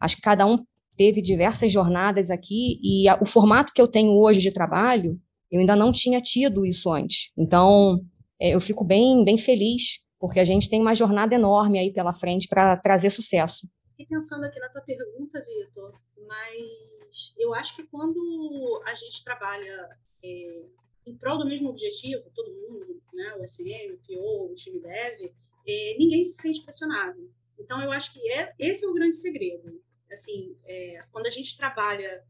acho 0.00 0.16
que 0.16 0.22
cada 0.22 0.46
um 0.46 0.64
teve 0.96 1.20
diversas 1.20 1.72
jornadas 1.72 2.30
aqui 2.30 2.78
e 2.82 3.08
a, 3.08 3.18
o 3.20 3.26
formato 3.26 3.72
que 3.72 3.80
eu 3.80 3.88
tenho 3.88 4.12
hoje 4.12 4.40
de 4.40 4.52
trabalho, 4.52 5.18
eu 5.50 5.60
ainda 5.60 5.74
não 5.74 5.92
tinha 5.92 6.20
tido 6.20 6.64
isso 6.64 6.92
antes. 6.92 7.30
Então, 7.36 8.00
é, 8.40 8.54
eu 8.54 8.60
fico 8.60 8.84
bem, 8.84 9.24
bem 9.24 9.36
feliz, 9.36 10.00
porque 10.18 10.40
a 10.40 10.44
gente 10.44 10.68
tem 10.68 10.80
uma 10.80 10.94
jornada 10.94 11.34
enorme 11.34 11.78
aí 11.78 11.92
pela 11.92 12.12
frente 12.12 12.48
para 12.48 12.76
trazer 12.76 13.10
sucesso. 13.10 13.68
E 13.98 14.06
pensando 14.06 14.44
aqui 14.44 14.58
na 14.58 14.68
tua 14.68 14.82
pergunta, 14.82 15.44
Vitor, 15.44 15.92
mas 16.26 17.32
eu 17.36 17.54
acho 17.54 17.74
que 17.74 17.84
quando 17.84 18.82
a 18.84 18.94
gente 18.94 19.24
trabalha 19.24 19.96
é, 20.22 20.62
em 21.06 21.16
prol 21.16 21.38
do 21.38 21.46
mesmo 21.46 21.68
objetivo, 21.68 22.30
todo 22.34 22.52
mundo, 22.52 23.02
né, 23.12 23.34
o 23.38 23.46
SM, 23.46 23.92
o 23.92 23.98
PO, 23.98 24.52
o 24.52 24.54
time 24.54 24.80
dev, 24.80 25.32
é, 25.66 25.96
ninguém 25.98 26.24
se 26.24 26.40
sente 26.40 26.62
pressionado. 26.62 27.32
Então, 27.58 27.82
eu 27.82 27.90
acho 27.90 28.12
que 28.12 28.32
é, 28.32 28.54
esse 28.58 28.84
é 28.84 28.88
o 28.88 28.94
grande 28.94 29.16
segredo. 29.16 29.82
Assim, 30.10 30.56
é, 30.64 31.00
quando 31.10 31.26
a 31.26 31.30
gente 31.30 31.56
trabalha 31.56 32.24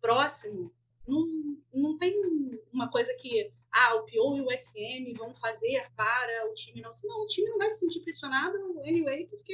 próximo, 0.00 0.72
não, 1.06 1.56
não 1.72 1.98
tem 1.98 2.14
uma 2.72 2.90
coisa 2.90 3.14
que 3.14 3.50
ah, 3.74 3.96
o 3.96 4.02
PO 4.06 4.36
e 4.36 4.40
o 4.40 4.56
SM 4.56 5.12
vão 5.18 5.34
fazer 5.34 5.84
para 5.96 6.48
o 6.48 6.54
time 6.54 6.80
não. 6.80 6.90
Não, 7.04 7.22
o 7.22 7.26
time 7.26 7.50
não 7.50 7.58
vai 7.58 7.68
se 7.68 7.80
sentir 7.80 8.00
pressionado 8.00 8.56
anyway, 8.86 9.26
porque 9.26 9.52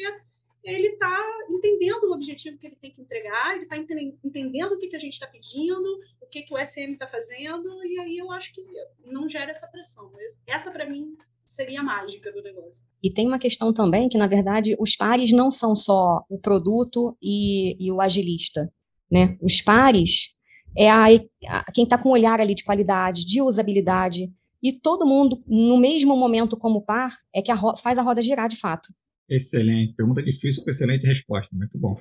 ele 0.63 0.89
está 0.89 1.19
entendendo 1.49 2.05
o 2.05 2.13
objetivo 2.13 2.59
que 2.59 2.67
ele 2.67 2.77
tem 2.77 2.91
que 2.91 3.01
entregar, 3.01 3.55
ele 3.55 3.65
está 3.65 3.79
entendendo 3.79 4.73
o 4.73 4.79
que, 4.79 4.89
que 4.89 4.97
a 4.97 4.99
gente 4.99 5.15
está 5.15 5.27
pedindo, 5.27 5.89
o 6.21 6.27
que, 6.27 6.43
que 6.43 6.53
o 6.53 6.59
SM 6.59 6.93
está 6.93 7.07
fazendo, 7.07 7.83
e 7.83 7.99
aí 7.99 8.19
eu 8.19 8.31
acho 8.31 8.53
que 8.53 8.63
não 9.07 9.27
gera 9.27 9.51
essa 9.51 9.67
pressão. 9.67 10.13
Essa, 10.47 10.71
para 10.71 10.89
mim, 10.89 11.17
seria 11.47 11.81
a 11.81 11.85
mágica 11.85 12.31
do 12.31 12.43
negócio. 12.43 12.81
E 13.03 13.11
tem 13.11 13.27
uma 13.27 13.39
questão 13.39 13.73
também 13.73 14.11
que, 14.11 14.19
na 14.19 14.27
verdade, 14.27 14.77
os 14.79 14.95
pares 14.95 15.33
não 15.33 15.51
são 15.51 15.75
só 15.75 16.23
o 16.29 16.39
produto 16.39 17.17
e, 17.23 17.83
e 17.83 17.91
o 17.91 18.03
agilista. 18.03 18.71
Né? 19.11 19.39
Os 19.41 19.63
pares 19.63 20.37
é 20.77 20.91
a, 20.91 21.07
a 21.49 21.73
quem 21.73 21.85
está 21.85 21.99
com 21.99 22.11
um 22.11 22.13
olhar 22.13 22.41
ali 22.41 22.55
de 22.55 22.65
qualidade, 22.65 23.27
de 23.27 23.43
usabilidade, 23.43 24.31
e 24.63 24.73
todo 24.73 25.07
mundo, 25.07 25.43
no 25.47 25.79
mesmo 25.79 26.17
momento 26.17 26.57
como 26.57 26.83
par, 26.83 27.11
é 27.35 27.41
que 27.41 27.51
a 27.51 27.57
faz 27.77 27.99
a 27.99 28.03
roda 28.03 28.21
girar 28.21 28.49
de 28.49 28.57
fato. 28.57 28.93
Excelente. 29.29 29.95
Pergunta 29.95 30.23
difícil 30.23 30.63
com 30.63 30.71
excelente 30.71 31.07
resposta. 31.07 31.57
Muito 31.57 31.79
bom. 31.79 31.97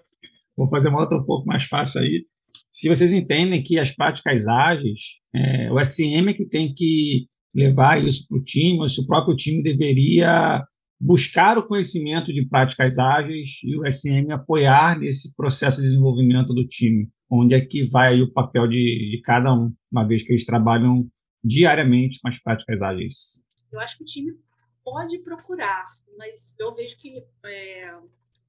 Vou 0.58 0.68
fazer 0.68 0.90
uma 0.90 1.00
outra 1.00 1.18
um 1.18 1.24
pouco 1.24 1.48
mais 1.48 1.64
fácil 1.64 2.02
aí. 2.02 2.26
Se 2.70 2.90
vocês 2.90 3.14
entendem 3.14 3.64
que 3.64 3.80
as 3.80 3.96
práticas 3.96 4.48
ágeis, 4.48 5.02
é, 5.34 5.72
o 5.72 5.80
SM 5.84 6.30
é 6.30 6.34
que 6.34 6.46
tem 6.46 6.74
que 6.74 7.28
levar 7.54 8.04
isso 8.04 8.28
para 8.28 8.38
o 8.38 8.44
time, 8.44 8.80
ou 8.80 8.90
se 8.90 9.02
o 9.02 9.08
próprio 9.08 9.36
time 9.36 9.64
deveria 9.64 10.64
buscar 11.00 11.58
o 11.58 11.66
conhecimento 11.66 12.34
de 12.34 12.46
práticas 12.46 13.00
ágeis 13.00 13.60
e 13.64 13.78
o 13.78 13.90
SM 13.90 14.32
apoiar 14.32 15.00
nesse 15.00 15.34
processo 15.36 15.78
de 15.78 15.88
desenvolvimento 15.88 16.54
do 16.54 16.68
time, 16.68 17.08
onde 17.30 17.56
é 17.56 17.62
que 17.62 17.86
vai 17.86 18.22
o 18.22 18.32
papel 18.32 18.68
de, 18.68 19.12
de 19.12 19.22
cada 19.24 19.54
um, 19.54 19.74
uma 19.92 20.08
vez 20.08 20.24
que 20.24 20.32
eles 20.32 20.46
trabalham 20.46 21.08
diariamente 21.44 22.20
com 22.22 22.28
as 22.28 22.38
práticas 22.42 22.82
ágeis. 22.82 23.46
Eu 23.72 23.80
acho 23.80 23.98
que 23.98 24.04
o 24.04 24.06
time 24.06 24.34
pode 24.84 25.20
procurar 25.20 25.88
mas 26.20 26.54
eu 26.60 26.76
vejo 26.76 26.98
que 26.98 27.24
é, 27.46 27.98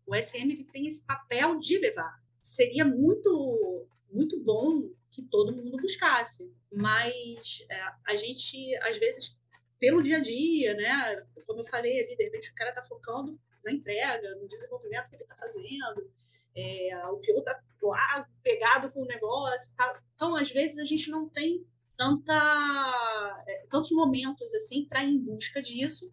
o 0.05 0.15
SM 0.17 0.65
tem 0.73 0.89
esse 0.89 1.07
papel 1.07 1.61
de 1.61 1.79
levar. 1.79 2.21
Seria 2.41 2.85
muito, 2.85 3.87
muito 4.11 4.43
bom 4.43 4.91
que 5.13 5.23
todo 5.23 5.55
mundo 5.55 5.81
buscasse, 5.81 6.53
mas 6.73 7.65
é, 7.71 7.81
a 8.09 8.17
gente, 8.17 8.77
às 8.79 8.99
vezes, 8.99 9.39
pelo 9.79 10.03
dia 10.03 10.17
a 10.17 10.21
dia, 10.21 10.75
né? 10.75 11.25
Como 11.47 11.61
eu 11.61 11.67
falei 11.67 12.03
ali, 12.03 12.17
de 12.17 12.25
repente 12.25 12.51
o 12.51 12.55
cara 12.55 12.71
está 12.71 12.83
focando 12.83 13.39
na 13.65 13.71
entrega, 13.71 14.35
no 14.35 14.49
desenvolvimento 14.49 15.09
que 15.09 15.15
ele 15.15 15.23
está 15.23 15.37
fazendo, 15.37 16.11
é, 16.57 17.07
o 17.09 17.17
PO 17.17 17.39
está 17.39 17.61
lá 17.83 18.27
pegado 18.43 18.91
com 18.91 19.03
o 19.03 19.07
negócio. 19.07 19.71
Tá? 19.77 20.01
Então, 20.15 20.37
às 20.37 20.51
vezes, 20.51 20.79
a 20.79 20.85
gente 20.85 21.11
não 21.11 21.29
tem 21.29 21.65
tanta, 21.97 23.45
é, 23.47 23.67
tantos 23.69 23.91
momentos 23.93 24.53
assim 24.55 24.87
para 24.87 25.05
ir 25.05 25.11
em 25.11 25.19
busca 25.19 25.61
disso 25.61 26.11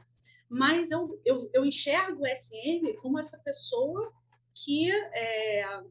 mas 0.50 0.92
eu, 0.92 1.20
eu, 1.26 1.50
eu 1.54 1.66
enxergo 1.66 2.24
o 2.24 2.28
SM 2.28 2.94
como 3.02 3.20
essa 3.20 3.38
pessoa 3.40 4.12
que 4.54 4.90
é, 4.92 5.82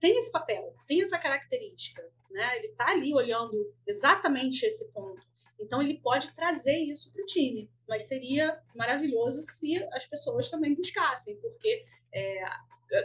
tem 0.00 0.18
esse 0.18 0.32
papel, 0.32 0.74
tem 0.86 1.02
essa 1.02 1.18
característica, 1.18 2.02
né? 2.30 2.56
Ele 2.56 2.68
está 2.68 2.88
ali 2.88 3.14
olhando 3.14 3.54
exatamente 3.86 4.64
esse 4.64 4.90
ponto. 4.92 5.20
Então 5.60 5.82
ele 5.82 6.00
pode 6.00 6.32
trazer 6.34 6.76
isso 6.76 7.12
para 7.12 7.22
o 7.22 7.26
time, 7.26 7.68
mas 7.86 8.08
seria 8.08 8.60
maravilhoso 8.74 9.42
se 9.42 9.76
as 9.92 10.06
pessoas 10.06 10.48
também 10.48 10.74
buscassem, 10.74 11.36
porque 11.40 11.84
é, 12.12 12.44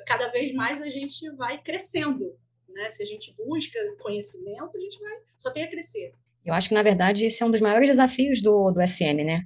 cada 0.05 0.29
vez 0.29 0.53
mais 0.53 0.81
a 0.81 0.89
gente 0.89 1.29
vai 1.35 1.61
crescendo, 1.61 2.35
né? 2.69 2.89
Se 2.89 3.03
a 3.03 3.05
gente 3.05 3.33
busca 3.35 3.79
conhecimento, 4.01 4.71
a 4.75 4.79
gente 4.79 4.99
vai 4.99 5.13
só 5.37 5.51
tem 5.51 5.63
a 5.63 5.69
crescer. 5.69 6.11
Eu 6.45 6.53
acho 6.53 6.69
que 6.69 6.75
na 6.75 6.83
verdade 6.83 7.25
esse 7.25 7.41
é 7.41 7.45
um 7.45 7.51
dos 7.51 7.61
maiores 7.61 7.87
desafios 7.87 8.41
do, 8.41 8.71
do 8.71 8.85
SM, 8.85 9.23
né? 9.23 9.43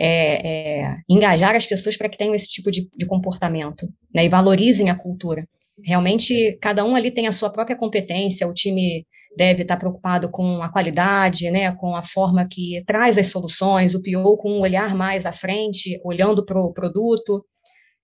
é, 0.00 0.80
é, 0.80 0.96
engajar 1.06 1.54
as 1.54 1.66
pessoas 1.66 1.94
para 1.94 2.08
que 2.08 2.16
tenham 2.16 2.34
esse 2.34 2.48
tipo 2.48 2.70
de, 2.70 2.88
de 2.96 3.04
comportamento 3.04 3.86
né, 4.14 4.24
e 4.24 4.30
valorizem 4.30 4.88
a 4.88 4.94
cultura. 4.94 5.46
Realmente, 5.84 6.58
cada 6.60 6.84
um 6.86 6.96
ali 6.96 7.10
tem 7.10 7.26
a 7.26 7.32
sua 7.32 7.50
própria 7.50 7.76
competência, 7.76 8.48
o 8.48 8.54
time 8.54 9.04
deve 9.36 9.62
estar 9.62 9.76
preocupado 9.76 10.30
com 10.30 10.62
a 10.62 10.70
qualidade, 10.70 11.50
né, 11.50 11.72
com 11.72 11.94
a 11.94 12.02
forma 12.02 12.48
que 12.50 12.82
traz 12.86 13.18
as 13.18 13.26
soluções, 13.26 13.94
o 13.94 14.02
PO 14.02 14.38
com 14.38 14.52
um 14.52 14.60
olhar 14.62 14.94
mais 14.94 15.26
à 15.26 15.32
frente, 15.32 16.00
olhando 16.02 16.46
para 16.46 16.58
o 16.58 16.72
produto, 16.72 17.44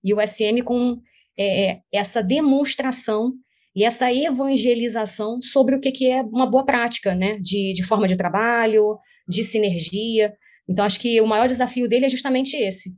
e 0.05 0.13
o 0.13 0.21
SM 0.21 0.63
com 0.65 0.99
é, 1.39 1.81
essa 1.93 2.23
demonstração 2.23 3.33
e 3.75 3.85
essa 3.85 4.13
evangelização 4.13 5.41
sobre 5.43 5.77
o 5.77 5.81
que, 5.81 5.93
que 5.93 6.11
é 6.11 6.23
uma 6.23 6.47
boa 6.47 6.65
prática, 6.65 7.15
né, 7.15 7.39
de, 7.39 7.73
de 7.75 7.85
forma 7.85 8.09
de 8.09 8.17
trabalho, 8.17 8.99
de 9.29 9.45
sinergia, 9.45 10.33
então, 10.69 10.85
acho 10.85 11.01
que 11.01 11.21
o 11.21 11.27
maior 11.27 11.47
desafio 11.47 11.89
dele 11.89 12.07
é 12.07 12.09
justamente 12.09 12.57
esse. 12.57 12.91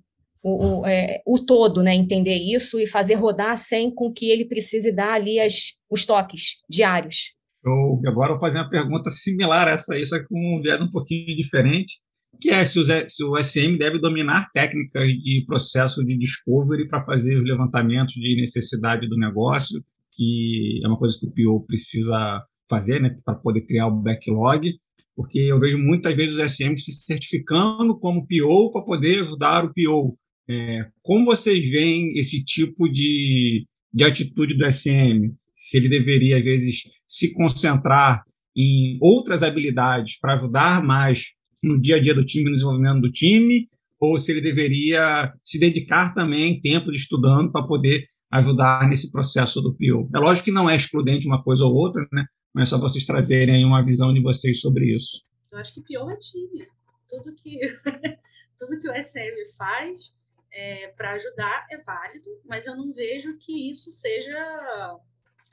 O, 0.42 0.80
o, 0.80 0.86
é, 0.86 1.20
o, 1.26 1.38
todo, 1.38 1.82
né? 1.82 1.94
Entender 1.94 2.36
isso 2.36 2.80
e 2.80 2.86
fazer 2.86 3.14
rodar 3.14 3.56
sem 3.56 3.92
com 3.92 4.12
que 4.12 4.30
ele 4.30 4.46
precise 4.46 4.94
dar 4.94 5.14
ali 5.14 5.38
as, 5.38 5.72
os 5.90 6.06
toques 6.06 6.62
diários. 6.68 7.36
Eu 7.64 8.00
agora 8.06 8.32
vou 8.32 8.40
fazer 8.40 8.58
uma 8.58 8.70
pergunta 8.70 9.10
similar 9.10 9.68
a 9.68 9.72
essa 9.72 9.94
aí, 9.94 10.06
só 10.06 10.18
que 10.18 10.26
com 10.26 10.38
um 10.38 10.62
viés 10.62 10.80
um 10.80 10.90
pouquinho 10.90 11.36
diferente, 11.36 11.98
que 12.40 12.50
é 12.50 12.64
se 12.64 12.78
o, 12.78 13.42
SM 13.42 13.76
deve 13.78 13.98
dominar 13.98 14.50
técnicas 14.52 15.08
de 15.08 15.44
processo 15.46 16.04
de 16.04 16.16
discovery 16.16 16.88
para 16.88 17.04
fazer 17.04 17.36
os 17.36 17.44
levantamentos 17.44 18.14
de 18.14 18.40
necessidade 18.40 19.08
do 19.08 19.16
negócio, 19.16 19.82
que 20.12 20.80
é 20.82 20.88
uma 20.88 20.98
coisa 20.98 21.18
que 21.18 21.26
o 21.26 21.30
PO 21.30 21.66
precisa 21.66 22.42
fazer, 22.68 23.00
né, 23.00 23.16
para 23.24 23.34
poder 23.34 23.62
criar 23.62 23.86
o 23.86 23.96
backlog, 24.02 24.74
porque 25.16 25.38
eu 25.40 25.58
vejo 25.58 25.78
muitas 25.78 26.14
vezes 26.14 26.38
os 26.38 26.52
SM 26.52 26.76
se 26.76 26.92
certificando 26.92 27.98
como 27.98 28.26
PO 28.26 28.70
para 28.72 28.82
poder 28.82 29.20
ajudar 29.20 29.64
o 29.64 29.72
PO. 29.72 30.16
É, 30.48 30.86
como 31.02 31.26
vocês 31.26 31.68
veem 31.68 32.16
esse 32.18 32.44
tipo 32.44 32.88
de, 32.88 33.66
de 33.92 34.04
atitude 34.04 34.54
do 34.54 34.64
SM? 34.64 35.32
Se 35.56 35.76
ele 35.76 35.88
deveria, 35.88 36.38
às 36.38 36.44
vezes, 36.44 36.82
se 37.06 37.32
concentrar 37.32 38.22
em 38.56 38.96
outras 39.00 39.42
habilidades 39.42 40.18
para 40.18 40.34
ajudar 40.34 40.84
mais 40.84 41.32
no 41.62 41.80
dia 41.80 41.96
a 41.96 42.00
dia 42.00 42.14
do 42.14 42.24
time, 42.24 42.46
no 42.46 42.54
desenvolvimento 42.54 43.00
do 43.00 43.10
time, 43.10 43.68
ou 44.00 44.18
se 44.18 44.30
ele 44.30 44.40
deveria 44.40 45.32
se 45.44 45.58
dedicar 45.58 46.14
também 46.14 46.60
tempo 46.60 46.90
de 46.90 46.96
estudando 46.98 47.50
para 47.50 47.66
poder 47.66 48.06
ajudar 48.30 48.88
nesse 48.88 49.10
processo 49.10 49.60
do 49.60 49.74
PO. 49.74 50.08
É 50.14 50.18
lógico 50.18 50.46
que 50.46 50.52
não 50.52 50.68
é 50.68 50.76
excludente 50.76 51.26
uma 51.26 51.42
coisa 51.42 51.64
ou 51.64 51.74
outra, 51.74 52.06
né? 52.12 52.26
mas 52.54 52.68
só 52.68 52.78
vocês 52.78 53.04
trazerem 53.04 53.64
uma 53.64 53.84
visão 53.84 54.12
de 54.12 54.20
vocês 54.20 54.60
sobre 54.60 54.94
isso. 54.94 55.24
Eu 55.50 55.58
acho 55.58 55.72
que 55.74 55.80
pior 55.80 56.10
é 56.10 56.16
time. 56.16 56.66
Tudo 57.08 57.34
que, 57.34 57.58
tudo 58.58 58.78
que 58.78 58.88
o 58.88 59.02
SM 59.02 59.56
faz 59.56 60.12
é, 60.52 60.88
para 60.88 61.12
ajudar 61.12 61.66
é 61.70 61.78
válido, 61.78 62.26
mas 62.44 62.66
eu 62.66 62.76
não 62.76 62.92
vejo 62.92 63.36
que 63.38 63.70
isso 63.70 63.90
seja 63.90 64.98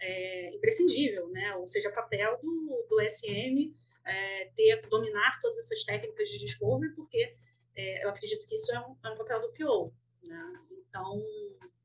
é, 0.02 0.56
imprescindível, 0.56 1.30
né? 1.30 1.56
ou 1.56 1.68
seja, 1.68 1.90
papel 1.90 2.38
do, 2.42 2.86
do 2.90 3.10
SM 3.10 3.74
é, 4.06 4.52
ter, 4.56 4.88
dominar 4.88 5.40
todas 5.42 5.58
essas 5.58 5.84
técnicas 5.84 6.30
de 6.30 6.40
discovery, 6.40 6.94
porque 6.94 7.36
é, 7.76 8.06
eu 8.06 8.10
acredito 8.10 8.46
que 8.48 8.56
isso 8.56 8.72
é 8.74 8.80
um, 8.80 8.96
é 9.04 9.10
um 9.10 9.18
papel 9.18 9.42
do 9.42 9.54
PO. 9.54 9.94
Né? 10.24 10.60
Então, 10.72 11.22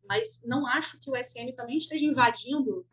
mas 0.06 0.42
não 0.44 0.66
acho 0.66 0.98
que 1.00 1.10
o 1.10 1.16
SM 1.16 1.52
também 1.54 1.78
esteja 1.78 2.04
invadindo 2.04 2.86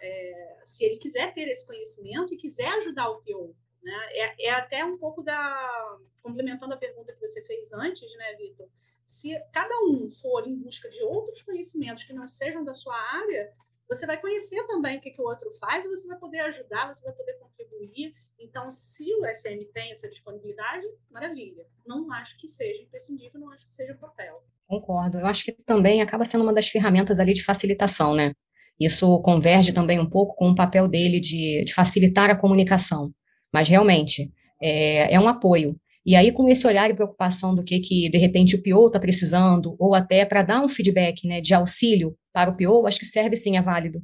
é, 0.00 0.60
se 0.64 0.84
ele 0.84 0.96
quiser 0.96 1.32
ter 1.32 1.48
esse 1.48 1.66
conhecimento 1.66 2.34
e 2.34 2.36
quiser 2.36 2.68
ajudar 2.74 3.08
o 3.10 3.22
PO, 3.22 3.56
Né? 3.82 3.92
É, 4.12 4.46
é 4.46 4.50
até 4.50 4.84
um 4.84 4.98
pouco 4.98 5.22
da. 5.22 5.98
complementando 6.22 6.74
a 6.74 6.78
pergunta 6.78 7.12
que 7.12 7.20
você 7.20 7.44
fez 7.44 7.72
antes, 7.72 8.10
né, 8.16 8.34
Vitor? 8.34 8.68
Se 9.04 9.38
cada 9.52 9.74
um 9.82 10.10
for 10.10 10.48
em 10.48 10.56
busca 10.56 10.88
de 10.88 11.02
outros 11.02 11.42
conhecimentos 11.42 12.04
que 12.04 12.12
não 12.12 12.26
sejam 12.26 12.64
da 12.64 12.72
sua 12.72 12.96
área, 12.96 13.52
você 13.88 14.06
vai 14.06 14.20
conhecer 14.20 14.66
também 14.66 14.98
o 14.98 15.00
que, 15.00 15.10
que 15.10 15.20
o 15.20 15.26
outro 15.26 15.50
faz 15.60 15.84
e 15.84 15.88
você 15.88 16.06
vai 16.06 16.18
poder 16.18 16.40
ajudar, 16.40 16.92
você 16.92 17.04
vai 17.04 17.12
poder 17.12 17.34
contribuir. 17.34 18.14
Então, 18.38 18.70
se 18.70 19.04
o 19.14 19.24
SM 19.26 19.64
tem 19.72 19.92
essa 19.92 20.08
disponibilidade, 20.08 20.86
maravilha. 21.10 21.64
Não 21.86 22.10
acho 22.12 22.38
que 22.38 22.48
seja 22.48 22.82
imprescindível, 22.82 23.40
não 23.40 23.50
acho 23.50 23.66
que 23.66 23.72
seja 23.72 23.94
papel. 23.94 24.42
Concordo. 24.66 25.18
Eu 25.18 25.26
acho 25.26 25.44
que 25.44 25.52
também 25.52 26.02
acaba 26.02 26.24
sendo 26.24 26.42
uma 26.42 26.52
das 26.52 26.68
ferramentas 26.68 27.18
ali 27.18 27.32
de 27.32 27.44
facilitação, 27.44 28.14
né? 28.14 28.32
Isso 28.78 29.20
converge 29.22 29.72
também 29.72 30.00
um 30.00 30.08
pouco 30.08 30.34
com 30.34 30.50
o 30.50 30.54
papel 30.54 30.88
dele 30.88 31.20
de, 31.20 31.64
de 31.64 31.74
facilitar 31.74 32.30
a 32.30 32.36
comunicação. 32.36 33.12
Mas 33.52 33.68
realmente 33.68 34.32
é, 34.60 35.14
é, 35.14 35.20
um 35.20 35.28
apoio. 35.28 35.78
E 36.04 36.16
aí, 36.16 36.32
com 36.32 36.48
esse 36.48 36.66
olhar 36.66 36.90
e 36.90 36.94
preocupação 36.94 37.54
do 37.54 37.64
que, 37.64 37.80
que 37.80 38.10
de 38.10 38.18
repente, 38.18 38.56
o 38.56 38.62
PO 38.62 38.88
está 38.88 38.98
precisando, 38.98 39.76
ou 39.78 39.94
até 39.94 40.24
para 40.24 40.42
dar 40.42 40.62
um 40.62 40.68
feedback 40.68 41.26
né, 41.26 41.40
de 41.40 41.54
auxílio 41.54 42.14
para 42.34 42.50
o 42.50 42.56
PO, 42.56 42.86
acho 42.86 42.98
que 42.98 43.06
serve 43.06 43.36
sim, 43.36 43.56
é 43.56 43.62
válido. 43.62 44.02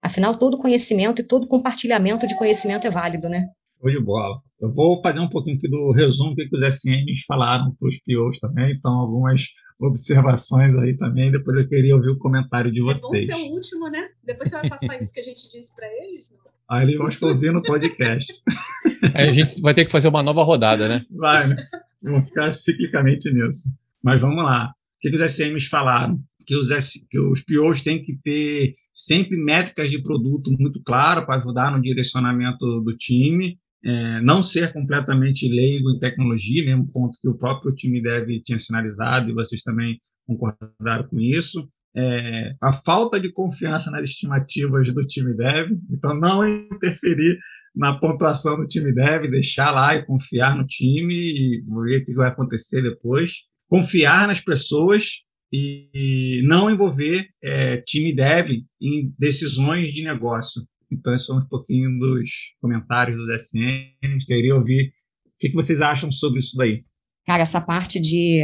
Afinal, 0.00 0.38
todo 0.38 0.58
conhecimento 0.58 1.20
e 1.20 1.24
todo 1.24 1.48
compartilhamento 1.48 2.26
de 2.26 2.36
conhecimento 2.36 2.86
é 2.86 2.90
válido, 2.90 3.28
né? 3.28 3.48
Show 3.80 3.90
de 3.90 4.00
bola. 4.00 4.40
Eu 4.60 4.72
vou 4.72 5.02
fazer 5.02 5.18
um 5.18 5.28
pouquinho 5.28 5.56
aqui 5.56 5.68
do 5.68 5.90
resumo 5.90 6.36
que 6.36 6.48
os 6.52 6.62
SMs 6.62 7.24
falaram 7.26 7.74
para 7.78 7.88
os 7.88 7.98
POs 7.98 8.38
também, 8.38 8.72
então 8.72 8.92
algumas 8.92 9.42
observações 9.80 10.76
aí 10.76 10.96
também, 10.96 11.32
depois 11.32 11.56
eu 11.56 11.68
queria 11.68 11.96
ouvir 11.96 12.10
o 12.10 12.18
comentário 12.18 12.70
de 12.70 12.80
vocês. 12.80 13.28
É 13.28 13.32
bom 13.32 13.38
ser 13.38 13.48
o 13.48 13.52
último, 13.52 13.90
né? 13.90 14.08
Depois 14.22 14.48
você 14.48 14.56
vai 14.56 14.68
passar 14.68 15.02
isso 15.02 15.12
que 15.12 15.20
a 15.20 15.24
gente 15.24 15.48
disse 15.48 15.74
para 15.74 15.86
eles, 15.88 16.30
não? 16.30 16.38
Aí 16.70 16.84
eles 16.84 16.96
vão 16.96 17.28
ouvir 17.28 17.52
no 17.52 17.60
podcast. 17.60 18.32
Aí 19.14 19.28
a 19.28 19.32
gente 19.32 19.60
vai 19.60 19.74
ter 19.74 19.84
que 19.84 19.90
fazer 19.90 20.08
uma 20.08 20.22
nova 20.22 20.44
rodada, 20.44 20.88
né? 20.88 21.04
Vai, 21.10 21.48
né? 21.48 21.56
Vamos 22.00 22.28
ficar 22.28 22.50
ciclicamente 22.52 23.30
nisso. 23.32 23.68
Mas 24.02 24.20
vamos 24.20 24.42
lá. 24.42 24.68
O 24.68 25.00
que, 25.00 25.10
que 25.10 25.16
os 25.16 25.32
SMs 25.32 25.66
falaram? 25.66 26.18
Que 26.46 26.56
os, 26.56 26.68
que 27.10 27.18
os 27.18 27.40
POs 27.42 27.80
têm 27.80 28.02
que 28.02 28.16
ter 28.22 28.74
sempre 28.92 29.36
métricas 29.36 29.90
de 29.90 30.02
produto 30.02 30.50
muito 30.58 30.82
claras 30.82 31.24
para 31.24 31.36
ajudar 31.36 31.72
no 31.72 31.82
direcionamento 31.82 32.80
do 32.80 32.96
time 32.96 33.58
é, 33.84 34.20
não 34.20 34.42
ser 34.42 34.72
completamente 34.72 35.48
leigo 35.48 35.90
em 35.90 35.98
tecnologia, 35.98 36.64
mesmo 36.64 36.86
ponto 36.88 37.18
que 37.20 37.28
o 37.28 37.36
próprio 37.36 37.74
time 37.74 38.00
deve 38.00 38.40
tinha 38.42 38.58
sinalizado 38.58 39.28
e 39.28 39.34
vocês 39.34 39.62
também 39.62 40.00
concordaram 40.26 41.08
com 41.08 41.18
isso. 41.18 41.68
É, 41.94 42.54
a 42.60 42.72
falta 42.72 43.20
de 43.20 43.30
confiança 43.30 43.90
nas 43.90 44.04
estimativas 44.04 44.94
do 44.94 45.06
time 45.06 45.34
dev, 45.34 45.72
então 45.90 46.14
não 46.14 46.46
interferir 46.46 47.38
na 47.74 47.98
pontuação 47.98 48.56
do 48.56 48.68
time 48.68 48.92
dev, 48.92 49.28
deixar 49.28 49.70
lá 49.72 49.94
e 49.96 50.06
confiar 50.06 50.56
no 50.56 50.66
time 50.66 51.14
e 51.14 51.60
ver 51.62 52.02
o 52.02 52.04
que 52.04 52.14
vai 52.14 52.28
acontecer 52.28 52.82
depois. 52.82 53.32
Confiar 53.68 54.28
nas 54.28 54.40
pessoas 54.40 55.22
e 55.52 56.40
não 56.44 56.70
envolver 56.70 57.28
é, 57.42 57.76
time 57.86 58.14
dev 58.14 58.50
em 58.80 59.12
decisões 59.18 59.92
de 59.92 60.02
negócio. 60.02 60.62
Então, 60.90 61.14
esses 61.14 61.26
são 61.26 61.38
um 61.38 61.46
pouquinho 61.46 61.98
dos 61.98 62.30
comentários 62.60 63.16
dos 63.16 63.28
SMs. 63.28 64.24
Queria 64.26 64.54
ouvir 64.54 64.92
o 65.26 65.38
que, 65.38 65.52
vocês 65.52 65.82
acham 65.82 66.10
sobre 66.10 66.40
isso 66.40 66.56
daí. 66.56 66.82
Cara, 67.26 67.42
essa 67.42 67.60
parte 67.60 68.00
de 68.00 68.42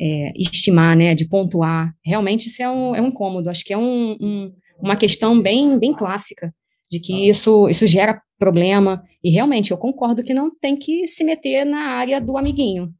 é, 0.00 0.32
estimar, 0.36 0.96
né, 0.96 1.14
de 1.14 1.28
pontuar, 1.28 1.94
realmente 2.04 2.46
isso 2.46 2.62
é 2.62 2.70
um, 2.70 2.94
é 2.94 3.00
um 3.00 3.10
cômodo. 3.10 3.50
Acho 3.50 3.64
que 3.64 3.72
é 3.72 3.78
um, 3.78 4.16
um, 4.20 4.52
uma 4.80 4.96
questão 4.96 5.40
bem, 5.40 5.78
bem 5.78 5.94
clássica, 5.94 6.54
de 6.90 7.00
que 7.00 7.28
isso, 7.28 7.68
isso 7.68 7.86
gera 7.86 8.20
problema. 8.38 9.02
E 9.22 9.30
realmente, 9.30 9.70
eu 9.70 9.78
concordo 9.78 10.22
que 10.22 10.34
não 10.34 10.50
tem 10.56 10.76
que 10.76 11.06
se 11.06 11.24
meter 11.24 11.64
na 11.64 11.80
área 11.80 12.20
do 12.20 12.36
amiguinho. 12.36 12.92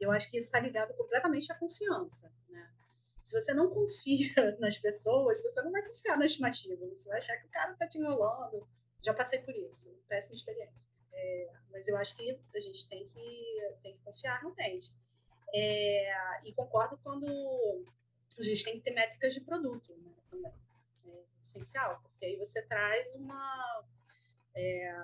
Eu 0.00 0.10
acho 0.12 0.30
que 0.30 0.38
isso 0.38 0.46
está 0.46 0.60
ligado 0.60 0.94
completamente 0.94 1.50
à 1.50 1.54
confiança. 1.54 2.32
Né? 2.48 2.70
Se 3.22 3.38
você 3.38 3.52
não 3.52 3.68
confia 3.68 4.32
nas 4.60 4.78
pessoas, 4.78 5.42
você 5.42 5.60
não 5.62 5.72
vai 5.72 5.82
confiar 5.82 6.16
na 6.16 6.26
estimativa. 6.26 6.86
Você 6.86 7.08
vai 7.08 7.18
achar 7.18 7.36
que 7.36 7.46
o 7.46 7.50
cara 7.50 7.72
está 7.72 7.86
te 7.86 7.98
enrolando. 7.98 8.66
Já 9.02 9.14
passei 9.14 9.40
por 9.40 9.54
isso, 9.54 9.88
péssima 10.08 10.34
experiência. 10.34 10.88
É, 11.12 11.52
mas 11.70 11.86
eu 11.88 11.96
acho 11.96 12.16
que 12.16 12.40
a 12.54 12.60
gente 12.60 12.88
tem 12.88 13.08
que, 13.08 13.76
tem 13.82 13.96
que 13.96 14.02
confiar 14.02 14.40
realmente. 14.40 14.92
É, 15.54 16.42
e 16.44 16.52
concordo 16.52 16.98
quando 17.02 17.26
a 18.38 18.42
gente 18.42 18.64
tem 18.64 18.74
que 18.78 18.84
ter 18.84 18.92
métricas 18.92 19.34
de 19.34 19.40
produto 19.40 19.96
né, 19.96 20.14
também. 20.30 20.52
É 21.06 21.24
essencial, 21.42 22.00
porque 22.02 22.24
aí 22.24 22.36
você 22.36 22.62
traz 22.62 23.14
uma, 23.14 23.84
é, 24.54 24.94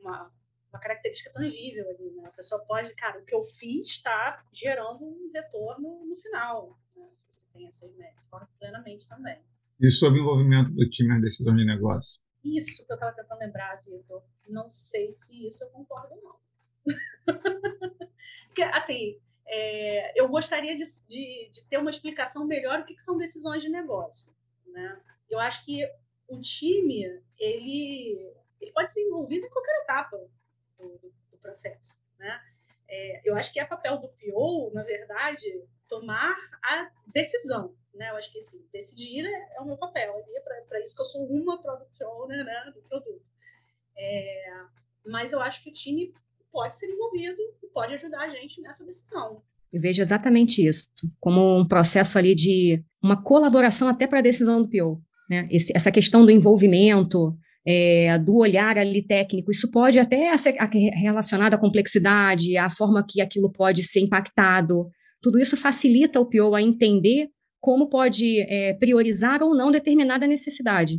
uma 0.00 0.32
uma 0.72 0.80
característica 0.80 1.32
tangível 1.32 1.88
ali, 1.90 2.10
né? 2.12 2.26
A 2.26 2.32
pessoa 2.32 2.64
pode, 2.64 2.94
cara, 2.94 3.20
o 3.20 3.24
que 3.24 3.34
eu 3.34 3.44
fiz 3.44 3.88
está 3.88 4.44
gerando 4.52 5.04
um 5.04 5.30
retorno 5.34 6.04
no 6.06 6.16
final, 6.16 6.78
né? 6.96 7.06
Se 7.16 7.26
você 7.26 7.46
tem 7.52 7.66
essas 7.66 7.94
métricas, 7.96 8.24
concordo 8.24 8.48
plenamente 8.58 9.06
também. 9.08 9.40
E 9.80 9.90
sobre 9.90 10.20
o 10.20 10.22
envolvimento 10.22 10.70
do 10.72 10.88
time 10.88 11.08
na 11.08 11.20
decisão 11.20 11.54
de 11.56 11.64
negócio? 11.64 12.20
Isso 12.44 12.84
que 12.84 12.92
eu 12.92 12.94
estava 12.94 13.14
tentando 13.14 13.38
lembrar, 13.38 13.82
Vitor. 13.82 14.22
Não 14.48 14.68
sei 14.68 15.10
se 15.10 15.46
isso 15.46 15.64
eu 15.64 15.70
concordo 15.70 16.14
ou 16.14 16.22
não. 16.22 16.40
Porque, 18.46 18.62
assim, 18.62 19.18
é, 19.46 20.20
eu 20.20 20.28
gostaria 20.28 20.76
de, 20.76 20.84
de, 21.08 21.50
de, 21.52 21.64
ter 21.64 21.78
uma 21.78 21.90
explicação 21.90 22.46
melhor 22.46 22.78
do 22.78 22.84
que, 22.84 22.94
que 22.94 23.02
são 23.02 23.18
decisões 23.18 23.62
de 23.62 23.68
negócio. 23.68 24.28
Né? 24.66 25.00
Eu 25.28 25.38
acho 25.38 25.64
que 25.64 25.84
o 26.28 26.40
time, 26.40 27.04
ele, 27.38 28.32
ele 28.60 28.72
pode 28.72 28.92
ser 28.92 29.02
envolvido 29.02 29.46
em 29.46 29.50
qualquer 29.50 29.82
etapa 29.82 30.16
do, 30.88 31.12
do 31.30 31.38
processo. 31.38 31.94
Né? 32.18 32.40
É, 32.88 33.22
eu 33.24 33.36
acho 33.36 33.52
que 33.52 33.60
é 33.60 33.64
papel 33.64 33.98
do 33.98 34.08
PO, 34.08 34.72
na 34.74 34.82
verdade, 34.82 35.64
tomar 35.88 36.36
a 36.62 36.90
decisão. 37.12 37.74
Né? 37.94 38.10
Eu 38.10 38.16
acho 38.16 38.32
que 38.32 38.38
assim, 38.38 38.64
decidir 38.72 39.24
é, 39.24 39.56
é 39.56 39.60
o 39.60 39.66
meu 39.66 39.76
papel. 39.76 40.24
É 40.34 40.40
para 40.40 40.80
isso 40.80 40.94
que 40.94 41.02
eu 41.02 41.06
sou 41.06 41.26
uma 41.26 41.60
product 41.60 42.02
owner 42.04 42.44
né, 42.44 42.72
do 42.74 42.82
produto. 42.82 43.22
É, 43.96 44.52
mas 45.06 45.32
eu 45.32 45.40
acho 45.40 45.62
que 45.62 45.70
o 45.70 45.72
time 45.72 46.12
pode 46.52 46.76
ser 46.76 46.86
envolvido 46.86 47.40
e 47.62 47.66
pode 47.68 47.94
ajudar 47.94 48.22
a 48.22 48.28
gente 48.28 48.60
nessa 48.60 48.84
decisão. 48.84 49.42
Eu 49.72 49.80
vejo 49.80 50.02
exatamente 50.02 50.66
isso, 50.66 50.88
como 51.20 51.60
um 51.60 51.66
processo 51.66 52.18
ali 52.18 52.34
de 52.34 52.84
uma 53.00 53.22
colaboração 53.22 53.88
até 53.88 54.06
para 54.06 54.18
a 54.18 54.22
decisão 54.22 54.62
do 54.62 54.68
PO. 54.68 55.00
Né? 55.28 55.46
Esse, 55.50 55.72
essa 55.76 55.92
questão 55.92 56.24
do 56.24 56.30
envolvimento, 56.30 57.36
é, 57.66 58.18
do 58.18 58.36
olhar 58.36 58.78
ali 58.78 59.06
técnico, 59.06 59.50
isso 59.50 59.70
pode 59.70 59.98
até 59.98 60.36
ser 60.36 60.56
relacionado 60.94 61.54
à 61.54 61.58
complexidade, 61.58 62.56
à 62.56 62.70
forma 62.70 63.04
que 63.06 63.20
aquilo 63.20 63.50
pode 63.52 63.82
ser 63.82 64.00
impactado. 64.00 64.86
Tudo 65.20 65.38
isso 65.38 65.56
facilita 65.56 66.20
o 66.20 66.26
PO 66.26 66.54
a 66.54 66.62
entender 66.62 67.28
como 67.60 67.88
pode 67.88 68.40
é, 68.40 68.74
priorizar 68.74 69.42
ou 69.42 69.54
não 69.54 69.70
determinada 69.70 70.26
necessidade. 70.26 70.98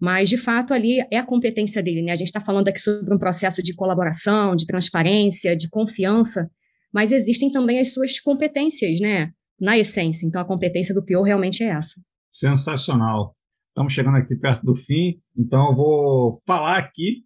Mas, 0.00 0.28
de 0.28 0.36
fato, 0.36 0.72
ali 0.72 0.98
é 1.10 1.18
a 1.18 1.26
competência 1.26 1.82
dele. 1.82 2.02
Né? 2.02 2.12
A 2.12 2.16
gente 2.16 2.28
está 2.28 2.40
falando 2.40 2.68
aqui 2.68 2.80
sobre 2.80 3.14
um 3.14 3.18
processo 3.18 3.62
de 3.62 3.74
colaboração, 3.74 4.54
de 4.54 4.66
transparência, 4.66 5.56
de 5.56 5.68
confiança, 5.68 6.48
mas 6.92 7.12
existem 7.12 7.50
também 7.50 7.80
as 7.80 7.92
suas 7.92 8.20
competências, 8.20 9.00
né? 9.00 9.30
Na 9.60 9.76
essência. 9.76 10.26
Então, 10.26 10.40
a 10.40 10.44
competência 10.44 10.94
do 10.94 11.04
PO 11.04 11.22
realmente 11.22 11.62
é 11.62 11.68
essa. 11.68 12.00
Sensacional. 12.30 13.35
Estamos 13.76 13.92
chegando 13.92 14.16
aqui 14.16 14.34
perto 14.34 14.64
do 14.64 14.74
fim, 14.74 15.20
então 15.36 15.68
eu 15.68 15.76
vou 15.76 16.42
falar 16.46 16.78
aqui 16.78 17.24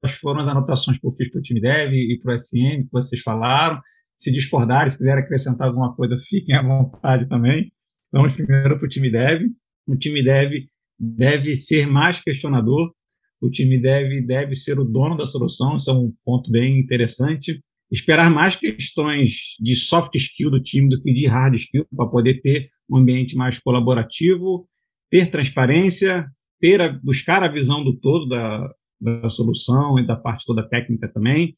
quais 0.00 0.14
foram 0.18 0.42
as 0.42 0.46
anotações 0.46 0.96
que 0.96 1.04
eu 1.04 1.10
fiz 1.10 1.28
para 1.28 1.40
o 1.40 1.42
time 1.42 1.60
Dev 1.60 1.92
e 1.92 2.20
para 2.22 2.36
o 2.36 2.38
SM, 2.38 2.84
que 2.84 2.92
vocês 2.92 3.20
falaram. 3.20 3.80
Se 4.16 4.30
discordarem, 4.30 4.92
se 4.92 4.96
quiserem 4.96 5.24
acrescentar 5.24 5.66
alguma 5.66 5.92
coisa, 5.96 6.16
fiquem 6.20 6.54
à 6.54 6.62
vontade 6.62 7.28
também. 7.28 7.72
Vamos 8.12 8.32
primeiro 8.32 8.78
para 8.78 8.86
o 8.86 8.88
time 8.88 9.10
Dev. 9.10 9.42
O 9.88 9.96
time 9.96 10.22
Dev 10.22 10.52
deve 10.96 11.56
ser 11.56 11.84
mais 11.84 12.22
questionador, 12.22 12.92
o 13.40 13.50
time 13.50 13.76
Dev 13.76 14.24
deve 14.24 14.54
ser 14.54 14.78
o 14.78 14.84
dono 14.84 15.16
da 15.16 15.26
solução, 15.26 15.78
isso 15.78 15.90
é 15.90 15.94
um 15.94 16.14
ponto 16.24 16.48
bem 16.48 16.78
interessante. 16.78 17.60
Esperar 17.90 18.30
mais 18.30 18.54
questões 18.54 19.56
de 19.58 19.74
soft 19.74 20.14
skill 20.14 20.48
do 20.48 20.62
time 20.62 20.88
do 20.90 21.02
que 21.02 21.12
de 21.12 21.26
hard 21.26 21.56
skill, 21.56 21.84
para 21.96 22.06
poder 22.06 22.40
ter 22.40 22.68
um 22.88 22.98
ambiente 22.98 23.34
mais 23.34 23.58
colaborativo 23.58 24.68
ter 25.10 25.30
transparência, 25.30 26.26
ter 26.60 26.80
a, 26.80 26.92
buscar 26.92 27.42
a 27.42 27.48
visão 27.48 27.84
do 27.84 27.96
todo 27.98 28.28
da, 28.28 28.70
da 29.00 29.28
solução 29.28 29.98
e 29.98 30.06
da 30.06 30.16
parte 30.16 30.44
toda 30.46 30.68
técnica 30.68 31.08
também, 31.08 31.54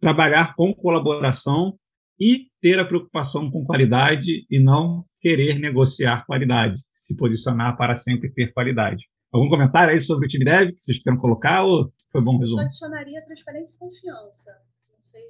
trabalhar 0.00 0.54
com 0.54 0.74
colaboração 0.74 1.78
e 2.18 2.46
ter 2.60 2.78
a 2.78 2.84
preocupação 2.84 3.50
com 3.50 3.64
qualidade 3.64 4.46
e 4.50 4.58
não 4.58 5.04
querer 5.20 5.58
negociar 5.58 6.24
qualidade, 6.26 6.80
se 6.92 7.16
posicionar 7.16 7.76
para 7.76 7.96
sempre 7.96 8.30
ter 8.30 8.52
qualidade. 8.52 9.08
Algum 9.32 9.48
comentário 9.48 9.92
aí 9.92 10.00
sobre 10.00 10.26
o 10.26 10.28
time 10.28 10.44
dev 10.44 10.70
que 10.70 10.82
vocês 10.82 11.02
queiram 11.02 11.20
colocar 11.20 11.64
ou 11.64 11.92
foi 12.10 12.22
bom 12.22 12.38
resumo? 12.38 12.60
Eu 12.60 12.64
adicionaria 12.64 13.24
transparência 13.24 13.74
e 13.74 13.78
confiança. 13.78 14.50
Não 14.90 15.00
sei. 15.00 15.22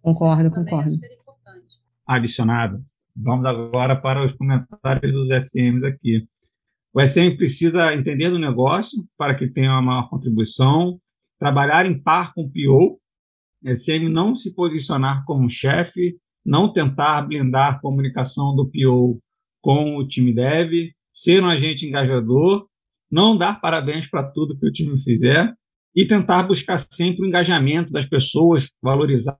Concordo, 0.00 0.50
concordo. 0.50 0.92
É 0.94 1.18
Adicionado. 2.06 2.82
Vamos 3.14 3.44
agora 3.44 3.96
para 3.96 4.24
os 4.24 4.32
comentários 4.32 5.12
dos 5.12 5.28
SMs 5.30 5.84
aqui. 5.84 6.26
O 6.94 7.00
SM 7.00 7.36
precisa 7.36 7.94
entender 7.94 8.30
do 8.30 8.38
negócio 8.38 9.04
para 9.16 9.34
que 9.34 9.48
tenha 9.48 9.72
uma 9.72 9.82
maior 9.82 10.08
contribuição, 10.08 10.98
trabalhar 11.38 11.86
em 11.86 12.00
par 12.00 12.32
com 12.32 12.42
o 12.42 12.50
PO, 12.50 13.00
SM 13.64 14.08
não 14.08 14.34
se 14.34 14.54
posicionar 14.54 15.24
como 15.24 15.50
chefe, 15.50 16.16
não 16.44 16.72
tentar 16.72 17.22
blindar 17.22 17.74
a 17.74 17.78
comunicação 17.78 18.54
do 18.54 18.70
PO 18.70 19.20
com 19.60 19.96
o 19.96 20.06
time 20.06 20.32
dev, 20.32 20.92
ser 21.12 21.42
um 21.42 21.46
agente 21.46 21.84
engajador, 21.84 22.66
não 23.10 23.36
dar 23.36 23.60
parabéns 23.60 24.08
para 24.08 24.22
tudo 24.22 24.58
que 24.58 24.66
o 24.66 24.72
time 24.72 24.98
fizer 25.02 25.52
e 25.94 26.06
tentar 26.06 26.44
buscar 26.44 26.78
sempre 26.78 27.24
o 27.24 27.26
engajamento 27.26 27.92
das 27.92 28.06
pessoas, 28.06 28.70
valorizar 28.82 29.38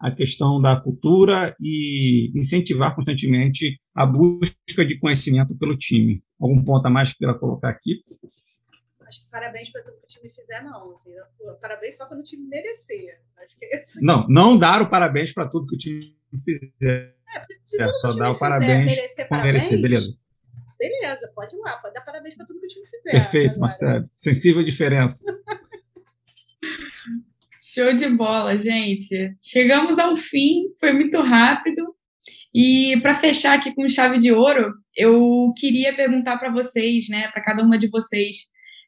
a 0.00 0.10
questão 0.10 0.60
da 0.60 0.80
cultura 0.80 1.54
e 1.60 2.32
incentivar 2.34 2.94
constantemente 2.94 3.78
a 3.94 4.06
busca 4.06 4.84
de 4.84 4.98
conhecimento 4.98 5.56
pelo 5.58 5.76
time. 5.76 6.22
Algum 6.40 6.64
ponto 6.64 6.86
a 6.86 6.90
mais 6.90 7.12
que 7.12 7.18
queira 7.18 7.34
colocar 7.34 7.68
aqui? 7.68 8.02
Acho 9.06 9.24
que 9.24 9.30
parabéns 9.30 9.70
para 9.70 9.82
tudo 9.82 9.96
que 9.98 10.04
o 10.04 10.06
time 10.06 10.30
fizer, 10.30 10.62
não. 10.62 10.92
Assim, 10.92 11.10
parabéns 11.60 11.96
só 11.96 12.06
quando 12.06 12.20
o 12.20 12.22
time 12.22 12.46
merecer. 12.48 13.20
É 13.62 13.76
assim. 13.78 14.00
Não, 14.02 14.26
não 14.28 14.56
dar 14.56 14.80
o 14.80 14.88
parabéns 14.88 15.34
para 15.34 15.48
tudo 15.48 15.66
que 15.66 15.74
o 15.74 15.78
time 15.78 16.16
fizer. 16.44 17.14
É, 17.28 17.46
se 17.62 17.82
é, 17.82 17.92
só 17.92 18.12
dar 18.14 18.30
o 18.30 18.38
parabéns 18.38 18.86
merecer, 18.86 19.28
parabéns, 19.28 19.54
merecer, 19.54 19.82
beleza. 19.82 20.16
Beleza, 20.78 21.30
pode 21.34 21.54
ir 21.54 21.58
lá, 21.58 21.76
pode 21.76 21.92
dar 21.92 22.00
parabéns 22.00 22.34
para 22.36 22.46
tudo 22.46 22.58
que 22.58 22.66
o 22.66 22.68
time 22.68 22.86
fizer. 22.86 23.10
Perfeito, 23.10 23.50
agora. 23.50 23.60
Marcelo. 23.60 24.10
Sensível 24.16 24.64
diferença. 24.64 25.24
Show 27.62 27.94
de 27.94 28.08
bola, 28.08 28.56
gente. 28.56 29.36
Chegamos 29.42 29.98
ao 29.98 30.16
fim, 30.16 30.64
foi 30.78 30.92
muito 30.92 31.20
rápido. 31.20 31.94
E 32.54 32.98
para 33.02 33.14
fechar 33.14 33.58
aqui 33.58 33.74
com 33.74 33.88
chave 33.88 34.18
de 34.18 34.32
ouro, 34.32 34.72
eu 34.96 35.52
queria 35.56 35.94
perguntar 35.94 36.38
para 36.38 36.50
vocês, 36.50 37.08
né, 37.08 37.28
para 37.28 37.42
cada 37.42 37.62
uma 37.62 37.78
de 37.78 37.88
vocês, 37.88 38.36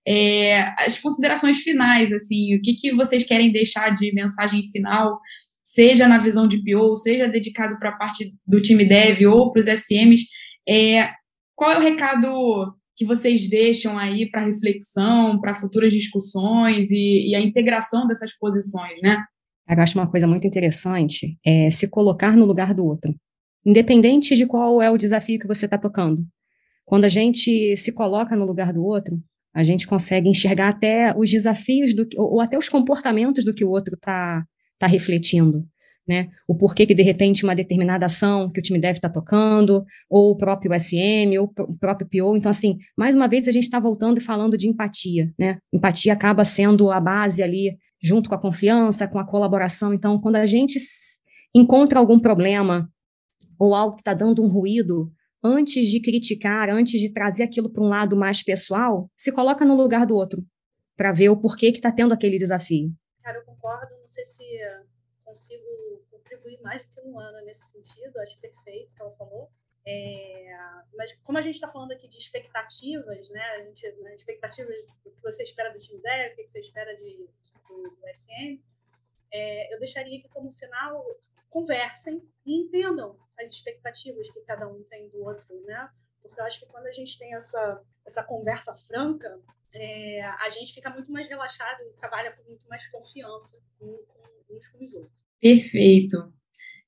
é, 0.06 0.62
as 0.84 0.98
considerações 0.98 1.58
finais, 1.58 2.12
assim, 2.12 2.56
o 2.56 2.60
que, 2.60 2.74
que 2.74 2.92
vocês 2.92 3.22
querem 3.22 3.52
deixar 3.52 3.90
de 3.90 4.12
mensagem 4.12 4.68
final, 4.72 5.20
seja 5.62 6.08
na 6.08 6.18
visão 6.18 6.48
de 6.48 6.58
PO, 6.58 6.96
seja 6.96 7.28
dedicado 7.28 7.78
para 7.78 7.90
a 7.90 7.96
parte 7.96 8.34
do 8.44 8.60
time 8.60 8.84
dev 8.84 9.26
ou 9.26 9.52
para 9.52 9.60
os 9.60 9.66
SMs. 9.66 10.26
É, 10.68 11.10
qual 11.54 11.70
é 11.70 11.78
o 11.78 11.82
recado 11.82 12.74
que 12.96 13.04
vocês 13.04 13.48
deixam 13.48 13.98
aí 13.98 14.30
para 14.30 14.44
reflexão, 14.44 15.40
para 15.40 15.54
futuras 15.54 15.92
discussões 15.92 16.90
e, 16.90 17.30
e, 17.30 17.34
a 17.34 17.40
integração 17.40 18.06
dessas 18.06 18.36
posições, 18.36 19.00
né? 19.02 19.18
Eu 19.68 19.80
acho 19.80 19.98
uma 19.98 20.10
coisa 20.10 20.26
muito 20.26 20.46
interessante 20.46 21.38
é 21.44 21.70
se 21.70 21.88
colocar 21.88 22.36
no 22.36 22.44
lugar 22.44 22.74
do 22.74 22.84
outro, 22.84 23.14
independente 23.64 24.36
de 24.36 24.46
qual 24.46 24.82
é 24.82 24.90
o 24.90 24.98
desafio 24.98 25.38
que 25.38 25.46
você 25.46 25.64
está 25.64 25.78
tocando. 25.78 26.22
Quando 26.84 27.04
a 27.04 27.08
gente 27.08 27.76
se 27.76 27.92
coloca 27.92 28.36
no 28.36 28.44
lugar 28.44 28.72
do 28.72 28.84
outro, 28.84 29.18
a 29.54 29.64
gente 29.64 29.86
consegue 29.86 30.28
enxergar 30.28 30.68
até 30.68 31.16
os 31.16 31.30
desafios 31.30 31.94
do, 31.94 32.06
ou, 32.16 32.34
ou 32.34 32.40
até 32.40 32.58
os 32.58 32.68
comportamentos 32.68 33.44
do 33.44 33.54
que 33.54 33.64
o 33.64 33.70
outro 33.70 33.94
está 33.94 34.44
tá 34.78 34.86
refletindo 34.86 35.66
né? 36.06 36.30
O 36.46 36.54
porquê 36.54 36.86
que, 36.86 36.94
de 36.94 37.02
repente, 37.02 37.44
uma 37.44 37.54
determinada 37.54 38.06
ação 38.06 38.50
que 38.50 38.60
o 38.60 38.62
time 38.62 38.78
deve 38.78 38.98
estar 38.98 39.08
tá 39.08 39.14
tocando, 39.14 39.84
ou 40.10 40.32
o 40.32 40.36
próprio 40.36 40.72
SM, 40.78 41.38
ou 41.38 41.52
o 41.58 41.78
próprio 41.78 42.08
PO. 42.08 42.36
Então, 42.36 42.50
assim, 42.50 42.78
mais 42.96 43.14
uma 43.14 43.28
vez 43.28 43.46
a 43.46 43.52
gente 43.52 43.64
está 43.64 43.78
voltando 43.78 44.18
e 44.18 44.20
falando 44.20 44.56
de 44.56 44.68
empatia, 44.68 45.32
né? 45.38 45.58
Empatia 45.72 46.12
acaba 46.12 46.44
sendo 46.44 46.90
a 46.90 47.00
base 47.00 47.42
ali, 47.42 47.76
junto 48.02 48.28
com 48.28 48.34
a 48.34 48.40
confiança, 48.40 49.06
com 49.06 49.18
a 49.18 49.26
colaboração. 49.26 49.94
Então, 49.94 50.20
quando 50.20 50.36
a 50.36 50.46
gente 50.46 50.78
encontra 51.54 51.98
algum 51.98 52.18
problema 52.18 52.88
ou 53.58 53.74
algo 53.74 53.94
que 53.94 54.00
está 54.00 54.14
dando 54.14 54.42
um 54.42 54.48
ruído, 54.48 55.12
antes 55.42 55.88
de 55.88 56.00
criticar, 56.00 56.68
antes 56.68 57.00
de 57.00 57.12
trazer 57.12 57.44
aquilo 57.44 57.70
para 57.70 57.82
um 57.82 57.88
lado 57.88 58.16
mais 58.16 58.42
pessoal, 58.42 59.08
se 59.16 59.32
coloca 59.32 59.64
no 59.64 59.76
lugar 59.76 60.06
do 60.06 60.14
outro, 60.14 60.44
para 60.96 61.12
ver 61.12 61.28
o 61.28 61.36
porquê 61.36 61.70
que 61.70 61.78
está 61.78 61.92
tendo 61.92 62.12
aquele 62.12 62.38
desafio. 62.38 62.92
Cara, 63.22 63.38
eu 63.38 63.44
concordo. 63.44 63.90
Não 64.00 64.08
sei 64.08 64.24
se 64.24 64.42
consigo 65.32 66.04
contribuir 66.10 66.60
mais 66.60 66.82
do 66.82 66.88
que 66.92 67.00
um 67.00 67.18
ano 67.18 67.44
nesse 67.46 67.64
sentido, 67.72 68.18
acho 68.20 68.38
perfeito 68.38 68.90
o 68.90 68.94
que 68.94 69.02
ela 69.02 69.16
falou. 69.16 69.50
É, 69.84 70.54
mas 70.94 71.12
como 71.24 71.38
a 71.38 71.40
gente 71.40 71.54
está 71.54 71.68
falando 71.68 71.92
aqui 71.92 72.06
de 72.06 72.18
expectativas, 72.18 73.28
né? 73.30 73.42
A 73.56 73.64
gente, 73.64 73.90
né, 74.00 74.14
expectativas 74.14 74.76
do 75.02 75.10
que 75.10 75.22
você 75.22 75.42
espera 75.42 75.72
do 75.72 75.78
time 75.78 76.00
dev, 76.00 76.32
o 76.32 76.36
que 76.36 76.48
você 76.48 76.60
espera 76.60 76.94
de, 76.96 77.28
do, 77.66 77.82
do 77.82 78.08
SM, 78.14 78.62
é, 79.32 79.74
eu 79.74 79.78
deixaria 79.80 80.20
que 80.20 80.28
como 80.28 80.52
final 80.52 81.04
conversem 81.50 82.22
e 82.46 82.60
entendam 82.60 83.18
as 83.38 83.50
expectativas 83.50 84.30
que 84.30 84.40
cada 84.42 84.68
um 84.68 84.84
tem 84.84 85.08
do 85.08 85.24
outro, 85.24 85.60
né? 85.62 85.90
Porque 86.20 86.40
eu 86.40 86.44
acho 86.44 86.60
que 86.60 86.66
quando 86.66 86.86
a 86.86 86.92
gente 86.92 87.18
tem 87.18 87.34
essa, 87.34 87.82
essa 88.06 88.22
conversa 88.22 88.74
franca, 88.74 89.40
é, 89.74 90.22
a 90.22 90.50
gente 90.50 90.74
fica 90.74 90.90
muito 90.90 91.10
mais 91.10 91.26
relaxado 91.26 91.82
e 91.82 91.92
trabalha 91.94 92.36
com 92.36 92.42
muito 92.44 92.68
mais 92.68 92.86
confiança 92.88 93.60
uns 93.80 94.68
com 94.68 94.84
os 94.84 94.92
outros. 94.94 95.21
Perfeito. 95.42 96.16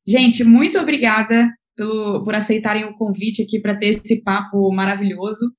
Gente, 0.07 0.45
muito 0.45 0.79
obrigada 0.79 1.51
pelo, 1.77 2.23
por 2.23 2.35
aceitarem 2.35 2.85
o 2.85 2.95
convite 2.95 3.43
aqui 3.43 3.61
para 3.61 3.77
ter 3.77 3.89
esse 3.89 4.23
papo 4.23 4.73
maravilhoso. 4.73 5.51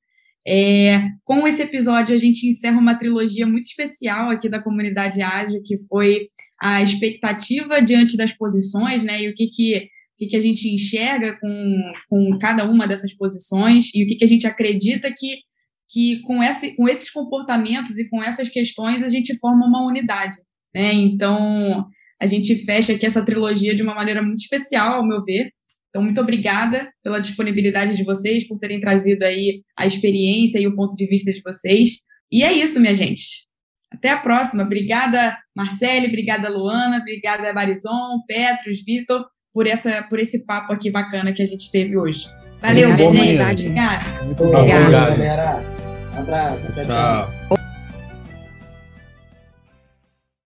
É, 0.48 1.02
com 1.24 1.48
esse 1.48 1.62
episódio, 1.62 2.16
a 2.16 2.18
gente 2.18 2.48
encerra 2.48 2.80
uma 2.80 2.98
trilogia 2.98 3.46
muito 3.48 3.66
especial 3.66 4.30
aqui 4.30 4.48
da 4.48 4.62
comunidade 4.62 5.22
ágil, 5.22 5.62
que 5.66 5.78
foi 5.88 6.30
a 6.62 6.82
expectativa 6.82 7.82
diante 7.82 8.16
das 8.16 8.32
posições, 8.32 9.04
né? 9.04 9.24
E 9.24 9.30
o 9.30 9.34
que, 9.34 9.48
que, 9.48 9.78
o 9.78 10.18
que, 10.18 10.28
que 10.28 10.38
a 10.38 10.39
gente 10.39 10.70
enxerga 10.70 11.38
com, 11.41 11.93
com 12.08 12.38
cada 12.39 12.64
uma 12.64 12.88
dessas 12.88 13.14
posições 13.14 13.89
e 13.93 14.04
o 14.04 14.08
que, 14.08 14.16
que 14.16 14.24
a 14.24 14.28
gente 14.28 14.46
acredita 14.46 15.12
que, 15.12 15.39
que 15.89 16.22
com, 16.22 16.43
esse, 16.43 16.76
com 16.76 16.88
esses 16.88 17.10
comportamentos 17.10 17.98
e 17.98 18.08
com 18.08 18.24
essas 18.24 18.48
questões 18.48 19.04
a 19.04 19.10
gente 19.10 19.36
forma 19.39 19.66
uma 19.66 19.84
unidade. 19.86 20.38
Né? 20.74 20.93
Então, 20.93 21.88
a 22.22 22.26
gente 22.26 22.55
fecha 22.63 22.93
aqui 22.93 23.05
essa 23.05 23.24
trilogia 23.24 23.76
de 23.76 23.84
uma 23.84 23.95
maneira 23.95 24.22
muito 24.22 24.38
especial, 24.38 24.95
ao 24.95 25.07
meu 25.07 25.24
ver. 25.24 25.49
Então, 25.89 26.03
muito 26.03 26.20
obrigada 26.20 26.89
pela 27.03 27.20
disponibilidade 27.20 27.95
de 27.95 28.03
vocês, 28.03 28.47
por 28.47 28.57
terem 28.57 28.82
trazido 28.82 29.24
aí 29.24 29.61
a 29.78 29.86
experiência 29.86 30.59
e 30.59 30.68
o 30.68 30.76
ponto 30.76 30.93
de 30.95 31.05
vista 31.07 31.32
de 31.32 31.41
vocês. 31.41 32.01
E 32.32 32.43
é 32.43 32.51
isso, 32.51 32.80
minha 32.82 32.93
gente. 32.93 33.45
Até 33.91 34.09
a 34.09 34.18
próxima. 34.18 34.63
Obrigada, 34.63 35.38
Marcele, 35.55 36.07
obrigada, 36.07 36.49
Luana, 36.49 36.97
obrigada, 36.97 37.53
Barizon, 37.53 38.22
Petros, 38.28 38.84
Vitor, 38.86 39.26
por, 39.53 39.68
essa, 39.68 40.03
por 40.03 40.20
esse 40.20 40.45
papo 40.45 40.74
aqui 40.74 40.91
bacana 40.91 41.32
que 41.32 41.41
a 41.41 41.45
gente 41.45 41.72
teve 41.72 41.97
hoje. 41.97 42.26
Valeu, 42.59 42.93
minha 42.95 43.41
gente. 43.41 43.68
Obrigada. 43.68 44.24
Muito 44.24 44.43
obrigada, 44.43 44.89
galera. 44.89 45.63
Um 46.13 46.20
abraço. 46.20 46.74
Tchau. 46.74 47.34